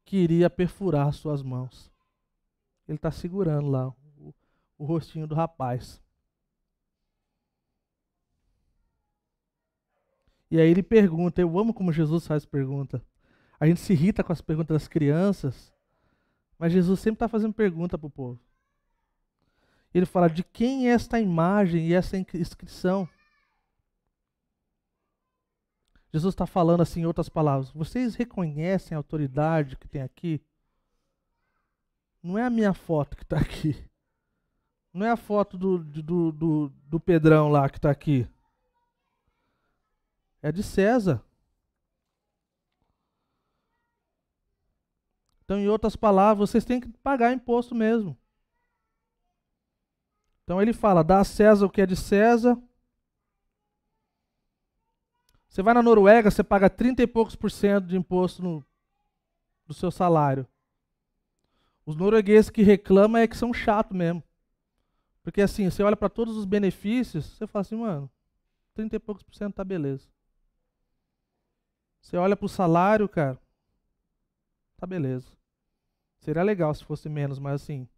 que 0.03 0.17
iria 0.17 0.49
perfurar 0.49 1.13
suas 1.13 1.43
mãos. 1.43 1.93
Ele 2.89 2.97
está 2.97 3.11
segurando 3.11 3.69
lá 3.69 3.95
o, 4.81 4.85
rostinho 4.85 5.27
do 5.27 5.35
rapaz. 5.35 6.03
E 10.51 10.59
aí 10.59 10.69
ele 10.69 10.83
pergunta, 10.83 11.41
eu 11.41 11.59
amo 11.59 11.75
como 11.75 11.93
Jesus 11.93 12.27
faz 12.27 12.45
pergunta. 12.47 13.05
A 13.61 13.67
gente 13.67 13.81
se 13.81 13.93
irrita 13.93 14.25
com 14.25 14.33
as 14.33 14.41
perguntas 14.41 14.75
das 14.75 14.89
crianças, 14.89 15.73
mas 16.59 16.73
Jesus 16.73 16.99
sempre 16.99 17.17
está 17.17 17.29
fazendo 17.29 17.53
pergunta 17.53 17.99
para 17.99 18.07
o 18.07 18.11
povo. 18.11 18.41
Ele 19.93 20.07
fala: 20.07 20.29
de 20.29 20.43
quem 20.43 20.89
é 20.89 20.93
esta 20.93 21.21
imagem 21.21 21.89
e 21.89 21.95
essa 21.95 22.17
inscrição? 22.17 23.09
Jesus 26.13 26.35
está 26.35 26.47
falando 26.47 26.81
assim 26.81 27.03
em 27.03 27.07
outras 27.07 27.29
palavras. 27.29 27.71
Vocês 27.71 28.15
reconhecem 28.17 28.95
a 28.95 28.99
autoridade 28.99 29.77
que 29.77 29.87
tem 29.87 30.03
aqui? 30.03 30.41
Não 32.23 32.37
é 32.37 32.43
a 32.43 32.51
minha 32.51 32.75
foto 32.75 33.17
que 33.17 33.23
está 33.23 33.39
aqui. 33.39 33.90
Não 34.93 35.07
é 35.07 35.11
a 35.11 35.17
foto 35.17 35.57
do, 35.57 35.79
do, 35.79 36.33
do, 36.33 36.73
do 36.87 37.01
Pedrão 37.01 37.49
lá 37.49 37.69
que 37.69 37.79
está 37.79 37.91
aqui. 37.91 38.29
É 40.43 40.51
de 40.51 40.63
César. 40.63 41.23
Então, 45.45 45.59
em 45.59 45.69
outras 45.69 45.97
palavras, 45.97 46.51
vocês 46.51 46.65
têm 46.65 46.81
que 46.81 46.89
pagar 46.99 47.33
imposto 47.33 47.75
mesmo. 47.75 48.17
Então 50.45 50.61
ele 50.61 50.73
fala: 50.73 51.05
dá 51.05 51.21
a 51.21 51.25
César 51.25 51.67
o 51.67 51.71
que 51.71 51.81
é 51.81 51.87
de 51.87 51.95
César. 51.95 52.61
Você 55.49 55.63
vai 55.63 55.75
na 55.75 55.83
Noruega, 55.83 56.31
você 56.31 56.43
paga 56.43 56.71
30 56.71 57.03
e 57.03 57.07
poucos 57.07 57.35
por 57.35 57.51
cento 57.51 57.87
de 57.87 57.97
imposto 57.97 58.43
no, 58.43 58.65
do 59.67 59.75
seu 59.75 59.91
salário. 59.91 60.47
Os 61.85 61.97
noruegueses 61.97 62.51
que 62.51 62.63
reclamam 62.63 63.21
é 63.21 63.27
que 63.27 63.37
são 63.37 63.53
chatos 63.53 63.97
mesmo. 63.97 64.23
Porque 65.23 65.43
assim, 65.43 65.69
você 65.69 65.83
olha 65.83 65.97
para 65.97 66.09
todos 66.09 66.37
os 66.37 66.45
benefícios, 66.45 67.27
você 67.27 67.47
fala 67.47 67.61
assim, 67.61 67.77
mano, 67.77 68.11
30 68.75 68.97
e 68.97 68.99
poucos 68.99 69.23
por 69.23 69.35
cento 69.35 69.55
tá 69.55 69.65
beleza. 69.65 70.09
Você 72.01 72.17
olha 72.17 72.37
para 72.37 72.47
o 72.47 72.49
salário, 72.49 73.09
cara, 73.09 73.39
tá 74.77 74.87
beleza. 74.87 75.29
Seria 76.19 76.43
legal 76.43 76.75
se 76.75 76.85
fosse 76.85 77.09
menos, 77.09 77.39
mas 77.39 77.63
assim. 77.63 77.89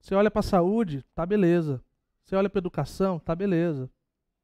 Você 0.00 0.14
olha 0.14 0.30
para 0.30 0.40
a 0.40 0.44
saúde, 0.44 1.04
tá 1.14 1.24
beleza. 1.24 1.82
Você 2.24 2.34
olha 2.34 2.50
para 2.50 2.58
educação, 2.58 3.18
tá 3.18 3.34
beleza. 3.34 3.90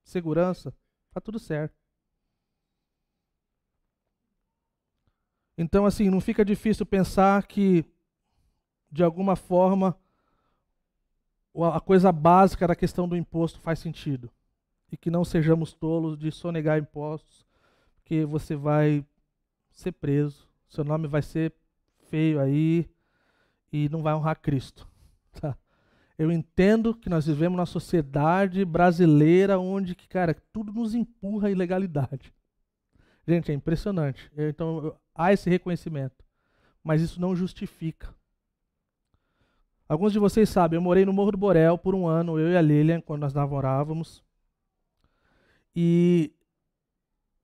Segurança, 0.05 0.75
tá 1.13 1.21
tudo 1.21 1.39
certo. 1.39 1.77
Então, 5.57 5.85
assim, 5.85 6.09
não 6.09 6.21
fica 6.21 6.45
difícil 6.45 6.87
pensar 6.87 7.45
que, 7.47 7.85
de 8.91 9.03
alguma 9.03 9.35
forma, 9.35 9.99
a 11.65 11.81
coisa 11.81 12.13
básica 12.13 12.67
da 12.67 12.77
questão 12.77 13.09
do 13.09 13.17
imposto 13.17 13.61
faz 13.61 13.79
sentido. 13.79 14.31
E 14.91 14.97
que 14.97 15.11
não 15.11 15.25
sejamos 15.25 15.73
tolos 15.73 16.19
de 16.19 16.31
sonegar 16.31 16.79
impostos, 16.79 17.47
porque 17.95 18.25
você 18.25 18.57
vai 18.57 19.05
ser 19.71 19.93
preso, 19.93 20.49
seu 20.69 20.85
nome 20.85 21.07
vai 21.07 21.23
ser 21.23 21.53
feio 22.09 22.41
aí 22.41 22.89
e 23.73 23.89
não 23.89 24.03
vai 24.03 24.15
honrar 24.15 24.41
Cristo. 24.41 24.89
Tá? 25.41 25.57
Eu 26.19 26.33
entendo 26.33 26.95
que 26.95 27.09
nós 27.09 27.27
vivemos 27.27 27.57
numa 27.57 27.67
sociedade 27.67 28.65
brasileira 28.65 29.57
onde, 29.57 29.95
cara, 29.95 30.35
tudo 30.53 30.73
nos 30.73 30.93
empurra 30.95 31.47
à 31.47 31.51
ilegalidade. 31.51 32.35
Gente, 33.25 33.53
é 33.53 33.55
impressionante. 33.55 34.29
Então, 34.37 34.97
há 35.15 35.33
esse 35.33 35.49
reconhecimento. 35.49 36.25
Mas 36.83 37.03
isso 37.03 37.21
não 37.21 37.37
justifica. 37.37 38.13
Alguns 39.89 40.13
de 40.13 40.19
vocês 40.19 40.49
sabem, 40.49 40.77
eu 40.77 40.83
morei 40.83 41.07
no 41.07 41.13
Morro 41.13 41.33
do 41.33 41.39
Borel 41.39 41.79
por 41.79 41.95
um 41.95 42.07
ano, 42.07 42.39
eu 42.39 42.51
e 42.51 42.57
a 42.57 42.61
Lilian, 42.61 43.01
quando 43.01 43.23
nós 43.23 43.33
namorávamos. 43.33 44.23
E, 45.75 46.31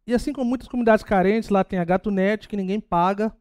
e 0.06 0.12
assim 0.12 0.32
como 0.32 0.48
muitas 0.48 0.68
comunidades 0.68 1.04
carentes, 1.04 1.48
lá 1.48 1.64
tem 1.64 1.78
a 1.78 1.84
GatoNet, 1.84 2.46
que 2.46 2.56
ninguém 2.56 2.80
paga 2.80 3.34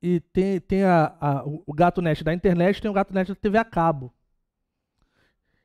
e 0.00 0.18
tem, 0.32 0.60
tem 0.60 0.82
a, 0.82 1.14
a, 1.20 1.44
o 1.44 1.72
GatoNet 1.72 2.24
da 2.24 2.34
internet 2.34 2.82
tem 2.82 2.90
o 2.90 2.94
GatoNet 2.94 3.28
da 3.28 3.34
TV 3.34 3.58
a 3.58 3.64
cabo. 3.64 4.12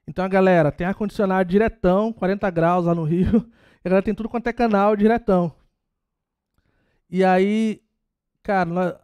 Então 0.06 0.24
a 0.24 0.28
galera 0.28 0.72
tem 0.72 0.86
ar-condicionado 0.86 1.50
diretão, 1.50 2.14
40 2.14 2.50
graus 2.52 2.86
lá 2.86 2.94
no 2.94 3.04
Rio, 3.04 3.50
a 3.84 3.90
galera 3.90 4.04
tem 4.04 4.14
tudo 4.14 4.30
quanto 4.30 4.48
é 4.48 4.54
canal 4.54 4.96
diretão. 4.96 5.56
E 7.10 7.24
aí, 7.24 7.82
cara, 8.44 9.00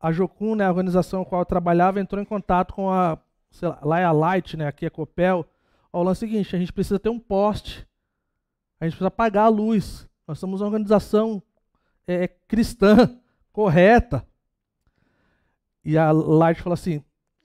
a 0.00 0.10
Jocum, 0.10 0.54
né, 0.54 0.64
a 0.64 0.70
organização 0.70 1.22
com 1.22 1.28
a 1.28 1.30
qual 1.30 1.42
eu 1.42 1.46
trabalhava, 1.46 2.00
entrou 2.00 2.22
em 2.22 2.24
contato 2.24 2.72
com 2.72 2.90
a, 2.90 3.18
lá, 3.60 3.78
lá 3.82 4.00
é 4.00 4.04
a 4.04 4.12
Light, 4.12 4.56
né, 4.56 4.66
aqui 4.66 4.86
é 4.86 4.88
a 4.88 4.90
Copel. 4.90 5.46
Ó, 5.92 6.02
o 6.02 6.08
é 6.08 6.12
o 6.12 6.14
seguinte, 6.14 6.56
a 6.56 6.58
gente 6.58 6.72
precisa 6.72 6.98
ter 6.98 7.10
um 7.10 7.18
poste, 7.18 7.86
a 8.80 8.84
gente 8.84 8.94
precisa 8.94 9.10
pagar 9.10 9.44
a 9.44 9.48
luz. 9.48 10.08
Nós 10.26 10.38
somos 10.38 10.60
uma 10.60 10.68
organização 10.68 11.42
é, 12.06 12.26
cristã, 12.26 13.20
correta. 13.52 14.26
E 15.84 15.98
a 15.98 16.10
Light 16.12 16.62
falou 16.62 16.74
assim: 16.74 17.04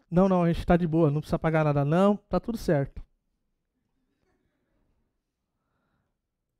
não, 0.09 0.29
não, 0.29 0.43
a 0.43 0.47
gente 0.47 0.59
está 0.59 0.77
de 0.77 0.87
boa, 0.87 1.11
não 1.11 1.19
precisa 1.19 1.39
pagar 1.39 1.65
nada, 1.65 1.83
não, 1.83 2.15
tá 2.15 2.39
tudo 2.39 2.57
certo. 2.57 3.03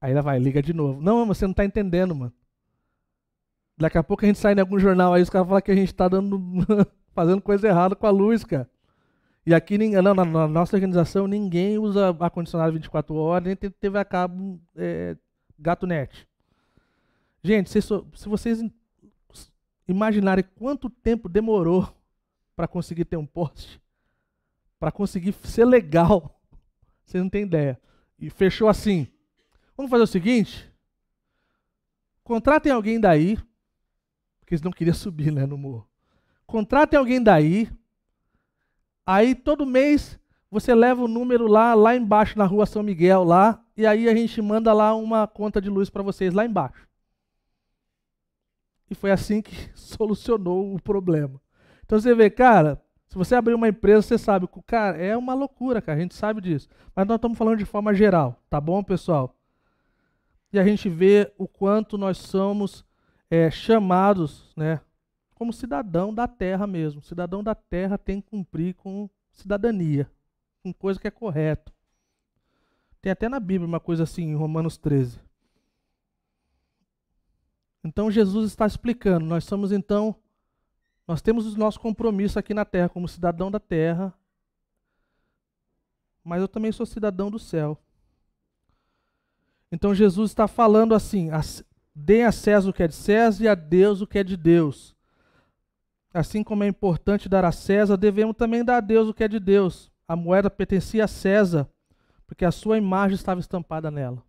Aí 0.02 0.12
ela 0.12 0.22
vai, 0.22 0.38
liga 0.40 0.62
de 0.62 0.74
novo. 0.74 1.02
Não, 1.02 1.26
você 1.26 1.46
não 1.46 1.52
está 1.52 1.64
entendendo, 1.64 2.14
mano. 2.14 2.34
Daqui 3.78 3.98
a 3.98 4.04
pouco 4.04 4.24
a 4.24 4.28
gente 4.28 4.40
sai 4.40 4.54
em 4.54 4.60
algum 4.60 4.80
jornal 4.80 5.14
aí, 5.14 5.22
os 5.22 5.30
caras 5.30 5.48
falam 5.48 5.62
que 5.62 5.72
a 5.72 5.76
gente 5.76 5.92
está 5.92 6.08
dando, 6.08 6.40
fazendo 7.14 7.42
coisa 7.42 7.68
errada 7.68 7.96
com 7.96 8.08
a 8.08 8.10
luz, 8.10 8.44
cara. 8.44 8.70
E 9.46 9.54
aqui, 9.54 9.78
não, 9.78 10.14
na, 10.16 10.26
na 10.26 10.48
nossa 10.48 10.76
organização, 10.76 11.28
ninguém 11.28 11.78
usa 11.78 12.16
ar-condicionado 12.20 12.74
24 12.74 13.14
horas, 13.14 13.46
nem 13.46 13.56
teve 13.56 13.98
a 14.00 14.04
cabo 14.04 14.60
é, 14.76 15.16
gato 15.60 15.86
net. 15.86 16.28
Gente, 17.44 17.70
se, 17.70 17.80
se 17.80 18.28
vocês 18.28 18.64
imaginarem 19.88 20.44
quanto 20.56 20.90
tempo 20.90 21.30
demorou 21.30 21.88
para 22.56 22.68
conseguir 22.68 23.06
ter 23.06 23.18
um 23.18 23.26
poste, 23.26 23.80
para 24.80 24.92
conseguir 24.92 25.34
ser 25.44 25.66
legal, 25.66 26.42
vocês 27.06 27.22
não 27.22 27.30
têm 27.30 27.44
ideia. 27.44 27.80
E 28.18 28.30
fechou 28.30 28.68
assim. 28.68 29.08
Vamos 29.78 29.92
fazer 29.92 30.04
o 30.04 30.08
seguinte: 30.08 30.72
contratem 32.24 32.72
alguém 32.72 33.00
daí, 33.00 33.38
porque 34.46 34.54
eles 34.54 34.62
não 34.62 34.72
queriam 34.72 34.94
subir 34.94 35.32
né, 35.32 35.44
no 35.48 35.58
morro. 35.58 35.88
Contratem 36.46 37.00
alguém 37.00 37.22
daí, 37.22 37.68
aí 39.04 39.34
todo 39.34 39.66
mês 39.66 40.20
você 40.52 40.76
leva 40.76 41.04
o 41.04 41.08
número 41.08 41.48
lá, 41.48 41.74
lá 41.74 41.96
embaixo 41.96 42.38
na 42.38 42.46
rua 42.46 42.68
São 42.68 42.84
Miguel, 42.84 43.24
lá, 43.24 43.60
e 43.76 43.88
aí 43.88 44.08
a 44.08 44.16
gente 44.16 44.40
manda 44.44 44.72
lá 44.72 44.94
uma 44.94 45.26
conta 45.26 45.60
de 45.60 45.68
luz 45.68 45.90
para 45.90 46.04
vocês 46.04 46.32
lá 46.32 46.46
embaixo. 46.46 46.88
E 48.88 48.94
foi 48.94 49.10
assim 49.10 49.42
que 49.42 49.56
solucionou 49.74 50.76
o 50.76 50.80
problema. 50.80 51.42
Então 51.84 52.00
você 52.00 52.14
vê, 52.14 52.30
cara, 52.30 52.80
se 53.08 53.16
você 53.16 53.34
abrir 53.34 53.56
uma 53.56 53.68
empresa, 53.68 54.04
você 54.04 54.18
sabe, 54.20 54.48
cara, 54.68 54.96
é 54.96 55.18
uma 55.18 55.34
loucura, 55.34 55.82
cara, 55.82 55.98
a 55.98 56.02
gente 56.02 56.14
sabe 56.14 56.40
disso. 56.40 56.70
Mas 56.96 57.08
nós 57.08 57.16
estamos 57.16 57.36
falando 57.36 57.58
de 57.58 57.66
forma 57.66 57.96
geral, 57.96 58.40
tá 58.48 58.62
bom, 58.62 58.84
pessoal? 58.84 59.36
E 60.54 60.60
a 60.60 60.64
gente 60.64 60.88
vê 60.88 61.34
o 61.36 61.48
quanto 61.48 61.98
nós 61.98 62.20
somos 62.20 62.86
é, 63.30 63.50
chamados, 63.50 64.54
né, 64.56 64.82
como 65.34 65.52
cidadão 65.52 66.14
da 66.14 66.28
terra 66.28 66.66
mesmo. 66.66 67.02
Cidadão 67.02 67.44
da 67.44 67.54
terra 67.54 67.98
tem 67.98 68.22
que 68.22 68.30
cumprir 68.30 68.74
com 68.76 69.10
cidadania, 69.32 70.10
com 70.64 70.74
coisa 70.74 71.00
que 71.00 71.08
é 71.08 71.12
correto. 71.12 71.74
Tem 73.02 73.12
até 73.12 73.30
na 73.30 73.40
Bíblia 73.40 73.68
uma 73.68 73.80
coisa 73.80 74.04
assim, 74.04 74.24
em 74.24 74.36
Romanos 74.36 74.78
13. 74.78 75.20
Então 77.84 78.10
Jesus 78.10 78.50
está 78.50 78.66
explicando, 78.66 79.26
nós 79.26 79.44
somos 79.44 79.72
então, 79.72 80.16
nós 81.08 81.22
temos 81.22 81.54
o 81.54 81.60
nosso 81.60 81.80
compromisso 81.80 82.40
aqui 82.40 82.52
na 82.52 82.66
terra 82.66 82.90
como 82.90 83.08
cidadão 83.08 83.52
da 83.52 83.60
terra, 83.60 84.12
mas 86.24 86.42
eu 86.42 86.48
também 86.48 86.72
sou 86.72 86.84
cidadão 86.84 87.30
do 87.30 87.38
céu. 87.38 87.78
Então 89.72 89.94
Jesus 89.94 90.32
está 90.32 90.48
falando 90.48 90.96
assim: 90.96 91.30
dê 91.96 92.24
a 92.24 92.32
César 92.32 92.70
o 92.70 92.74
que 92.74 92.84
é 92.84 92.88
de 92.88 92.96
César 92.96 93.44
e 93.44 93.48
a 93.48 93.56
Deus 93.56 94.02
o 94.02 94.08
que 94.08 94.20
é 94.20 94.24
de 94.24 94.36
Deus. 94.36 94.94
Assim 96.14 96.44
como 96.44 96.64
é 96.64 96.68
importante 96.68 97.30
dar 97.30 97.46
a 97.46 97.52
César, 97.52 97.96
devemos 97.96 98.36
também 98.36 98.64
dar 98.64 98.78
a 98.78 98.82
Deus 98.82 99.08
o 99.08 99.14
que 99.14 99.24
é 99.24 99.28
de 99.28 99.40
Deus. 99.40 99.92
A 100.08 100.16
moeda 100.16 100.50
pertencia 100.50 101.06
a 101.06 101.08
César, 101.08 101.70
porque 102.28 102.46
a 102.46 102.52
sua 102.52 102.78
imagem 102.78 103.16
estava 103.16 103.40
estampada 103.40 103.90
nela. 103.90 104.24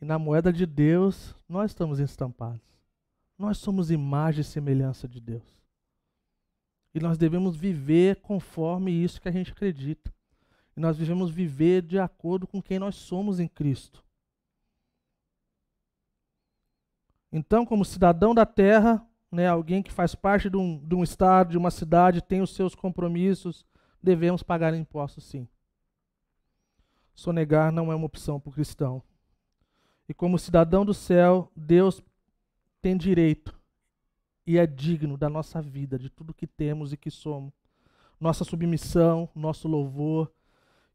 E 0.00 0.04
na 0.04 0.18
moeda 0.18 0.52
de 0.52 0.64
Deus, 0.64 1.34
nós 1.48 1.72
estamos 1.72 1.98
estampados. 1.98 2.62
Nós 3.36 3.58
somos 3.58 3.90
imagem 3.90 4.40
e 4.40 4.44
semelhança 4.44 5.08
de 5.08 5.20
Deus. 5.20 5.58
E 6.94 7.00
nós 7.00 7.18
devemos 7.18 7.56
viver 7.56 8.16
conforme 8.16 8.90
isso 8.90 9.20
que 9.20 9.28
a 9.28 9.32
gente 9.32 9.52
acredita. 9.52 10.12
E 10.76 10.80
nós 10.80 10.96
devemos 10.96 11.30
viver 11.30 11.82
de 11.82 11.98
acordo 11.98 12.46
com 12.46 12.62
quem 12.62 12.78
nós 12.78 12.94
somos 12.94 13.38
em 13.38 13.48
Cristo. 13.48 14.02
Então, 17.32 17.66
como 17.66 17.84
cidadão 17.84 18.34
da 18.34 18.46
terra, 18.46 19.06
né, 19.30 19.46
alguém 19.46 19.82
que 19.82 19.92
faz 19.92 20.14
parte 20.14 20.48
de 20.48 20.56
um, 20.56 20.78
de 20.78 20.94
um 20.94 21.02
estado, 21.02 21.50
de 21.50 21.58
uma 21.58 21.70
cidade, 21.70 22.22
tem 22.22 22.40
os 22.40 22.54
seus 22.54 22.74
compromissos, 22.74 23.66
devemos 24.02 24.42
pagar 24.42 24.74
impostos 24.74 25.24
sim. 25.24 25.46
Sonegar 27.14 27.70
não 27.72 27.92
é 27.92 27.94
uma 27.94 28.06
opção 28.06 28.40
para 28.40 28.50
o 28.50 28.52
cristão. 28.52 29.02
E 30.08 30.14
como 30.14 30.38
cidadão 30.38 30.84
do 30.84 30.94
céu, 30.94 31.50
Deus 31.54 32.02
tem 32.80 32.96
direito 32.96 33.58
e 34.46 34.56
é 34.56 34.66
digno 34.66 35.18
da 35.18 35.28
nossa 35.28 35.60
vida, 35.60 35.98
de 35.98 36.08
tudo 36.08 36.32
que 36.32 36.46
temos 36.46 36.92
e 36.92 36.96
que 36.96 37.10
somos. 37.10 37.52
Nossa 38.18 38.44
submissão, 38.44 39.28
nosso 39.34 39.68
louvor 39.68 40.32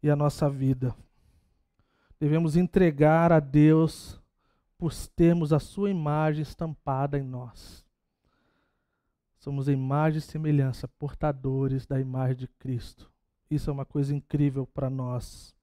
e 0.02 0.10
a 0.10 0.16
nossa 0.16 0.50
vida. 0.50 0.96
Devemos 2.20 2.56
entregar 2.56 3.32
a 3.32 3.40
Deus 3.40 4.20
por 4.84 4.94
termos 5.16 5.54
a 5.54 5.60
sua 5.60 5.90
imagem 5.90 6.42
estampada 6.42 7.18
em 7.18 7.24
nós. 7.24 7.86
Somos 9.38 9.70
a 9.70 9.72
imagem 9.72 10.18
e 10.18 10.22
semelhança, 10.22 10.90
portadores 10.90 11.86
da 11.86 12.02
imagem 12.02 12.36
de 12.36 12.48
Cristo. 12.50 13.10
Isso 13.50 13.70
é 13.70 13.74
uma 13.74 13.86
coisa 13.86 14.14
incrível 14.14 14.68
para 14.68 14.90
nós. 14.90 15.56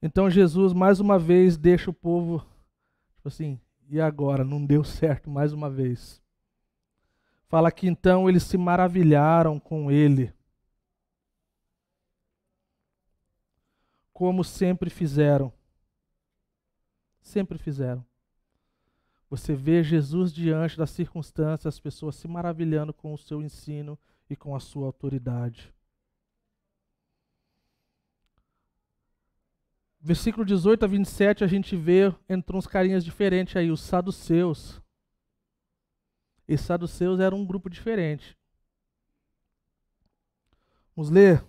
Então 0.00 0.30
Jesus 0.30 0.72
mais 0.72 1.00
uma 1.00 1.18
vez 1.18 1.58
deixa 1.58 1.90
o 1.90 1.94
povo, 1.94 2.38
tipo 3.16 3.28
assim, 3.28 3.60
e 3.90 4.00
agora? 4.00 4.44
Não 4.44 4.64
deu 4.64 4.82
certo 4.82 5.28
mais 5.28 5.52
uma 5.52 5.68
vez. 5.68 6.22
Fala 7.46 7.70
que 7.70 7.86
então 7.86 8.26
eles 8.26 8.42
se 8.42 8.56
maravilharam 8.56 9.60
com 9.60 9.90
ele. 9.90 10.32
Como 14.14 14.42
sempre 14.42 14.88
fizeram. 14.88 15.57
Sempre 17.28 17.58
fizeram. 17.58 18.02
Você 19.28 19.54
vê 19.54 19.82
Jesus 19.82 20.32
diante 20.32 20.78
das 20.78 20.88
circunstâncias, 20.88 21.74
as 21.74 21.78
pessoas 21.78 22.16
se 22.16 22.26
maravilhando 22.26 22.94
com 22.94 23.12
o 23.12 23.18
seu 23.18 23.42
ensino 23.42 23.98
e 24.30 24.34
com 24.34 24.56
a 24.56 24.60
sua 24.60 24.86
autoridade. 24.86 25.70
Versículo 30.00 30.42
18 30.42 30.86
a 30.86 30.88
27, 30.88 31.44
a 31.44 31.46
gente 31.46 31.76
vê, 31.76 32.14
entrou 32.26 32.58
uns 32.58 32.66
carinhas 32.66 33.04
diferentes 33.04 33.54
aí, 33.56 33.70
os 33.70 33.82
saduceus. 33.82 34.80
E 36.48 36.56
saduceus 36.56 37.20
eram 37.20 37.36
um 37.36 37.46
grupo 37.46 37.68
diferente. 37.68 38.38
Vamos 40.96 41.10
ler. 41.10 41.44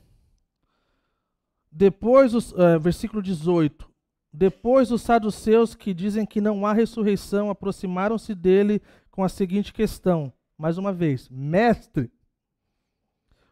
Depois, 1.72 2.36
os, 2.36 2.52
uh, 2.52 2.78
versículo 2.82 3.22
18. 3.22 3.89
Depois 4.32 4.92
os 4.92 5.02
saduceus 5.02 5.74
que 5.74 5.94
dizem 5.94 6.26
que 6.26 6.40
não 6.40 6.66
há 6.66 6.74
ressurreição 6.74 7.50
aproximaram-se 7.50 8.36
dele 8.36 8.82
com 9.10 9.24
a 9.24 9.30
seguinte 9.30 9.74
questão, 9.74 10.32
mais 10.58 10.78
uma 10.78 10.94
vez: 10.94 11.28
Mestre, 11.30 12.12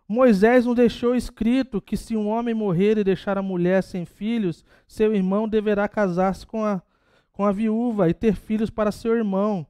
Moisés 0.07 0.65
nos 0.65 0.75
deixou 0.75 1.15
escrito 1.15 1.81
que 1.81 1.97
se 1.97 2.15
um 2.15 2.29
homem 2.29 2.53
morrer 2.53 2.97
e 2.97 3.03
deixar 3.03 3.37
a 3.37 3.41
mulher 3.41 3.83
sem 3.83 4.05
filhos, 4.05 4.63
seu 4.87 5.13
irmão 5.13 5.49
deverá 5.49 5.85
casar-se 5.89 6.47
com 6.47 6.63
a, 6.63 6.81
com 7.33 7.43
a 7.43 7.51
viúva 7.51 8.07
e 8.07 8.13
ter 8.13 8.35
filhos 8.35 8.69
para 8.69 8.91
seu 8.91 9.13
irmão. 9.13 9.67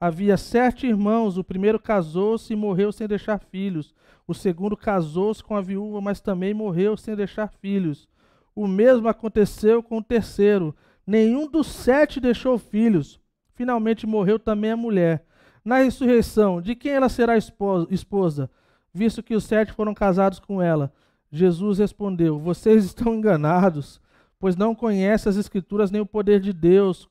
Havia 0.00 0.36
sete 0.36 0.88
irmãos, 0.88 1.38
o 1.38 1.44
primeiro 1.44 1.78
casou-se 1.78 2.52
e 2.52 2.56
morreu 2.56 2.90
sem 2.90 3.06
deixar 3.06 3.38
filhos. 3.38 3.94
O 4.26 4.34
segundo 4.34 4.76
casou-se 4.76 5.42
com 5.42 5.54
a 5.54 5.60
viúva, 5.60 6.00
mas 6.00 6.20
também 6.20 6.52
morreu 6.52 6.96
sem 6.96 7.14
deixar 7.14 7.52
filhos. 7.52 8.08
O 8.56 8.66
mesmo 8.66 9.06
aconteceu 9.06 9.82
com 9.82 9.98
o 9.98 10.02
terceiro. 10.02 10.74
Nenhum 11.06 11.46
dos 11.48 11.68
sete 11.68 12.18
deixou 12.18 12.58
filhos. 12.58 13.20
Finalmente 13.54 14.06
morreu 14.06 14.38
também 14.38 14.72
a 14.72 14.76
mulher. 14.76 15.24
Na 15.64 15.78
ressurreição, 15.78 16.60
de 16.60 16.74
quem 16.74 16.92
ela 16.92 17.08
será 17.08 17.36
esposa? 17.36 18.50
visto 18.96 19.22
que 19.22 19.34
os 19.34 19.44
sete 19.44 19.72
foram 19.72 19.92
casados 19.92 20.38
com 20.38 20.62
ela. 20.62 20.90
Jesus 21.30 21.78
respondeu: 21.78 22.38
Vocês 22.38 22.84
estão 22.84 23.14
enganados, 23.14 24.00
pois 24.38 24.56
não 24.56 24.74
conhecem 24.74 25.28
as 25.28 25.36
Escrituras 25.36 25.90
nem 25.90 26.00
o 26.00 26.06
poder 26.06 26.40
de 26.40 26.52
Deus. 26.52 27.08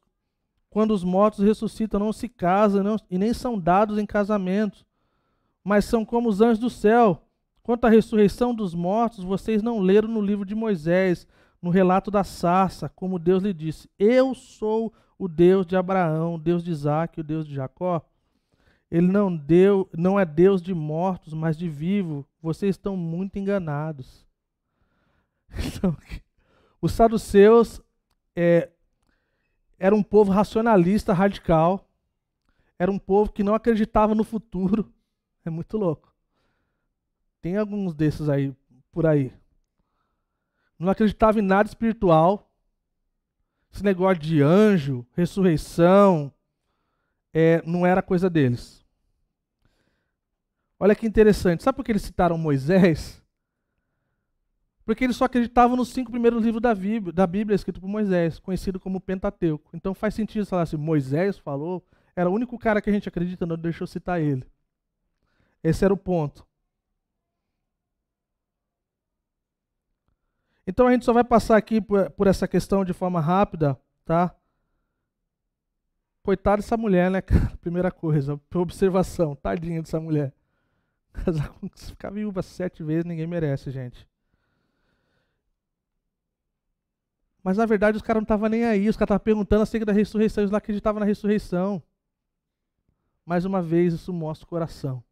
Quando 0.69 0.91
os 0.91 1.03
mortos 1.03 1.45
ressuscitam, 1.45 1.99
não 1.99 2.11
se 2.11 2.27
casam 2.27 2.83
não, 2.83 2.97
e 3.09 3.17
nem 3.17 3.33
são 3.33 3.57
dados 3.57 3.97
em 3.97 4.05
casamento, 4.05 4.85
mas 5.63 5.85
são 5.85 6.03
como 6.03 6.27
os 6.27 6.41
anjos 6.41 6.59
do 6.59 6.69
céu. 6.69 7.21
Quanto 7.66 7.86
à 7.86 7.89
ressurreição 7.89 8.53
dos 8.53 8.76
mortos, 8.76 9.24
vocês 9.24 9.63
não 9.63 9.80
leram 9.80 10.07
no 10.07 10.22
livro 10.22 10.45
de 10.45 10.53
Moisés, 10.53 11.28
no 11.59 11.72
relato 11.72 12.11
da 12.11 12.24
sarça, 12.24 12.88
como 12.89 13.18
Deus 13.18 13.41
lhe 13.41 13.51
disse: 13.51 13.89
Eu 13.97 14.36
sou 14.36 14.93
o 15.18 15.28
Deus 15.28 15.66
de 15.66 15.76
Abraão, 15.76 16.36
o 16.36 16.38
Deus 16.38 16.63
de 16.63 16.70
Isaac, 16.70 17.20
o 17.20 17.24
Deus 17.24 17.43
de 17.43 17.55
Jacó. 17.55 18.07
Ele 18.91 19.07
não 19.07 19.36
deu, 19.36 19.89
não 19.97 20.20
é 20.20 20.24
Deus 20.24 20.61
de 20.61 20.76
mortos, 20.76 21.34
mas 21.34 21.57
de 21.57 21.68
vivo. 21.68 22.24
Vocês 22.39 22.76
estão 22.76 22.95
muito 22.95 23.39
enganados. 23.39 24.24
Então, 25.57 25.97
os 26.80 26.91
saduceus 26.91 27.82
é, 28.36 28.70
era 29.80 29.95
um 29.95 30.03
povo 30.03 30.32
racionalista 30.32 31.13
radical. 31.13 31.89
Era 32.78 32.91
um 32.91 32.99
povo 32.99 33.32
que 33.32 33.43
não 33.43 33.55
acreditava 33.55 34.13
no 34.13 34.24
futuro. 34.24 34.93
É 35.43 35.49
muito 35.49 35.78
louco. 35.78 36.14
Tem 37.45 37.57
alguns 37.57 37.93
desses 37.93 38.27
aí 38.27 38.51
por 38.91 39.05
aí. 39.05 39.31
Não 40.79 40.89
acreditava 40.89 41.37
em 41.37 41.43
nada 41.43 41.69
espiritual. 41.69 42.51
Esse 43.71 43.83
negócio 43.83 44.19
de 44.19 44.41
anjo, 44.41 45.05
ressurreição, 45.15 46.33
é, 47.31 47.61
não 47.61 47.85
era 47.85 48.01
coisa 48.01 48.31
deles. 48.31 48.83
Olha 50.79 50.95
que 50.95 51.05
interessante. 51.05 51.61
Sabe 51.61 51.75
por 51.75 51.85
que 51.85 51.91
eles 51.91 52.01
citaram 52.01 52.35
Moisés? 52.35 53.21
Porque 54.83 55.03
eles 55.03 55.15
só 55.15 55.25
acreditavam 55.25 55.77
nos 55.77 55.89
cinco 55.89 56.09
primeiros 56.09 56.43
livros 56.43 56.63
da 56.63 56.73
Bíblia, 56.73 57.13
da 57.13 57.27
Bíblia 57.27 57.53
escrito 57.53 57.79
por 57.79 57.87
Moisés, 57.87 58.39
conhecido 58.39 58.79
como 58.79 58.99
Pentateuco. 58.99 59.69
Então 59.71 59.93
faz 59.93 60.15
sentido 60.15 60.47
falar 60.47 60.63
assim, 60.63 60.77
Moisés 60.77 61.37
falou, 61.37 61.85
era 62.15 62.27
o 62.27 62.33
único 62.33 62.57
cara 62.57 62.81
que 62.81 62.89
a 62.89 62.93
gente 62.93 63.07
acredita, 63.07 63.45
não 63.45 63.55
deixou 63.55 63.85
citar 63.85 64.19
ele. 64.19 64.43
Esse 65.63 65.85
era 65.85 65.93
o 65.93 65.97
ponto. 65.97 66.43
Então 70.68 70.88
a 70.88 70.91
gente 70.91 71.05
só 71.05 71.13
vai 71.13 71.24
passar 71.24 71.57
aqui 71.57 71.80
por, 71.80 72.28
essa 72.28 72.47
questão 72.47 72.84
de 72.84 72.93
forma 72.93 73.20
rápida, 73.22 73.80
tá? 74.03 74.36
Coitada 76.24 76.57
dessa 76.57 76.76
mulher, 76.76 77.11
né, 77.11 77.22
cara? 77.22 77.55
Primeira 77.61 77.91
coisa, 77.91 78.39
observação, 78.53 79.36
tadinha 79.36 79.82
dessa 79.82 79.99
mulher. 79.99 80.34
Casar 81.13 81.49
com 81.49 81.70
ficar 81.70 82.09
viúva 82.09 82.41
sete 82.41 82.84
vezes 82.84 83.05
ninguém 83.05 83.28
merece, 83.28 83.70
gente. 83.70 84.07
Mas 87.43 87.57
na 87.57 87.66
verdade 87.68 87.95
os 87.95 88.01
caras 88.01 88.22
não 88.22 88.26
estavam 88.26 88.49
nem 88.49 88.66
aí, 88.66 88.89
os 88.89 88.97
caras 88.97 89.05
estavam 89.05 89.24
perguntando 89.24 89.61
acerca 89.61 89.86
da 89.86 89.93
ressurreição, 89.93 90.41
eles 90.41 90.49
não 90.49 90.57
acreditavam 90.57 90.99
na 90.99 91.05
ressurreição. 91.05 91.82
Mais 93.24 93.45
uma 93.45 93.61
vez, 93.61 93.93
isso 93.93 94.11
mostra 94.11 94.45
o 94.45 94.49
coração. 94.49 95.03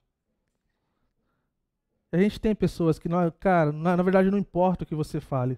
A 2.13 2.17
gente 2.17 2.39
tem 2.39 2.53
pessoas 2.53 2.99
que, 2.99 3.09
não, 3.09 3.31
cara, 3.31 3.71
na, 3.71 3.97
na 3.97 4.03
verdade 4.03 4.29
não 4.29 4.37
importa 4.37 4.83
o 4.83 4.85
que 4.85 4.93
você 4.93 5.19
fale, 5.19 5.57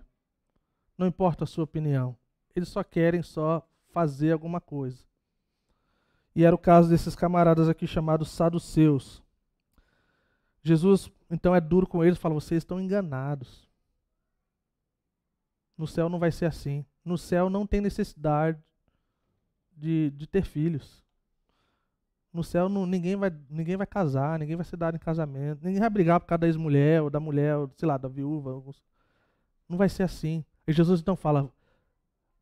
não 0.98 1.06
importa 1.06 1.44
a 1.44 1.48
sua 1.48 1.66
opinião, 1.66 2.18
eles 2.56 2.70
só 2.70 2.82
querem 2.82 3.22
só 3.22 3.62
fazer 3.90 4.32
alguma 4.32 4.62
coisa. 4.62 5.04
E 6.34 6.46
era 6.46 6.56
o 6.56 6.58
caso 6.58 6.90
desses 6.90 7.14
camaradas 7.14 7.68
aqui 7.68 7.86
chamados 7.86 8.30
saduceus. 8.30 9.22
Jesus, 10.64 11.12
então, 11.30 11.54
é 11.54 11.60
duro 11.60 11.86
com 11.86 12.02
eles, 12.02 12.18
fala: 12.18 12.36
vocês 12.36 12.60
estão 12.60 12.80
enganados. 12.80 13.70
No 15.78 15.86
céu 15.86 16.08
não 16.08 16.20
vai 16.20 16.32
ser 16.32 16.46
assim. 16.46 16.86
No 17.04 17.18
céu 17.18 17.50
não 17.50 17.68
tem 17.68 17.82
necessidade 17.82 18.64
de, 19.76 20.10
de 20.12 20.26
ter 20.26 20.46
filhos. 20.46 21.05
No 22.36 22.44
céu 22.44 22.68
não, 22.68 22.86
ninguém, 22.86 23.16
vai, 23.16 23.32
ninguém 23.50 23.78
vai 23.78 23.88
casar, 23.88 24.38
ninguém 24.38 24.58
vai 24.58 24.66
ser 24.66 24.76
dado 24.76 24.96
em 24.96 25.00
casamento, 25.00 25.64
ninguém 25.64 25.80
vai 25.80 25.90
brigar 25.90 26.20
por 26.20 26.26
causa 26.26 26.40
da 26.40 26.48
ex-mulher, 26.48 27.02
ou 27.02 27.10
da 27.10 27.18
mulher, 27.18 27.56
ou, 27.56 27.72
sei 27.78 27.88
lá, 27.88 27.98
da 27.98 28.10
viúva. 28.10 28.62
Não 29.70 29.78
vai 29.78 29.88
ser 29.88 30.04
assim. 30.04 30.44
E 30.68 30.74
Jesus 30.74 31.00
então 31.00 31.16
fala: 31.16 31.50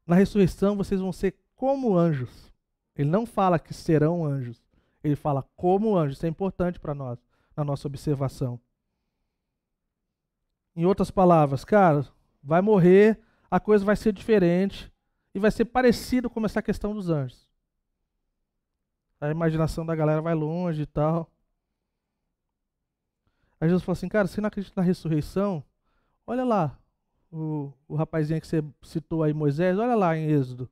na 0.08 0.16
ressurreição 0.16 0.76
vocês 0.76 1.00
vão 1.00 1.12
ser 1.12 1.36
como 1.56 1.96
anjos. 1.96 2.52
Ele 2.96 3.08
não 3.08 3.24
fala 3.24 3.60
que 3.60 3.72
serão 3.72 4.26
anjos. 4.26 4.64
Ele 5.04 5.16
fala 5.16 5.48
como 5.56 5.96
anjos. 5.96 6.18
Isso 6.18 6.26
é 6.26 6.30
importante 6.30 6.80
para 6.80 6.96
nós, 6.96 7.20
na 7.56 7.64
nossa 7.64 7.88
observação. 7.88 8.60
Em 10.76 10.86
outras 10.86 11.12
palavras, 11.12 11.64
cara, 11.64 12.04
vai 12.42 12.62
morrer, 12.62 13.20
a 13.50 13.60
coisa 13.60 13.86
vai 13.86 13.96
ser 13.96 14.12
diferente 14.12 14.92
e 15.36 15.40
vai 15.40 15.52
ser 15.52 15.66
parecido 15.66 16.32
com 16.32 16.44
essa 16.44 16.64
questão 16.64 16.96
dos 16.96 17.12
anjos. 17.12 17.48
A 19.24 19.32
imaginação 19.32 19.86
da 19.86 19.96
galera 19.96 20.22
vai 20.22 20.34
longe 20.36 20.82
e 20.82 20.86
tal. 20.86 21.32
Aí 23.58 23.70
Jesus 23.70 23.82
falou 23.82 23.94
assim, 23.94 24.10
cara, 24.10 24.28
você 24.28 24.42
não 24.42 24.50
acredita 24.50 24.82
na 24.82 24.86
ressurreição? 24.86 25.64
Olha 26.28 26.44
lá, 26.44 26.78
o, 27.32 27.72
o 27.88 27.96
rapazinho 27.96 28.42
que 28.42 28.48
você 28.48 28.62
citou 28.82 29.24
aí, 29.24 29.34
Moisés, 29.34 29.80
olha 29.80 29.96
lá 29.96 30.18
em 30.18 30.30
Êxodo. 30.30 30.70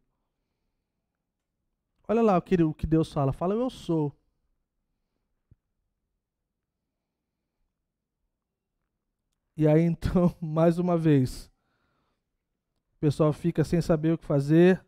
Olha 2.06 2.22
lá 2.22 2.38
o 2.38 2.42
que, 2.42 2.62
o 2.62 2.74
que 2.74 2.86
Deus 2.86 3.14
fala. 3.14 3.32
Fala, 3.32 3.54
eu 3.56 3.70
sou. 3.70 4.14
E 9.56 9.66
aí 9.66 9.82
então, 9.84 10.36
mais 10.42 10.78
uma 10.78 10.98
vez, 10.98 11.50
o 12.98 13.00
pessoal 13.00 13.32
fica 13.32 13.64
sem 13.64 13.80
saber 13.80 14.12
o 14.12 14.18
que 14.18 14.26
fazer, 14.26 14.86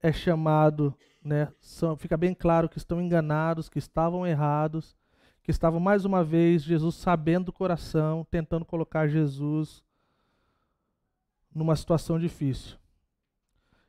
é 0.00 0.10
chamado, 0.10 0.96
né? 1.22 1.52
São, 1.60 1.96
fica 1.96 2.16
bem 2.16 2.34
claro 2.34 2.68
que 2.68 2.78
estão 2.78 3.00
enganados, 3.00 3.68
que 3.68 3.78
estavam 3.78 4.26
errados, 4.26 4.96
que 5.42 5.50
estavam 5.50 5.80
mais 5.80 6.04
uma 6.04 6.22
vez 6.22 6.62
Jesus 6.62 6.96
sabendo 6.96 7.46
do 7.46 7.52
coração, 7.52 8.26
tentando 8.30 8.64
colocar 8.64 9.08
Jesus 9.08 9.82
numa 11.54 11.74
situação 11.74 12.18
difícil. 12.18 12.78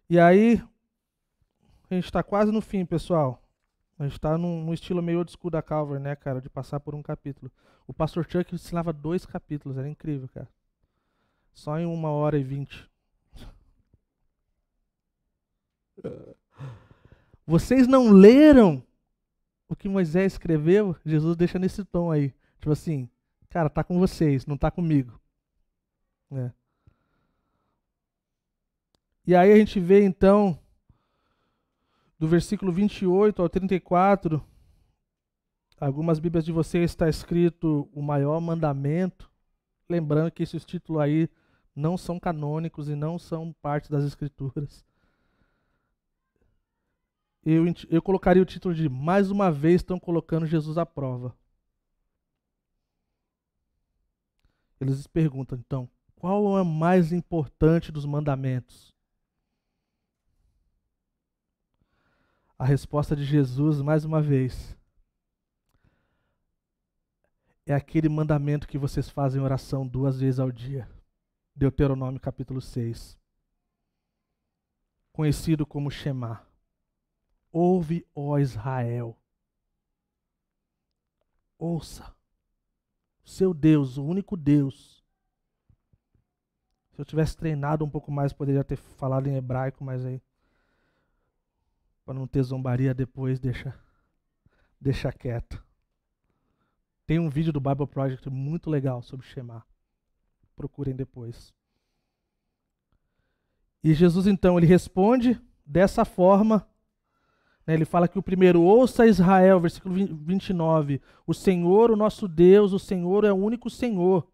E 0.09 0.19
aí, 0.19 0.61
a 1.89 1.95
gente 1.95 2.05
está 2.05 2.23
quase 2.23 2.51
no 2.51 2.61
fim, 2.61 2.85
pessoal. 2.85 3.43
A 3.97 4.03
gente 4.03 4.13
está 4.13 4.37
num, 4.37 4.63
num, 4.63 4.73
estilo 4.73 5.01
meio 5.01 5.19
old 5.19 5.31
school 5.31 5.51
da 5.51 5.61
Calvary, 5.61 6.01
né, 6.01 6.15
cara? 6.15 6.39
De 6.39 6.49
passar 6.49 6.79
por 6.79 6.95
um 6.95 7.01
capítulo. 7.01 7.51
O 7.85 7.93
pastor 7.93 8.25
Chuck 8.29 8.55
ensinava 8.55 8.93
dois 8.93 9.25
capítulos, 9.25 9.77
era 9.77 9.89
incrível, 9.89 10.29
cara. 10.29 10.47
Só 11.53 11.77
em 11.77 11.85
uma 11.85 12.09
hora 12.09 12.37
e 12.37 12.43
vinte. 12.43 12.89
Vocês 17.49 17.87
não 17.87 18.11
leram 18.11 18.85
o 19.67 19.75
que 19.75 19.89
Moisés 19.89 20.33
escreveu? 20.33 20.95
Jesus 21.03 21.35
deixa 21.35 21.57
nesse 21.57 21.83
tom 21.83 22.11
aí. 22.11 22.31
Tipo 22.59 22.71
assim, 22.73 23.09
cara, 23.49 23.71
tá 23.71 23.83
com 23.83 23.97
vocês, 23.97 24.45
não 24.45 24.55
tá 24.55 24.69
comigo. 24.69 25.19
É. 26.31 26.51
E 29.25 29.35
aí 29.35 29.51
a 29.51 29.55
gente 29.55 29.79
vê 29.79 30.05
então 30.05 30.59
do 32.19 32.27
versículo 32.27 32.71
28 32.71 33.41
ao 33.41 33.49
34, 33.49 34.45
algumas 35.81 36.19
Bíblias 36.19 36.45
de 36.45 36.51
vocês 36.51 36.91
está 36.91 37.09
escrito 37.09 37.89
o 37.91 38.01
maior 38.03 38.39
mandamento. 38.39 39.27
Lembrando 39.89 40.29
que 40.29 40.43
esses 40.43 40.63
títulos 40.63 41.01
aí 41.01 41.27
não 41.75 41.97
são 41.97 42.19
canônicos 42.19 42.89
e 42.89 42.95
não 42.95 43.17
são 43.17 43.51
parte 43.59 43.89
das 43.89 44.03
Escrituras. 44.03 44.87
Eu, 47.43 47.65
eu 47.89 48.01
colocaria 48.01 48.41
o 48.41 48.45
título 48.45 48.73
de 48.75 48.89
Mais 48.89 49.31
uma 49.31 49.51
vez 49.51 49.75
estão 49.75 49.99
colocando 49.99 50.45
Jesus 50.45 50.77
à 50.77 50.85
prova. 50.85 51.35
Eles 54.79 55.07
perguntam, 55.07 55.57
então, 55.57 55.89
qual 56.15 56.57
é 56.57 56.61
o 56.61 56.65
mais 56.65 57.11
importante 57.11 57.91
dos 57.91 58.05
mandamentos? 58.05 58.93
a 62.59 62.65
resposta 62.65 63.15
de 63.15 63.23
Jesus, 63.23 63.81
mais 63.81 64.03
uma 64.03 64.21
vez, 64.21 64.77
é 67.65 67.73
aquele 67.73 68.09
mandamento 68.09 68.67
que 68.67 68.77
vocês 68.77 69.09
fazem 69.09 69.41
oração 69.41 69.87
duas 69.87 70.19
vezes 70.19 70.41
ao 70.41 70.51
dia. 70.51 70.89
Deuteronômio 71.55 72.19
capítulo 72.19 72.59
6. 72.59 73.17
Conhecido 75.13 75.65
como 75.65 75.89
Shema. 75.89 76.45
Ouve, 77.51 78.05
ó 78.13 78.37
Israel. 78.37 79.17
Ouça. 81.57 82.15
Seu 83.23 83.53
Deus, 83.53 83.97
o 83.97 84.05
único 84.05 84.35
Deus. 84.35 85.03
Se 86.91 87.01
eu 87.01 87.05
tivesse 87.05 87.35
treinado 87.35 87.85
um 87.85 87.89
pouco 87.89 88.11
mais, 88.11 88.33
poderia 88.33 88.63
ter 88.63 88.75
falado 88.75 89.27
em 89.27 89.35
hebraico, 89.35 89.83
mas 89.83 90.05
aí 90.05 90.21
para 92.09 92.17
não 92.17 92.25
ter 92.25 92.41
zombaria 92.41 92.91
depois, 92.91 93.39
deixa, 93.39 93.79
deixa 94.81 95.13
quieto. 95.13 95.63
Tem 97.05 97.19
um 97.19 97.29
vídeo 97.29 97.53
do 97.53 97.59
Bible 97.59 97.85
Project 97.85 98.27
muito 98.31 98.67
legal 98.67 99.03
sobre 99.03 99.27
Shema. 99.27 99.63
Procurem 100.55 100.95
depois. 100.95 101.53
E 103.83 103.93
Jesus 103.93 104.25
então 104.25 104.57
ele 104.57 104.65
responde 104.65 105.39
dessa 105.63 106.03
forma. 106.03 106.67
Né, 107.69 107.75
ele 107.75 107.85
fala 107.85 108.07
que 108.07 108.17
o 108.17 108.23
primeiro, 108.23 108.63
ouça 108.63 109.05
Israel, 109.05 109.59
versículo 109.59 109.93
29. 109.93 110.99
O 111.27 111.35
Senhor, 111.35 111.91
o 111.91 111.95
nosso 111.95 112.27
Deus, 112.27 112.73
o 112.73 112.79
Senhor 112.79 113.23
é 113.23 113.31
o 113.31 113.35
único 113.35 113.69
Senhor. 113.69 114.27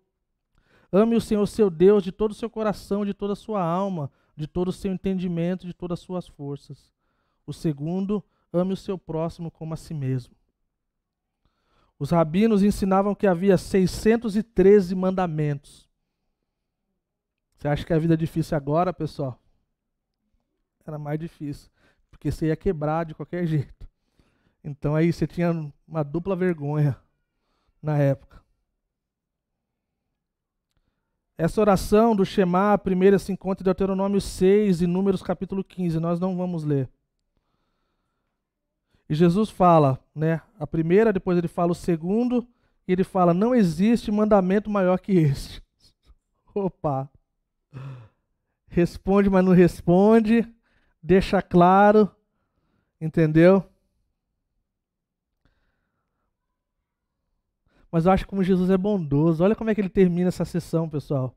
Ame 0.89 1.17
o 1.17 1.19
Senhor, 1.21 1.45
seu 1.45 1.69
Deus, 1.69 2.01
de 2.01 2.13
todo 2.13 2.31
o 2.31 2.33
seu 2.33 2.49
coração, 2.49 3.05
de 3.05 3.13
toda 3.13 3.33
a 3.33 3.36
sua 3.36 3.61
alma, 3.61 4.09
de 4.38 4.47
todo 4.47 4.69
o 4.69 4.71
seu 4.71 4.89
entendimento, 4.89 5.67
de 5.67 5.73
todas 5.73 5.99
as 5.99 6.05
suas 6.05 6.25
forças. 6.29 6.93
O 7.45 7.51
segundo, 7.51 8.23
ame 8.53 8.71
o 8.71 8.77
seu 8.77 8.97
próximo 8.97 9.51
como 9.51 9.73
a 9.73 9.77
si 9.77 9.93
mesmo. 9.93 10.33
Os 11.99 12.11
rabinos 12.11 12.63
ensinavam 12.63 13.13
que 13.13 13.27
havia 13.27 13.57
613 13.57 14.95
mandamentos. 14.95 15.89
Você 17.57 17.67
acha 17.67 17.86
que 17.86 17.91
a 17.91 17.99
vida 17.99 18.13
é 18.13 18.17
difícil 18.17 18.55
agora, 18.55 18.93
pessoal? 18.93 19.38
Era 20.88 20.97
mais 20.97 21.19
difícil, 21.19 21.69
porque 22.26 22.32
você 22.32 22.47
ia 22.47 22.55
quebrar 22.55 23.05
de 23.05 23.13
qualquer 23.13 23.45
jeito. 23.45 23.88
Então 24.63 24.95
aí 24.95 25.13
você 25.13 25.28
tinha 25.28 25.71
uma 25.88 26.03
dupla 26.03 26.36
vergonha 26.36 26.97
na 27.82 27.99
época. 27.99 28.43
Essa 31.38 31.61
oração 31.61 32.15
do 32.15 32.26
Shema, 32.26 32.78
primeira 32.78 33.19
se 33.19 33.32
encontra 33.32 33.61
em 33.61 33.65
Deuteronômio 33.65 34.19
6 34.19 34.82
e 34.82 34.88
Números 34.88 35.21
capítulo 35.21 35.63
15. 35.63 35.99
Nós 35.99 36.19
não 36.19 36.36
vamos 36.36 36.63
ler. 36.63 36.89
E 39.07 39.13
Jesus 39.13 39.51
fala, 39.51 39.99
né? 40.15 40.41
A 40.57 40.65
primeira, 40.65 41.13
depois 41.13 41.38
ele 41.38 41.47
fala 41.47 41.73
o 41.73 41.76
segundo, 41.76 42.47
e 42.88 42.93
ele 42.93 43.03
fala: 43.03 43.36
não 43.36 43.53
existe 43.53 44.11
mandamento 44.11 44.67
maior 44.67 44.99
que 44.99 45.11
este. 45.11 45.61
Opa! 46.55 47.07
Responde, 48.67 49.30
mas 49.30 49.45
não 49.45 49.51
responde. 49.51 50.49
Deixa 51.03 51.39
claro. 51.39 52.14
Entendeu? 53.00 53.64
Mas 57.91 58.06
eu 58.06 58.12
acho 58.12 58.28
como 58.28 58.43
Jesus 58.43 58.70
é 58.70 58.78
bondoso. 58.78 59.43
Olha 59.43 59.56
como 59.56 59.70
é 59.70 59.76
que 59.76 59.80
ele 59.80 59.89
termina 59.89 60.28
essa 60.28 60.43
sessão, 60.43 60.89
pessoal. 60.89 61.34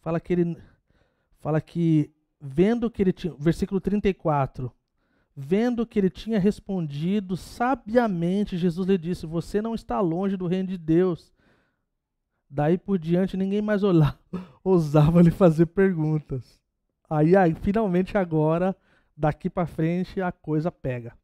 Fala 0.00 0.18
que 0.18 0.32
ele 0.32 0.56
fala 1.38 1.60
que 1.60 2.10
vendo 2.40 2.90
que 2.90 3.02
ele 3.02 3.12
tinha, 3.12 3.34
versículo 3.38 3.80
34, 3.80 4.72
vendo 5.36 5.86
que 5.86 5.98
ele 5.98 6.10
tinha 6.10 6.38
respondido 6.38 7.36
sabiamente, 7.36 8.56
Jesus 8.56 8.86
lhe 8.86 8.96
disse: 8.96 9.26
Você 9.26 9.60
não 9.60 9.74
está 9.74 10.00
longe 10.00 10.36
do 10.36 10.46
reino 10.46 10.68
de 10.68 10.78
Deus. 10.78 11.32
Daí 12.50 12.78
por 12.78 12.98
diante, 12.98 13.36
ninguém 13.36 13.60
mais 13.60 13.82
olhava, 13.82 14.18
ousava 14.64 15.20
lhe 15.20 15.30
fazer 15.30 15.66
perguntas. 15.66 16.58
Aí, 17.08 17.36
aí, 17.36 17.54
finalmente, 17.54 18.18
agora, 18.18 18.76
daqui 19.16 19.48
para 19.48 19.66
frente, 19.66 20.20
a 20.20 20.30
coisa 20.30 20.70
pega. 20.70 21.16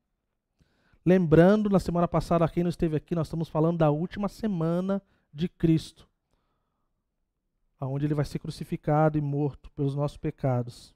Lembrando, 1.04 1.68
na 1.68 1.78
semana 1.78 2.08
passada, 2.08 2.48
quem 2.48 2.62
não 2.62 2.70
esteve 2.70 2.96
aqui, 2.96 3.14
nós 3.14 3.26
estamos 3.26 3.48
falando 3.48 3.78
da 3.78 3.90
última 3.90 4.28
semana 4.28 5.02
de 5.32 5.48
Cristo, 5.48 6.08
aonde 7.78 8.06
ele 8.06 8.14
vai 8.14 8.24
ser 8.24 8.38
crucificado 8.38 9.18
e 9.18 9.20
morto 9.20 9.70
pelos 9.72 9.94
nossos 9.94 10.16
pecados. 10.16 10.94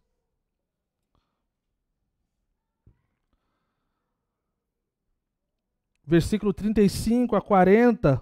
versículo 6.09 6.55
35 6.55 7.37
a 7.37 7.43
40, 7.43 8.21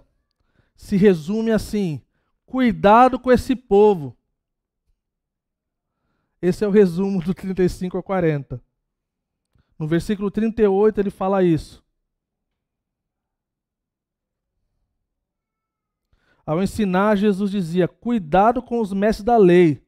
se 0.75 0.97
resume 0.97 1.51
assim: 1.51 2.01
cuidado 2.45 3.17
com 3.17 3.31
esse 3.31 3.55
povo. 3.55 4.15
Esse 6.41 6.63
é 6.63 6.67
o 6.67 6.71
resumo 6.71 7.21
do 7.21 7.33
35 7.33 7.97
a 7.97 8.03
40. 8.03 8.61
No 9.77 9.87
versículo 9.87 10.29
38 10.29 10.99
ele 10.99 11.09
fala 11.09 11.43
isso. 11.43 11.83
Ao 16.45 16.63
ensinar, 16.63 17.17
Jesus 17.17 17.51
dizia: 17.51 17.87
Cuidado 17.87 18.61
com 18.61 18.79
os 18.79 18.93
mestres 18.93 19.25
da 19.25 19.35
lei. 19.37 19.85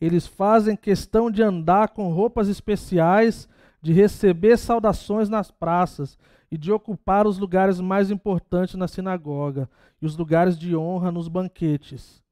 Eles 0.00 0.26
fazem 0.26 0.74
questão 0.74 1.30
de 1.30 1.42
andar 1.42 1.90
com 1.90 2.10
roupas 2.10 2.48
especiais, 2.48 3.46
de 3.82 3.92
receber 3.92 4.56
saudações 4.56 5.28
nas 5.28 5.50
praças 5.50 6.18
e 6.50 6.56
de 6.56 6.72
ocupar 6.72 7.26
os 7.26 7.38
lugares 7.38 7.80
mais 7.80 8.10
importantes 8.10 8.74
na 8.76 8.88
sinagoga 8.88 9.68
e 10.00 10.06
os 10.06 10.16
lugares 10.16 10.58
de 10.58 10.74
honra 10.74 11.12
nos 11.12 11.28
banquetes. 11.28 12.22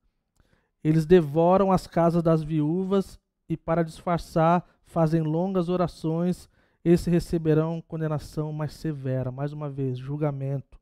Eles 0.83 1.05
devoram 1.05 1.73
as 1.73 1.87
casas 1.87 2.23
das 2.23 2.43
viúvas 2.43 3.19
e, 3.49 3.57
para 3.57 3.83
disfarçar, 3.83 4.65
fazem 4.85 5.23
longas 5.23 5.69
orações. 5.69 6.49
Esses 6.85 7.07
receberão 7.07 7.83
condenação 7.83 8.53
mais 8.53 8.75
severa. 8.75 9.31
Mais 9.31 9.53
uma 9.53 9.69
vez, 9.69 9.99
julgamento. 9.99 10.79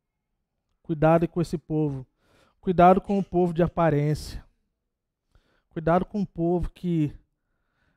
Cuidado 0.83 1.27
com 1.27 1.41
esse 1.41 1.57
povo. 1.57 2.07
Cuidado 2.61 3.01
com 3.01 3.19
o 3.19 3.25
povo 3.25 3.55
de 3.55 3.63
aparência. 3.63 4.45
Cuidado 5.71 6.05
com 6.05 6.23
o 6.23 6.27
povo 6.27 6.71
que 6.71 7.13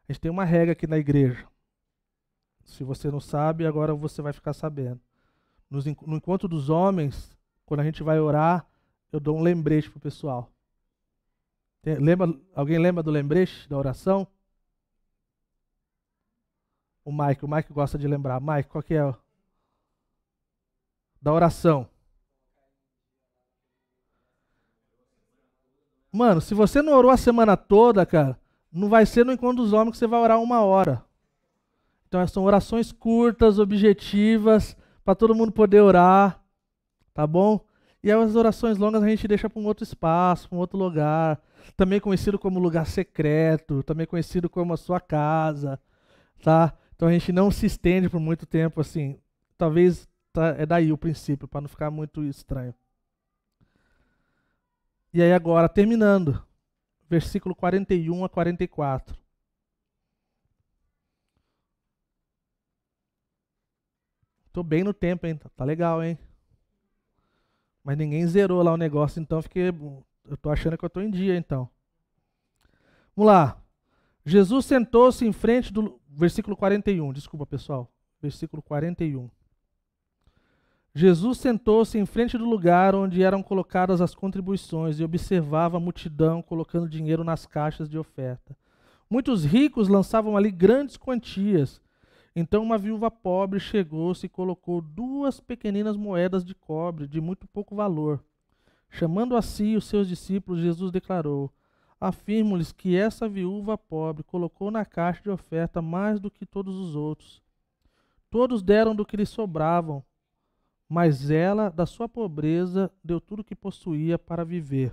A 0.08 0.12
gente 0.12 0.22
tem 0.22 0.32
uma 0.32 0.46
regra 0.46 0.72
aqui 0.72 0.88
na 0.88 0.98
igreja. 0.98 1.48
Se 2.64 2.84
você 2.84 3.12
não 3.12 3.20
sabe, 3.20 3.66
agora 3.66 3.94
você 3.94 4.22
vai 4.22 4.34
ficar 4.34 4.54
sabendo. 4.54 5.00
no 5.70 6.16
encontro 6.16 6.48
dos 6.48 6.70
homens, 6.70 7.38
quando 7.66 7.82
a 7.82 7.84
gente 7.84 8.02
vai 8.02 8.20
orar, 8.20 8.66
eu 9.12 9.20
dou 9.20 9.38
um 9.38 9.42
lembrete 9.42 9.90
pro 9.90 10.00
pessoal. 10.00 10.52
Tem, 11.82 11.96
lembra, 11.96 12.34
alguém 12.54 12.78
lembra 12.78 13.02
do 13.02 13.12
lembrete 13.12 13.68
da 13.70 13.78
oração? 13.78 14.28
O 17.04 17.12
Mike, 17.12 17.46
o 17.46 17.48
Mike 17.48 17.74
gosta 17.74 17.98
de 17.98 18.08
lembrar. 18.08 18.40
Mike, 18.42 18.70
qual 18.70 18.84
que 18.84 18.94
é? 18.94 19.16
Da 21.22 21.34
oração. 21.34 21.88
Mano, 26.12 26.42
se 26.42 26.54
você 26.54 26.82
não 26.82 26.94
orou 26.94 27.12
a 27.12 27.18
semana 27.18 27.56
toda, 27.56 28.06
cara, 28.06 28.40
não 28.72 28.90
vai 28.90 29.06
ser 29.06 29.26
no 29.26 29.32
encontro 29.32 29.64
dos 29.64 29.74
homens 29.74 29.92
que 29.92 29.98
você 29.98 30.08
vai 30.08 30.20
orar 30.20 30.42
uma 30.42 30.62
hora. 30.62 31.04
Então 32.08 32.26
são 32.28 32.44
orações 32.44 32.92
curtas, 32.92 33.60
objetivas, 33.60 34.76
para 35.04 35.14
todo 35.14 35.36
mundo 35.36 35.52
poder 35.52 35.82
orar, 35.82 36.44
tá 37.14 37.26
bom? 37.28 37.64
E 38.02 38.12
as 38.12 38.36
orações 38.36 38.78
longas 38.78 39.04
a 39.04 39.10
gente 39.10 39.28
deixa 39.28 39.50
para 39.50 39.60
um 39.62 39.66
outro 39.66 39.84
espaço, 39.84 40.48
para 40.48 40.56
um 40.56 40.60
outro 40.60 40.78
lugar, 40.78 41.42
também 41.76 42.00
conhecido 42.00 42.40
como 42.40 42.60
lugar 42.60 42.86
secreto, 42.86 43.84
também 43.84 44.08
conhecido 44.08 44.50
como 44.50 44.74
a 44.74 44.78
sua 44.78 45.02
casa, 45.02 45.80
tá? 46.42 46.74
Então 46.96 47.08
a 47.08 47.12
gente 47.12 47.32
não 47.32 47.52
se 47.52 47.66
estende 47.66 48.10
por 48.10 48.20
muito 48.20 48.46
tempo 48.46 48.80
assim. 48.80 49.20
Talvez 49.58 50.08
tá, 50.32 50.56
é 50.58 50.66
daí 50.66 50.92
o 50.94 50.98
princípio, 50.98 51.48
para 51.48 51.62
não 51.62 51.68
ficar 51.68 51.92
muito 51.92 52.24
estranho. 52.24 52.74
E 55.14 55.22
aí 55.22 55.34
agora, 55.34 55.68
terminando, 55.68 56.42
versículo 57.10 57.56
41 57.56 58.24
a 58.24 58.30
44. 58.30 59.18
Tô 64.54 64.64
bem 64.64 64.84
no 64.84 64.94
tempo, 64.94 65.26
hein? 65.26 65.40
Tá 65.56 65.64
legal, 65.66 66.04
hein? 66.04 66.18
Mas 67.90 67.98
ninguém 67.98 68.24
zerou 68.28 68.62
lá 68.62 68.72
o 68.72 68.78
negócio, 68.78 69.20
então 69.20 69.42
fiquei. 69.42 69.70
Eu 69.70 70.38
tô 70.40 70.52
achando 70.52 70.78
que 70.78 70.86
eu 70.86 70.90
tô 70.92 71.02
em 71.02 71.10
dia, 71.10 71.36
então. 71.36 71.68
Vamos 73.16 73.32
lá. 73.34 73.58
Jesus 74.24 74.68
sentou-se 74.68 75.26
em 75.26 75.32
frente 75.32 75.74
do. 75.74 76.00
Versículo 76.08 76.56
41, 76.56 77.12
desculpa, 77.12 77.48
pessoal. 77.48 77.92
Versículo 78.22 78.62
41. 78.62 79.28
Jesus 80.94 81.40
sentou-se 81.40 81.98
em 81.98 82.06
frente 82.06 82.38
do 82.38 82.48
lugar 82.48 82.94
onde 82.94 83.24
eram 83.24 83.42
colocadas 83.42 84.02
as 84.02 84.14
contribuições 84.14 85.00
e 85.00 85.04
observava 85.04 85.78
a 85.78 85.80
multidão 85.80 86.44
colocando 86.44 86.88
dinheiro 86.88 87.24
nas 87.24 87.48
caixas 87.48 87.90
de 87.90 87.98
oferta. 87.98 88.56
Muitos 89.10 89.44
ricos 89.44 89.88
lançavam 89.88 90.38
ali 90.38 90.52
grandes 90.52 90.96
quantias. 90.96 91.82
Então 92.36 92.64
uma 92.64 92.78
viúva 92.78 93.10
pobre 93.10 93.60
chegou-se 93.60 94.26
e 94.26 94.30
colocou 94.30 94.82
duas 94.82 95.40
pequeninas 95.40 95.98
moedas 95.98 96.46
de 96.46 96.54
cobre 96.54 97.08
de 97.08 97.20
muito 97.20 97.48
pouco 97.48 97.76
valor. 97.76 98.24
Chamando 98.90 99.36
a 99.36 99.42
si 99.42 99.76
os 99.76 99.86
seus 99.86 100.08
discípulos, 100.08 100.62
Jesus 100.62 100.92
declarou: 100.92 101.52
Afirmo-lhes 102.00 102.72
que 102.72 102.96
essa 102.96 103.28
viúva 103.28 103.78
pobre 103.78 104.24
colocou 104.24 104.72
na 104.72 104.86
caixa 104.86 105.22
de 105.22 105.30
oferta 105.30 105.82
mais 105.82 106.20
do 106.20 106.32
que 106.32 106.46
todos 106.46 106.76
os 106.76 106.96
outros. 106.96 107.42
Todos 108.30 108.62
deram 108.62 108.96
do 108.96 109.06
que 109.06 109.18
lhes 109.18 109.30
sobravam 109.30 110.04
mas 110.90 111.30
ela, 111.30 111.70
da 111.70 111.86
sua 111.86 112.10
pobreza, 112.10 112.92
deu 113.04 113.22
tudo 113.22 113.42
o 113.42 113.44
que 113.44 113.56
possuía 113.56 114.18
para 114.18 114.44
viver. 114.44 114.92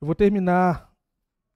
Eu 0.00 0.06
vou 0.06 0.14
terminar 0.14 0.92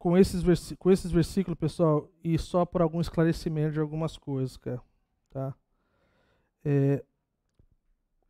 com 0.01 0.17
esses, 0.17 0.43
com 0.79 0.91
esses 0.91 1.13
versículos, 1.13 1.59
pessoal, 1.59 2.11
e 2.25 2.39
só 2.39 2.65
por 2.65 2.81
algum 2.81 3.03
esclarecimento 3.03 3.75
de 3.75 3.81
algumas 3.81 4.17
coisas, 4.17 4.57
cara. 4.57 4.81
Tá? 5.29 5.55
É, 6.65 7.05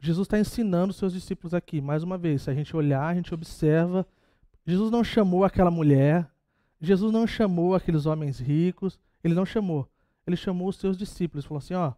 Jesus 0.00 0.26
está 0.26 0.36
ensinando 0.36 0.92
seus 0.92 1.12
discípulos 1.12 1.54
aqui, 1.54 1.80
mais 1.80 2.02
uma 2.02 2.18
vez. 2.18 2.42
Se 2.42 2.50
a 2.50 2.54
gente 2.54 2.76
olhar, 2.76 3.06
a 3.06 3.14
gente 3.14 3.32
observa. 3.32 4.04
Jesus 4.66 4.90
não 4.90 5.04
chamou 5.04 5.44
aquela 5.44 5.70
mulher, 5.70 6.28
Jesus 6.80 7.12
não 7.12 7.24
chamou 7.24 7.76
aqueles 7.76 8.04
homens 8.04 8.40
ricos, 8.40 8.98
ele 9.22 9.34
não 9.34 9.46
chamou. 9.46 9.88
Ele 10.26 10.36
chamou 10.36 10.68
os 10.68 10.76
seus 10.76 10.98
discípulos, 10.98 11.44
falou 11.44 11.58
assim: 11.58 11.74
ó, 11.74 11.92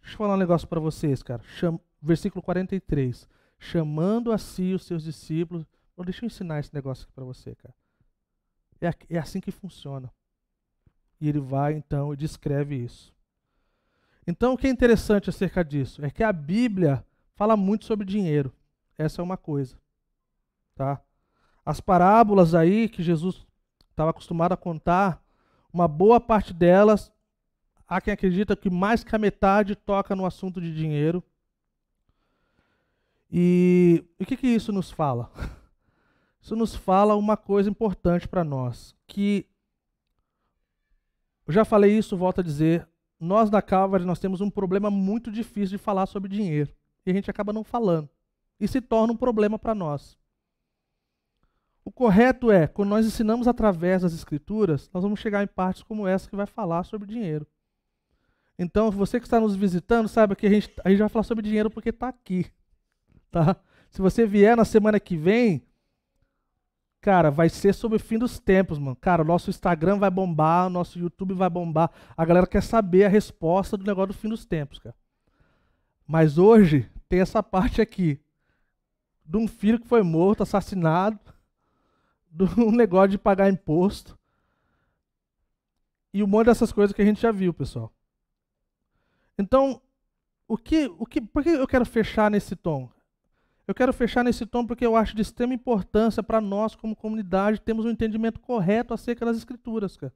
Deixa 0.00 0.14
eu 0.14 0.18
falar 0.18 0.34
um 0.34 0.38
negócio 0.38 0.68
para 0.68 0.78
vocês, 0.78 1.20
cara. 1.20 1.42
Cham... 1.42 1.80
Versículo 2.00 2.42
43. 2.42 3.28
Chamando 3.58 4.30
a 4.30 4.38
si 4.38 4.72
os 4.72 4.84
seus 4.84 5.02
discípulos. 5.02 5.66
Oh, 5.96 6.04
deixa 6.04 6.24
eu 6.24 6.28
ensinar 6.28 6.60
esse 6.60 6.72
negócio 6.72 7.04
aqui 7.04 7.12
para 7.12 7.24
você, 7.24 7.56
cara. 7.56 7.74
É, 8.86 9.16
é 9.16 9.18
assim 9.18 9.40
que 9.40 9.50
funciona. 9.50 10.12
E 11.20 11.28
ele 11.28 11.40
vai, 11.40 11.74
então, 11.74 12.12
e 12.12 12.16
descreve 12.16 12.76
isso. 12.76 13.14
Então, 14.26 14.54
o 14.54 14.56
que 14.56 14.66
é 14.66 14.70
interessante 14.70 15.30
acerca 15.30 15.64
disso? 15.64 16.04
É 16.04 16.10
que 16.10 16.22
a 16.22 16.32
Bíblia 16.32 17.04
fala 17.34 17.56
muito 17.56 17.84
sobre 17.84 18.06
dinheiro. 18.06 18.52
Essa 18.96 19.20
é 19.20 19.24
uma 19.24 19.36
coisa. 19.36 19.76
Tá? 20.74 21.00
As 21.64 21.80
parábolas 21.80 22.54
aí 22.54 22.88
que 22.88 23.02
Jesus 23.02 23.46
estava 23.90 24.10
acostumado 24.10 24.52
a 24.52 24.56
contar, 24.56 25.22
uma 25.72 25.86
boa 25.86 26.20
parte 26.20 26.52
delas 26.52 27.12
Há 27.86 28.00
quem 28.00 28.12
acredita 28.12 28.56
que 28.56 28.70
mais 28.70 29.04
que 29.04 29.14
a 29.14 29.18
metade 29.18 29.76
toca 29.76 30.16
no 30.16 30.24
assunto 30.24 30.60
de 30.60 30.74
dinheiro. 30.74 31.22
E 33.30 34.04
o 34.18 34.24
que, 34.24 34.36
que 34.36 34.46
isso 34.46 34.72
nos 34.72 34.90
fala? 34.90 35.30
Isso 36.44 36.54
nos 36.54 36.74
fala 36.74 37.16
uma 37.16 37.38
coisa 37.38 37.70
importante 37.70 38.28
para 38.28 38.44
nós, 38.44 38.94
que 39.06 39.46
eu 41.46 41.54
já 41.54 41.64
falei 41.64 41.96
isso, 41.96 42.18
volto 42.18 42.42
a 42.42 42.44
dizer, 42.44 42.86
nós 43.18 43.48
da 43.48 43.62
Calvary 43.62 44.04
nós 44.04 44.18
temos 44.18 44.42
um 44.42 44.50
problema 44.50 44.90
muito 44.90 45.32
difícil 45.32 45.78
de 45.78 45.82
falar 45.82 46.04
sobre 46.04 46.28
dinheiro, 46.28 46.70
e 47.06 47.10
a 47.10 47.14
gente 47.14 47.30
acaba 47.30 47.50
não 47.50 47.64
falando, 47.64 48.10
e 48.60 48.68
se 48.68 48.82
torna 48.82 49.14
um 49.14 49.16
problema 49.16 49.58
para 49.58 49.74
nós. 49.74 50.18
O 51.82 51.90
correto 51.90 52.50
é, 52.50 52.66
quando 52.66 52.90
nós 52.90 53.06
ensinamos 53.06 53.48
através 53.48 54.02
das 54.02 54.12
escrituras, 54.12 54.90
nós 54.92 55.02
vamos 55.02 55.20
chegar 55.20 55.42
em 55.42 55.46
partes 55.46 55.82
como 55.82 56.06
essa 56.06 56.28
que 56.28 56.36
vai 56.36 56.46
falar 56.46 56.84
sobre 56.84 57.08
dinheiro. 57.08 57.46
Então, 58.58 58.90
você 58.90 59.18
que 59.18 59.26
está 59.26 59.40
nos 59.40 59.56
visitando, 59.56 60.08
saiba 60.08 60.36
que 60.36 60.46
a 60.46 60.50
gente, 60.50 60.70
a 60.84 60.90
gente 60.90 60.98
vai 60.98 61.08
falar 61.08 61.22
sobre 61.22 61.42
dinheiro 61.42 61.70
porque 61.70 61.88
está 61.88 62.08
aqui. 62.08 62.44
Tá? 63.30 63.56
Se 63.90 64.02
você 64.02 64.26
vier 64.26 64.56
na 64.56 64.66
semana 64.66 65.00
que 65.00 65.16
vem, 65.16 65.66
cara, 67.04 67.30
vai 67.30 67.50
ser 67.50 67.74
sobre 67.74 67.96
o 67.96 68.00
fim 68.00 68.18
dos 68.18 68.38
tempos, 68.38 68.78
mano. 68.78 68.96
Cara, 68.96 69.20
o 69.20 69.26
nosso 69.26 69.50
Instagram 69.50 69.98
vai 69.98 70.08
bombar, 70.10 70.68
o 70.68 70.70
nosso 70.70 70.98
YouTube 70.98 71.34
vai 71.34 71.50
bombar. 71.50 71.90
A 72.16 72.24
galera 72.24 72.46
quer 72.46 72.62
saber 72.62 73.04
a 73.04 73.10
resposta 73.10 73.76
do 73.76 73.84
negócio 73.84 74.08
do 74.08 74.14
fim 74.14 74.30
dos 74.30 74.46
tempos, 74.46 74.78
cara. 74.78 74.96
Mas 76.06 76.38
hoje 76.38 76.90
tem 77.06 77.20
essa 77.20 77.42
parte 77.42 77.82
aqui. 77.82 78.18
De 79.22 79.36
um 79.36 79.46
filho 79.46 79.78
que 79.78 79.86
foi 79.86 80.02
morto, 80.02 80.42
assassinado. 80.42 81.20
De 82.32 82.44
um 82.58 82.72
negócio 82.72 83.10
de 83.10 83.18
pagar 83.18 83.50
imposto. 83.50 84.18
E 86.12 86.22
um 86.22 86.26
monte 86.26 86.46
dessas 86.46 86.72
coisas 86.72 86.96
que 86.96 87.02
a 87.02 87.04
gente 87.04 87.20
já 87.20 87.30
viu, 87.30 87.52
pessoal. 87.52 87.92
Então, 89.38 89.80
o 90.48 90.56
que, 90.56 90.86
o 90.98 91.04
que, 91.04 91.20
por 91.20 91.42
que 91.42 91.50
eu 91.50 91.68
quero 91.68 91.84
fechar 91.84 92.30
nesse 92.30 92.56
tom? 92.56 92.90
Eu 93.66 93.74
quero 93.74 93.92
fechar 93.92 94.22
nesse 94.22 94.44
tom 94.44 94.66
porque 94.66 94.84
eu 94.84 94.94
acho 94.94 95.16
de 95.16 95.22
extrema 95.22 95.54
importância 95.54 96.22
para 96.22 96.40
nós, 96.40 96.74
como 96.74 96.94
comunidade, 96.94 97.60
termos 97.60 97.84
um 97.84 97.90
entendimento 97.90 98.40
correto 98.40 98.92
acerca 98.92 99.24
das 99.24 99.36
Escrituras. 99.36 99.96
Cara. 99.96 100.14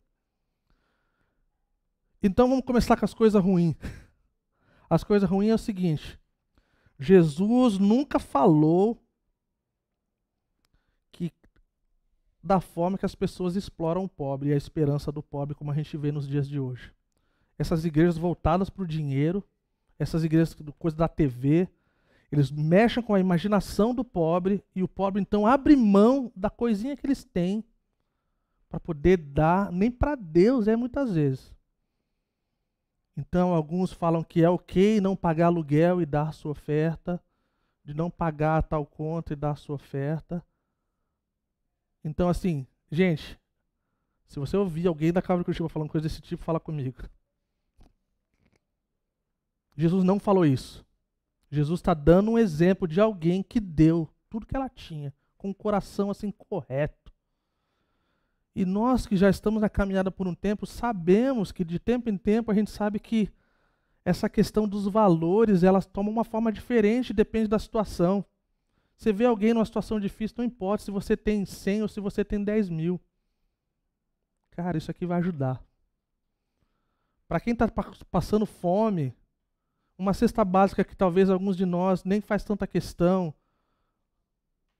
Então 2.22 2.49
vamos 2.49 2.64
começar 2.64 2.96
com 2.96 3.05
as 3.05 3.14
coisas 3.14 3.42
ruins. 3.42 3.76
As 4.90 5.05
coisas 5.05 5.28
ruins 5.28 5.51
é 5.51 5.55
o 5.55 5.59
seguinte: 5.59 6.18
Jesus 6.99 7.78
nunca 7.78 8.18
falou 8.18 9.03
que 11.12 11.30
da 12.42 12.59
forma 12.59 12.96
que 12.96 13.05
as 13.05 13.14
pessoas 13.14 13.55
exploram 13.55 14.05
o 14.05 14.09
pobre 14.09 14.49
e 14.49 14.53
a 14.55 14.57
esperança 14.57 15.12
do 15.12 15.22
pobre, 15.22 15.55
como 15.55 15.70
a 15.70 15.74
gente 15.74 15.94
vê 15.99 16.11
nos 16.11 16.26
dias 16.26 16.49
de 16.49 16.59
hoje 16.59 16.90
essas 17.59 17.84
igrejas 17.84 18.16
voltadas 18.16 18.70
para 18.70 18.84
o 18.84 18.86
dinheiro, 18.86 19.44
essas 19.99 20.22
igrejas 20.22 20.57
coisa 20.78 20.96
da 20.96 21.09
TV, 21.09 21.68
eles 22.31 22.51
mexem 22.51 23.03
com 23.03 23.14
a 23.14 23.20
imaginação 23.20 23.95
do 23.95 24.05
pobre 24.05 24.62
e 24.74 24.83
o 24.83 24.89
pobre 24.89 25.20
então 25.20 25.47
abre 25.47 25.74
mão 25.74 26.31
da 26.37 26.51
coisinha 26.51 26.97
que 26.97 27.07
eles 27.07 27.24
têm 27.24 27.64
para 28.68 28.79
poder 28.79 29.16
dar, 29.16 29.72
nem 29.72 29.91
para 29.91 30.14
Deus 30.14 30.68
é 30.68 30.76
muitas 30.76 31.14
vezes. 31.14 31.55
Então 33.16 33.55
alguns 33.55 33.93
falam 33.93 34.22
que 34.22 34.45
é 34.45 34.51
ok 34.51 35.01
não 35.01 35.16
pagar 35.16 35.47
aluguel 35.47 36.03
e 36.03 36.07
dar 36.07 36.35
sua 36.35 36.53
oferta, 36.53 37.20
de 37.83 37.95
não 37.95 38.11
pagar 38.11 38.62
tal 38.62 38.85
conta 38.85 39.33
e 39.33 39.37
dar 39.37 39.57
sua 39.57 39.76
oferta. 39.76 40.45
Então 42.05 42.29
assim, 42.29 42.66
gente, 42.91 43.41
se 44.26 44.39
você 44.39 44.55
ouvir 44.55 44.87
alguém 44.87 45.12
da 45.12 45.22
Câmara 45.22 45.43
Curitiba 45.45 45.70
falando 45.70 45.89
coisa 45.89 46.07
desse 46.07 46.20
tipo, 46.20 46.45
fala 46.45 46.61
comigo. 46.61 47.03
Jesus 49.74 50.05
não 50.05 50.20
falou 50.20 50.45
isso. 50.45 50.85
Jesus 51.51 51.80
está 51.80 51.94
dando 51.94 52.32
um 52.32 52.38
exemplo 52.38 52.86
de 52.86 53.01
alguém 53.01 53.42
que 53.42 53.59
deu 53.59 54.09
tudo 54.28 54.46
que 54.46 54.55
ela 54.55 54.68
tinha, 54.68 55.12
com 55.36 55.51
o 55.51 55.55
coração 55.55 56.11
assim 56.11 56.30
correto. 56.30 57.12
E 58.55 58.64
nós 58.64 59.07
que 59.07 59.16
já 59.16 59.30
estamos 59.30 59.62
na 59.62 59.68
caminhada 59.68 60.11
por 60.11 60.26
um 60.26 60.34
tempo, 60.34 60.66
sabemos 60.66 61.53
que 61.53 61.64
de 61.64 61.78
tempo 61.78 62.11
em 62.11 62.16
tempo 62.16 62.51
a 62.51 62.55
gente 62.55 62.70
sabe 62.70 62.99
que 62.99 63.30
essa 64.05 64.28
questão 64.28 64.66
dos 64.66 64.86
valores, 64.86 65.62
elas 65.62 65.86
tomam 65.86 66.12
uma 66.12 66.24
forma 66.24 66.51
diferente, 66.51 67.12
depende 67.12 67.49
da 67.49 67.59
situação. 67.59 68.24
Você 68.96 69.12
vê 69.12 69.26
alguém 69.26 69.55
numa 69.55 69.64
situação 69.64 70.01
difícil, 70.01 70.36
não 70.38 70.44
importa 70.44 70.84
se 70.84 70.90
você 70.90 71.16
tem 71.16 71.44
100 71.44 71.82
ou 71.82 71.88
se 71.88 72.01
você 72.01 72.24
tem 72.24 72.42
10 72.42 72.68
mil. 72.68 73.01
Cara, 74.51 74.76
isso 74.76 74.90
aqui 74.90 75.07
vai 75.07 75.18
ajudar. 75.18 75.62
Para 77.28 77.38
quem 77.38 77.53
está 77.53 77.68
passando 78.11 78.44
fome, 78.46 79.14
uma 79.99 80.14
cesta 80.14 80.44
básica 80.44 80.84
que 80.84 80.96
talvez 80.96 81.28
alguns 81.28 81.57
de 81.57 81.66
nós 81.66 82.05
nem 82.05 82.20
faz 82.20 82.44
tanta 82.44 82.66
questão, 82.66 83.34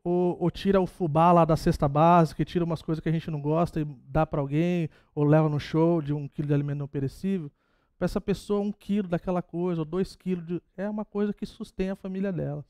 ou, 0.05 0.41
ou, 0.41 0.51
tira 0.51 0.81
o 0.81 0.87
fubá 0.87 1.33
lá 1.33 1.45
da 1.45 1.57
cesta 1.57 1.89
básica 1.89 2.41
e 2.41 2.45
tira 2.45 2.65
umas 2.65 2.81
coisas 2.81 3.03
que 3.03 3.09
a 3.09 3.13
gente 3.13 3.31
não 3.31 3.43
gosta 3.43 3.81
e 3.81 3.85
dá 4.07 4.25
para 4.25 4.41
alguém, 4.41 4.89
ou 5.15 5.25
leva 5.25 5.49
no 5.49 5.59
show 5.59 6.01
de 6.01 6.15
um 6.15 6.29
quilo 6.29 6.49
de 6.49 6.55
alimento 6.55 6.79
não 6.79 6.89
perecível, 6.89 7.51
para 7.99 8.07
essa 8.07 8.21
pessoa 8.21 8.61
um 8.61 8.71
quilo 8.71 9.09
daquela 9.09 9.43
coisa, 9.43 9.81
ou 9.81 9.85
dois 9.85 10.15
quilos, 10.15 10.47
de, 10.47 10.63
é 10.77 10.89
uma 10.89 11.05
coisa 11.05 11.35
que 11.35 11.45
sustém 11.45 11.91
a 11.91 11.97
família 11.97 12.33
dela. 12.33 12.65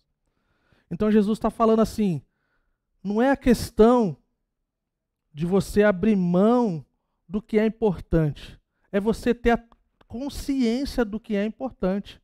Então 0.90 1.10
Jesus 1.10 1.36
está 1.36 1.50
falando 1.50 1.80
assim, 1.80 2.22
não 3.04 3.20
é 3.20 3.30
a 3.30 3.36
questão 3.36 4.16
de 5.32 5.44
você 5.44 5.82
abrir 5.82 6.16
mão 6.16 6.84
do 7.28 7.42
que 7.42 7.58
é 7.58 7.66
importante, 7.66 8.58
é 8.90 8.98
você 8.98 9.34
ter 9.34 9.50
a 9.50 9.62
consciência 10.08 11.04
do 11.04 11.20
que 11.20 11.36
é 11.36 11.44
importante. 11.44 12.20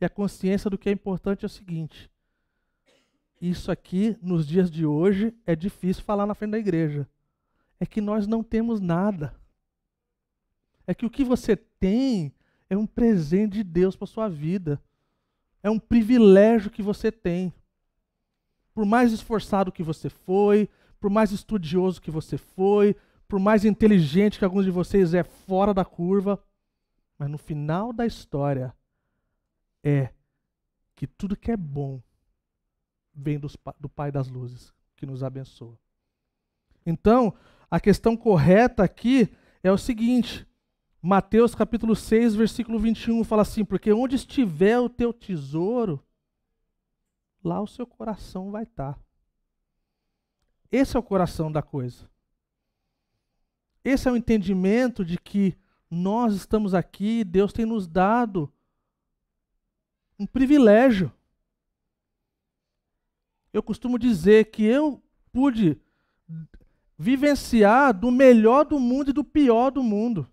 E 0.00 0.04
a 0.04 0.08
consciência 0.08 0.70
do 0.70 0.76
que 0.76 0.88
é 0.88 0.92
importante 0.92 1.44
é 1.44 1.46
o 1.46 1.50
seguinte: 1.50 2.10
isso 3.40 3.70
aqui, 3.70 4.16
nos 4.22 4.46
dias 4.46 4.70
de 4.70 4.86
hoje, 4.86 5.34
é 5.46 5.54
difícil 5.54 6.02
falar 6.02 6.26
na 6.26 6.34
frente 6.34 6.52
da 6.52 6.58
igreja. 6.58 7.08
É 7.78 7.84
que 7.84 8.00
nós 8.00 8.26
não 8.26 8.42
temos 8.42 8.80
nada. 8.80 9.34
É 10.86 10.94
que 10.94 11.04
o 11.04 11.10
que 11.10 11.24
você 11.24 11.56
tem 11.56 12.32
é 12.70 12.76
um 12.76 12.86
presente 12.86 13.54
de 13.54 13.64
Deus 13.64 13.96
para 13.96 14.06
sua 14.06 14.28
vida. 14.28 14.80
É 15.62 15.68
um 15.68 15.78
privilégio 15.78 16.70
que 16.70 16.82
você 16.82 17.12
tem. 17.12 17.52
Por 18.72 18.86
mais 18.86 19.12
esforçado 19.12 19.72
que 19.72 19.82
você 19.82 20.08
foi, 20.08 20.68
por 21.00 21.10
mais 21.10 21.32
estudioso 21.32 22.00
que 22.00 22.10
você 22.10 22.38
foi, 22.38 22.96
por 23.28 23.38
mais 23.38 23.64
inteligente 23.64 24.38
que 24.38 24.44
alguns 24.44 24.64
de 24.64 24.70
vocês 24.70 25.12
é 25.12 25.24
fora 25.24 25.74
da 25.74 25.84
curva, 25.84 26.42
mas 27.18 27.28
no 27.28 27.38
final 27.38 27.92
da 27.92 28.06
história 28.06 28.74
é 29.86 30.12
que 30.96 31.06
tudo 31.06 31.36
que 31.36 31.52
é 31.52 31.56
bom 31.56 32.02
vem 33.14 33.38
dos, 33.38 33.56
do 33.78 33.88
Pai 33.88 34.10
das 34.10 34.28
Luzes, 34.28 34.74
que 34.96 35.06
nos 35.06 35.22
abençoa. 35.22 35.78
Então, 36.84 37.32
a 37.70 37.78
questão 37.78 38.16
correta 38.16 38.82
aqui 38.82 39.32
é 39.62 39.70
o 39.70 39.78
seguinte: 39.78 40.44
Mateus 41.00 41.54
capítulo 41.54 41.94
6, 41.94 42.34
versículo 42.34 42.80
21 42.80 43.22
fala 43.22 43.42
assim: 43.42 43.64
Porque 43.64 43.92
onde 43.92 44.16
estiver 44.16 44.76
o 44.80 44.88
teu 44.88 45.12
tesouro, 45.12 46.04
lá 47.44 47.60
o 47.60 47.66
seu 47.68 47.86
coração 47.86 48.50
vai 48.50 48.64
estar. 48.64 48.98
Esse 50.72 50.96
é 50.96 50.98
o 50.98 51.02
coração 51.02 51.50
da 51.52 51.62
coisa. 51.62 52.10
Esse 53.84 54.08
é 54.08 54.10
o 54.10 54.16
entendimento 54.16 55.04
de 55.04 55.16
que 55.16 55.56
nós 55.88 56.34
estamos 56.34 56.74
aqui, 56.74 57.22
Deus 57.22 57.52
tem 57.52 57.64
nos 57.64 57.86
dado 57.86 58.52
um 60.18 60.26
privilégio. 60.26 61.12
Eu 63.52 63.62
costumo 63.62 63.98
dizer 63.98 64.50
que 64.50 64.64
eu 64.64 65.02
pude 65.32 65.80
vivenciar 66.98 67.92
do 67.92 68.10
melhor 68.10 68.64
do 68.64 68.78
mundo 68.78 69.10
e 69.10 69.12
do 69.12 69.24
pior 69.24 69.70
do 69.70 69.82
mundo. 69.82 70.26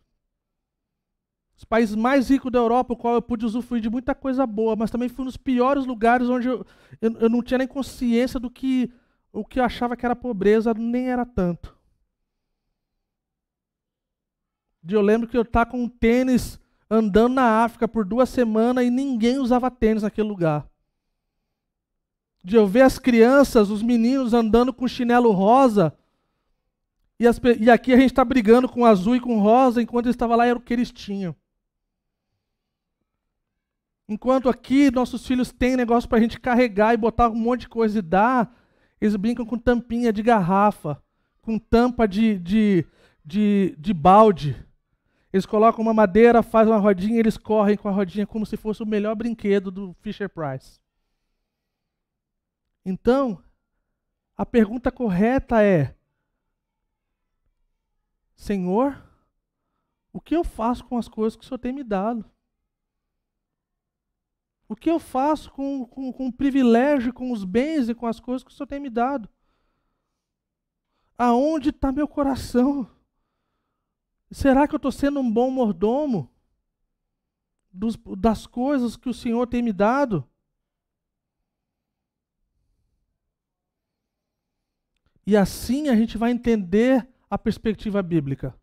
Os 1.55 1.63
países 1.63 1.95
mais 1.95 2.29
ricos 2.29 2.51
da 2.51 2.59
Europa, 2.59 2.93
o 2.93 2.97
qual 2.97 3.13
eu 3.13 3.21
pude 3.21 3.45
usufruir 3.45 3.81
de 3.81 3.89
muita 3.89 4.15
coisa 4.15 4.45
boa, 4.45 4.75
mas 4.75 4.91
também 4.91 5.07
fui 5.07 5.23
nos 5.23 5.37
piores 5.37 5.85
lugares 5.85 6.29
onde 6.29 6.47
eu, 6.47 6.65
eu, 7.01 7.11
eu 7.19 7.29
não 7.29 7.41
tinha 7.41 7.57
nem 7.57 7.67
consciência 7.67 8.39
do 8.39 8.49
que 8.49 8.91
o 9.31 9.45
que 9.45 9.59
eu 9.59 9.63
achava 9.63 9.95
que 9.95 10.05
era 10.05 10.15
pobreza 10.15 10.73
nem 10.73 11.09
era 11.09 11.25
tanto. 11.25 11.75
Eu 14.87 15.01
lembro 15.01 15.27
que 15.27 15.37
eu 15.37 15.43
estava 15.43 15.71
com 15.71 15.83
um 15.83 15.89
tênis 15.89 16.59
andando 16.89 17.35
na 17.35 17.63
África 17.63 17.87
por 17.87 18.05
duas 18.05 18.29
semanas 18.29 18.85
e 18.85 18.89
ninguém 18.89 19.37
usava 19.37 19.71
tênis 19.71 20.03
naquele 20.03 20.27
lugar. 20.27 20.67
De 22.43 22.55
eu 22.55 22.67
ver 22.67 22.81
as 22.81 22.99
crianças, 22.99 23.69
os 23.69 23.81
meninos 23.81 24.33
andando 24.33 24.73
com 24.73 24.87
chinelo 24.87 25.31
rosa, 25.31 25.93
e, 27.19 27.27
as, 27.27 27.39
e 27.59 27.69
aqui 27.69 27.93
a 27.93 27.97
gente 27.97 28.11
está 28.11 28.25
brigando 28.25 28.67
com 28.67 28.85
azul 28.85 29.15
e 29.15 29.19
com 29.19 29.39
rosa, 29.39 29.81
enquanto 29.81 30.07
eles 30.07 30.15
estavam 30.15 30.35
lá 30.35 30.45
era 30.45 30.59
o 30.59 30.61
que 30.61 30.73
eles 30.73 30.91
tinham. 30.91 31.35
Enquanto 34.07 34.49
aqui 34.49 34.91
nossos 34.91 35.25
filhos 35.25 35.51
têm 35.51 35.77
negócio 35.77 36.09
para 36.09 36.17
a 36.17 36.21
gente 36.21 36.39
carregar 36.39 36.93
e 36.93 36.97
botar 36.97 37.29
um 37.29 37.35
monte 37.35 37.61
de 37.61 37.69
coisa 37.69 37.99
e 37.99 38.01
dar, 38.01 38.53
eles 38.99 39.15
brincam 39.15 39.45
com 39.45 39.57
tampinha 39.57 40.11
de 40.11 40.21
garrafa, 40.21 41.01
com 41.41 41.57
tampa 41.57 42.07
de, 42.07 42.37
de, 42.39 42.85
de, 43.23 43.75
de 43.79 43.93
balde. 43.93 44.55
Eles 45.33 45.47
colocam 45.47 45.81
uma 45.81 45.95
madeira, 45.95 46.43
fazem 46.43 46.71
uma 46.71 46.79
rodinha, 46.79 47.19
eles 47.19 47.37
correm 47.37 47.75
com 47.75 47.89
a 47.89 47.91
rodinha 47.91 48.27
como 48.27 48.45
se 48.45 48.55
fosse 48.55 48.83
o 48.83 48.85
melhor 48.85 49.15
brinquedo 49.15 49.71
do 49.71 49.93
Fisher 49.95 50.29
Price. 50.29 50.79
Então, 52.85 53.43
a 54.37 54.45
pergunta 54.45 54.91
correta 54.91 55.63
é: 55.63 55.95
Senhor, 58.35 59.03
o 60.11 60.21
que 60.21 60.35
eu 60.35 60.43
faço 60.43 60.85
com 60.85 60.99
as 60.99 61.07
coisas 61.07 61.35
que 61.35 61.43
o 61.43 61.47
Senhor 61.47 61.57
tem 61.57 61.73
me 61.73 61.83
dado? 61.83 62.23
O 64.69 64.75
que 64.75 64.89
eu 64.89 64.99
faço 64.99 65.51
com, 65.51 65.83
com, 65.87 66.13
com 66.13 66.27
o 66.27 66.33
privilégio, 66.33 67.11
com 67.11 67.31
os 67.31 67.43
bens 67.43 67.89
e 67.89 67.95
com 67.95 68.05
as 68.05 68.19
coisas 68.19 68.43
que 68.43 68.51
o 68.51 68.53
Senhor 68.53 68.67
tem 68.67 68.79
me 68.79 68.89
dado? 68.89 69.27
Aonde 71.17 71.69
está 71.69 71.91
meu 71.91 72.07
coração? 72.07 72.87
Será 74.33 74.67
que 74.67 74.73
eu 74.73 74.77
estou 74.77 74.91
sendo 74.91 75.19
um 75.19 75.31
bom 75.31 75.51
mordomo 75.51 76.27
dos, 77.71 77.95
das 78.17 78.47
coisas 78.47 78.97
que 78.97 79.07
o 79.07 79.13
Senhor 79.13 79.45
tem 79.45 79.61
me 79.61 79.71
dado? 79.71 80.27
E 85.25 85.37
assim 85.37 85.87
a 85.87 85.95
gente 85.95 86.17
vai 86.17 86.31
entender 86.31 87.07
a 87.29 87.37
perspectiva 87.37 88.01
bíblica. 88.01 88.59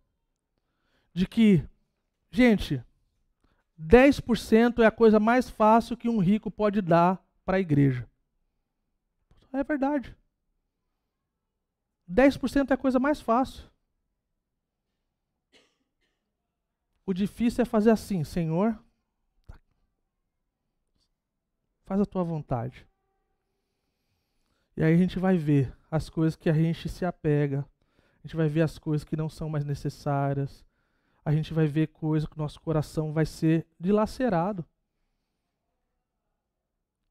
De 1.14 1.26
que, 1.26 1.64
gente, 2.32 2.84
10% 3.78 4.82
é 4.82 4.86
a 4.86 4.90
coisa 4.90 5.20
mais 5.20 5.48
fácil 5.48 5.96
que 5.96 6.08
um 6.08 6.18
rico 6.18 6.50
pode 6.50 6.82
dar 6.82 7.24
para 7.44 7.58
a 7.58 7.60
igreja. 7.60 8.08
É 9.52 9.62
verdade. 9.62 10.16
10% 12.08 12.70
é 12.72 12.74
a 12.74 12.76
coisa 12.76 12.98
mais 12.98 13.20
fácil. 13.20 13.69
O 17.06 17.12
difícil 17.12 17.62
é 17.62 17.64
fazer 17.64 17.90
assim, 17.90 18.22
Senhor, 18.24 18.78
faz 21.84 22.00
a 22.00 22.06
tua 22.06 22.22
vontade. 22.22 22.86
E 24.76 24.84
aí 24.84 24.94
a 24.94 24.96
gente 24.96 25.18
vai 25.18 25.36
ver 25.36 25.76
as 25.90 26.08
coisas 26.08 26.36
que 26.36 26.48
a 26.48 26.54
gente 26.54 26.88
se 26.88 27.04
apega, 27.04 27.66
a 27.98 28.26
gente 28.26 28.36
vai 28.36 28.48
ver 28.48 28.62
as 28.62 28.78
coisas 28.78 29.04
que 29.04 29.16
não 29.16 29.28
são 29.28 29.48
mais 29.48 29.64
necessárias, 29.64 30.64
a 31.24 31.32
gente 31.32 31.52
vai 31.52 31.66
ver 31.66 31.88
coisas 31.88 32.28
que 32.28 32.36
o 32.36 32.38
nosso 32.38 32.60
coração 32.60 33.12
vai 33.12 33.26
ser 33.26 33.66
dilacerado. 33.78 34.64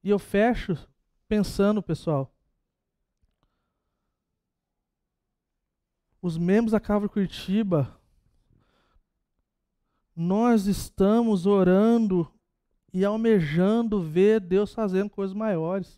E 0.01 0.09
eu 0.09 0.17
fecho 0.17 0.77
pensando, 1.27 1.83
pessoal, 1.83 2.33
os 6.21 6.37
membros 6.37 6.71
da 6.71 6.79
Cava 6.79 7.09
Curitiba 7.09 7.98
nós 10.19 10.67
estamos 10.67 11.45
orando 11.45 12.29
e 12.93 13.05
almejando 13.05 14.01
ver 14.01 14.41
Deus 14.41 14.73
fazendo 14.73 15.09
coisas 15.09 15.33
maiores. 15.33 15.97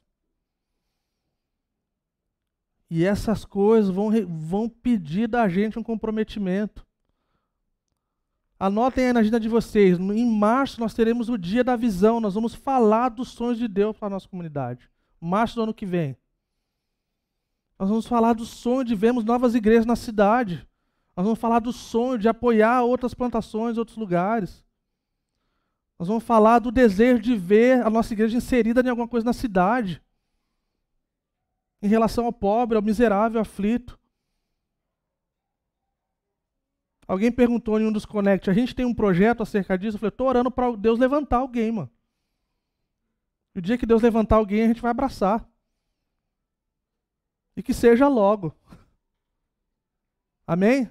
E 2.88 3.04
essas 3.04 3.44
coisas 3.44 3.90
vão, 3.90 4.12
vão 4.28 4.70
pedir 4.70 5.28
da 5.28 5.50
gente 5.50 5.80
um 5.80 5.84
comprometimento. 5.84 6.86
Anotem 8.60 9.08
aí 9.08 9.14
na 9.14 9.22
agenda 9.22 9.40
de 9.40 9.50
vocês. 9.50 9.98
Em 9.98 10.30
março 10.30 10.80
nós 10.80 10.94
teremos 10.94 11.28
o 11.28 11.36
dia 11.36 11.64
da 11.64 11.76
visão. 11.76 12.20
Nós 12.20 12.36
vamos 12.36 12.54
falar 12.54 13.10
dos 13.10 13.30
sonhos 13.30 13.58
de 13.58 13.68
Deus 13.68 13.98
para 13.98 14.06
a 14.06 14.12
nossa 14.12 14.30
comunidade. 14.30 14.88
Março 15.20 15.56
do 15.56 15.64
ano 15.64 15.74
que 15.74 15.86
vem. 15.86 16.16
Nós 17.80 17.90
vamos 17.90 18.06
falar 18.06 18.34
do 18.34 18.46
sonho 18.46 18.86
de 18.86 18.94
vermos 18.94 19.24
novas 19.26 19.56
igrejas 19.56 19.88
na 19.88 19.96
cidade. 19.96 20.68
Nós 21.16 21.26
vamos 21.26 21.40
falar 21.40 21.60
do 21.60 21.74
sonho 21.74 22.18
de 22.18 22.30
apoiar 22.30 22.84
outras 22.84 23.14
plantações, 23.14 23.78
outros 23.78 23.98
lugares. 23.98 24.66
Nós 26.00 26.08
vamos 26.08 26.24
falar 26.24 26.60
do 26.60 26.72
desejo 26.72 27.22
de 27.22 27.36
ver 27.36 27.86
a 27.86 27.90
nossa 27.90 28.14
igreja 28.14 28.38
inserida 28.38 28.82
em 28.82 28.90
alguma 28.90 29.08
coisa 29.08 29.26
na 29.26 29.34
cidade. 29.34 30.02
Em 31.82 31.88
relação 31.88 32.26
ao 32.26 32.34
pobre, 32.34 32.76
ao 32.76 32.82
miserável, 32.82 33.40
ao 33.40 33.44
aflito. 33.44 34.00
Alguém 37.08 37.32
perguntou 37.32 37.80
em 37.80 37.86
um 37.86 37.92
dos 37.92 38.06
Connect, 38.06 38.50
a 38.50 38.54
gente 38.54 38.74
tem 38.74 38.86
um 38.86 38.94
projeto 38.94 39.44
acerca 39.44 39.78
disso? 39.78 39.98
Eu 39.98 40.00
falei, 40.00 40.10
estou 40.10 40.28
orando 40.28 40.50
para 40.50 40.76
Deus 40.78 40.98
levantar 40.98 41.38
alguém, 41.38 41.72
mano. 41.72 41.92
E 43.54 43.60
o 43.60 43.62
dia 43.62 43.78
que 43.78 43.86
Deus 43.86 44.02
levantar 44.02 44.38
alguém, 44.38 44.64
a 44.64 44.68
gente 44.68 44.82
vai 44.82 44.92
abraçar. 44.92 45.46
E 47.56 47.62
que 47.62 47.74
seja 47.74 48.08
logo. 48.08 48.56
Amém? 50.48 50.90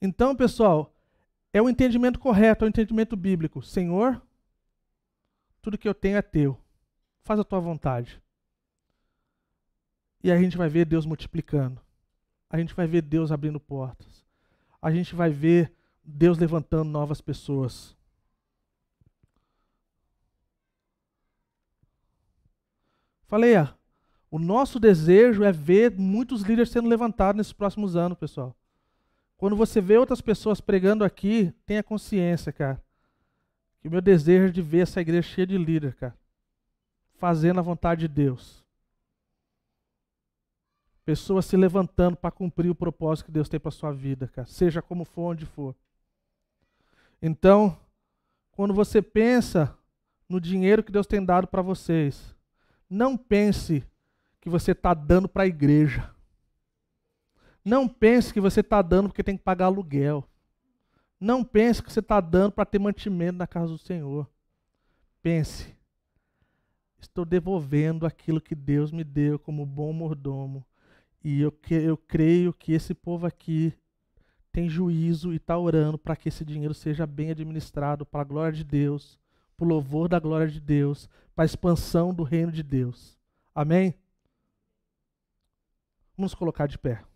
Então, 0.00 0.34
pessoal, 0.34 0.94
é 1.52 1.60
o 1.60 1.68
entendimento 1.68 2.18
correto, 2.18 2.64
é 2.64 2.66
o 2.66 2.68
entendimento 2.68 3.16
bíblico. 3.16 3.62
Senhor, 3.62 4.20
tudo 5.60 5.76
que 5.76 5.88
eu 5.88 5.94
tenho 5.94 6.16
é 6.16 6.22
teu. 6.22 6.58
Faz 7.22 7.38
a 7.38 7.44
tua 7.44 7.60
vontade. 7.60 8.20
E 10.22 10.30
a 10.30 10.38
gente 10.38 10.56
vai 10.56 10.68
ver 10.68 10.84
Deus 10.84 11.04
multiplicando. 11.04 11.80
A 12.48 12.58
gente 12.58 12.74
vai 12.74 12.86
ver 12.86 13.02
Deus 13.02 13.30
abrindo 13.30 13.60
portas. 13.60 14.24
A 14.80 14.90
gente 14.90 15.14
vai 15.14 15.30
ver 15.30 15.72
Deus 16.02 16.38
levantando 16.38 16.90
novas 16.90 17.20
pessoas. 17.20 17.96
Falei, 23.26 23.54
ah, 23.54 23.74
o 24.30 24.38
nosso 24.38 24.80
desejo 24.80 25.44
é 25.44 25.52
ver 25.52 25.96
muitos 25.96 26.42
líderes 26.42 26.70
sendo 26.70 26.88
levantados 26.88 27.36
nesses 27.36 27.52
próximos 27.52 27.94
anos, 27.94 28.18
pessoal. 28.18 28.56
Quando 29.40 29.56
você 29.56 29.80
vê 29.80 29.96
outras 29.96 30.20
pessoas 30.20 30.60
pregando 30.60 31.02
aqui, 31.02 31.50
tenha 31.64 31.82
consciência, 31.82 32.52
cara. 32.52 32.78
Que 33.80 33.88
o 33.88 33.90
meu 33.90 34.02
desejo 34.02 34.48
é 34.48 34.50
de 34.50 34.60
ver 34.60 34.80
essa 34.80 35.00
igreja 35.00 35.26
cheia 35.26 35.46
de 35.46 35.56
líder, 35.56 35.94
cara. 35.94 36.14
Fazendo 37.14 37.58
a 37.58 37.62
vontade 37.62 38.02
de 38.02 38.08
Deus. 38.08 38.62
Pessoas 41.06 41.46
se 41.46 41.56
levantando 41.56 42.18
para 42.18 42.30
cumprir 42.30 42.68
o 42.68 42.74
propósito 42.74 43.24
que 43.24 43.32
Deus 43.32 43.48
tem 43.48 43.58
para 43.58 43.70
sua 43.70 43.92
vida, 43.92 44.28
cara. 44.28 44.46
Seja 44.46 44.82
como 44.82 45.06
for, 45.06 45.30
onde 45.30 45.46
for. 45.46 45.74
Então, 47.22 47.80
quando 48.52 48.74
você 48.74 49.00
pensa 49.00 49.74
no 50.28 50.38
dinheiro 50.38 50.84
que 50.84 50.92
Deus 50.92 51.06
tem 51.06 51.24
dado 51.24 51.46
para 51.46 51.62
vocês, 51.62 52.36
não 52.90 53.16
pense 53.16 53.82
que 54.38 54.50
você 54.50 54.72
está 54.72 54.92
dando 54.92 55.26
para 55.26 55.44
a 55.44 55.46
igreja. 55.46 56.14
Não 57.70 57.86
pense 57.86 58.34
que 58.34 58.40
você 58.40 58.62
está 58.62 58.82
dando 58.82 59.10
porque 59.10 59.22
tem 59.22 59.36
que 59.36 59.44
pagar 59.44 59.66
aluguel. 59.66 60.28
Não 61.20 61.44
pense 61.44 61.80
que 61.80 61.92
você 61.92 62.00
está 62.00 62.20
dando 62.20 62.50
para 62.50 62.66
ter 62.66 62.80
mantimento 62.80 63.38
na 63.38 63.46
casa 63.46 63.68
do 63.68 63.78
Senhor. 63.78 64.28
Pense, 65.22 65.72
estou 66.98 67.24
devolvendo 67.24 68.06
aquilo 68.06 68.40
que 68.40 68.56
Deus 68.56 68.90
me 68.90 69.04
deu 69.04 69.38
como 69.38 69.64
bom 69.64 69.92
mordomo. 69.92 70.66
E 71.22 71.40
eu, 71.40 71.56
eu 71.70 71.96
creio 71.96 72.52
que 72.52 72.72
esse 72.72 72.92
povo 72.92 73.24
aqui 73.24 73.72
tem 74.50 74.68
juízo 74.68 75.32
e 75.32 75.36
está 75.36 75.56
orando 75.56 75.96
para 75.96 76.16
que 76.16 76.28
esse 76.28 76.44
dinheiro 76.44 76.74
seja 76.74 77.06
bem 77.06 77.30
administrado 77.30 78.04
para 78.04 78.22
a 78.22 78.24
glória 78.24 78.52
de 78.52 78.64
Deus, 78.64 79.16
para 79.56 79.64
o 79.64 79.68
louvor 79.68 80.08
da 80.08 80.18
glória 80.18 80.48
de 80.48 80.58
Deus, 80.58 81.08
para 81.36 81.44
a 81.44 81.46
expansão 81.46 82.12
do 82.12 82.24
reino 82.24 82.50
de 82.50 82.64
Deus. 82.64 83.16
Amém? 83.54 83.94
Vamos 86.16 86.34
colocar 86.34 86.66
de 86.66 86.76
pé. 86.76 87.08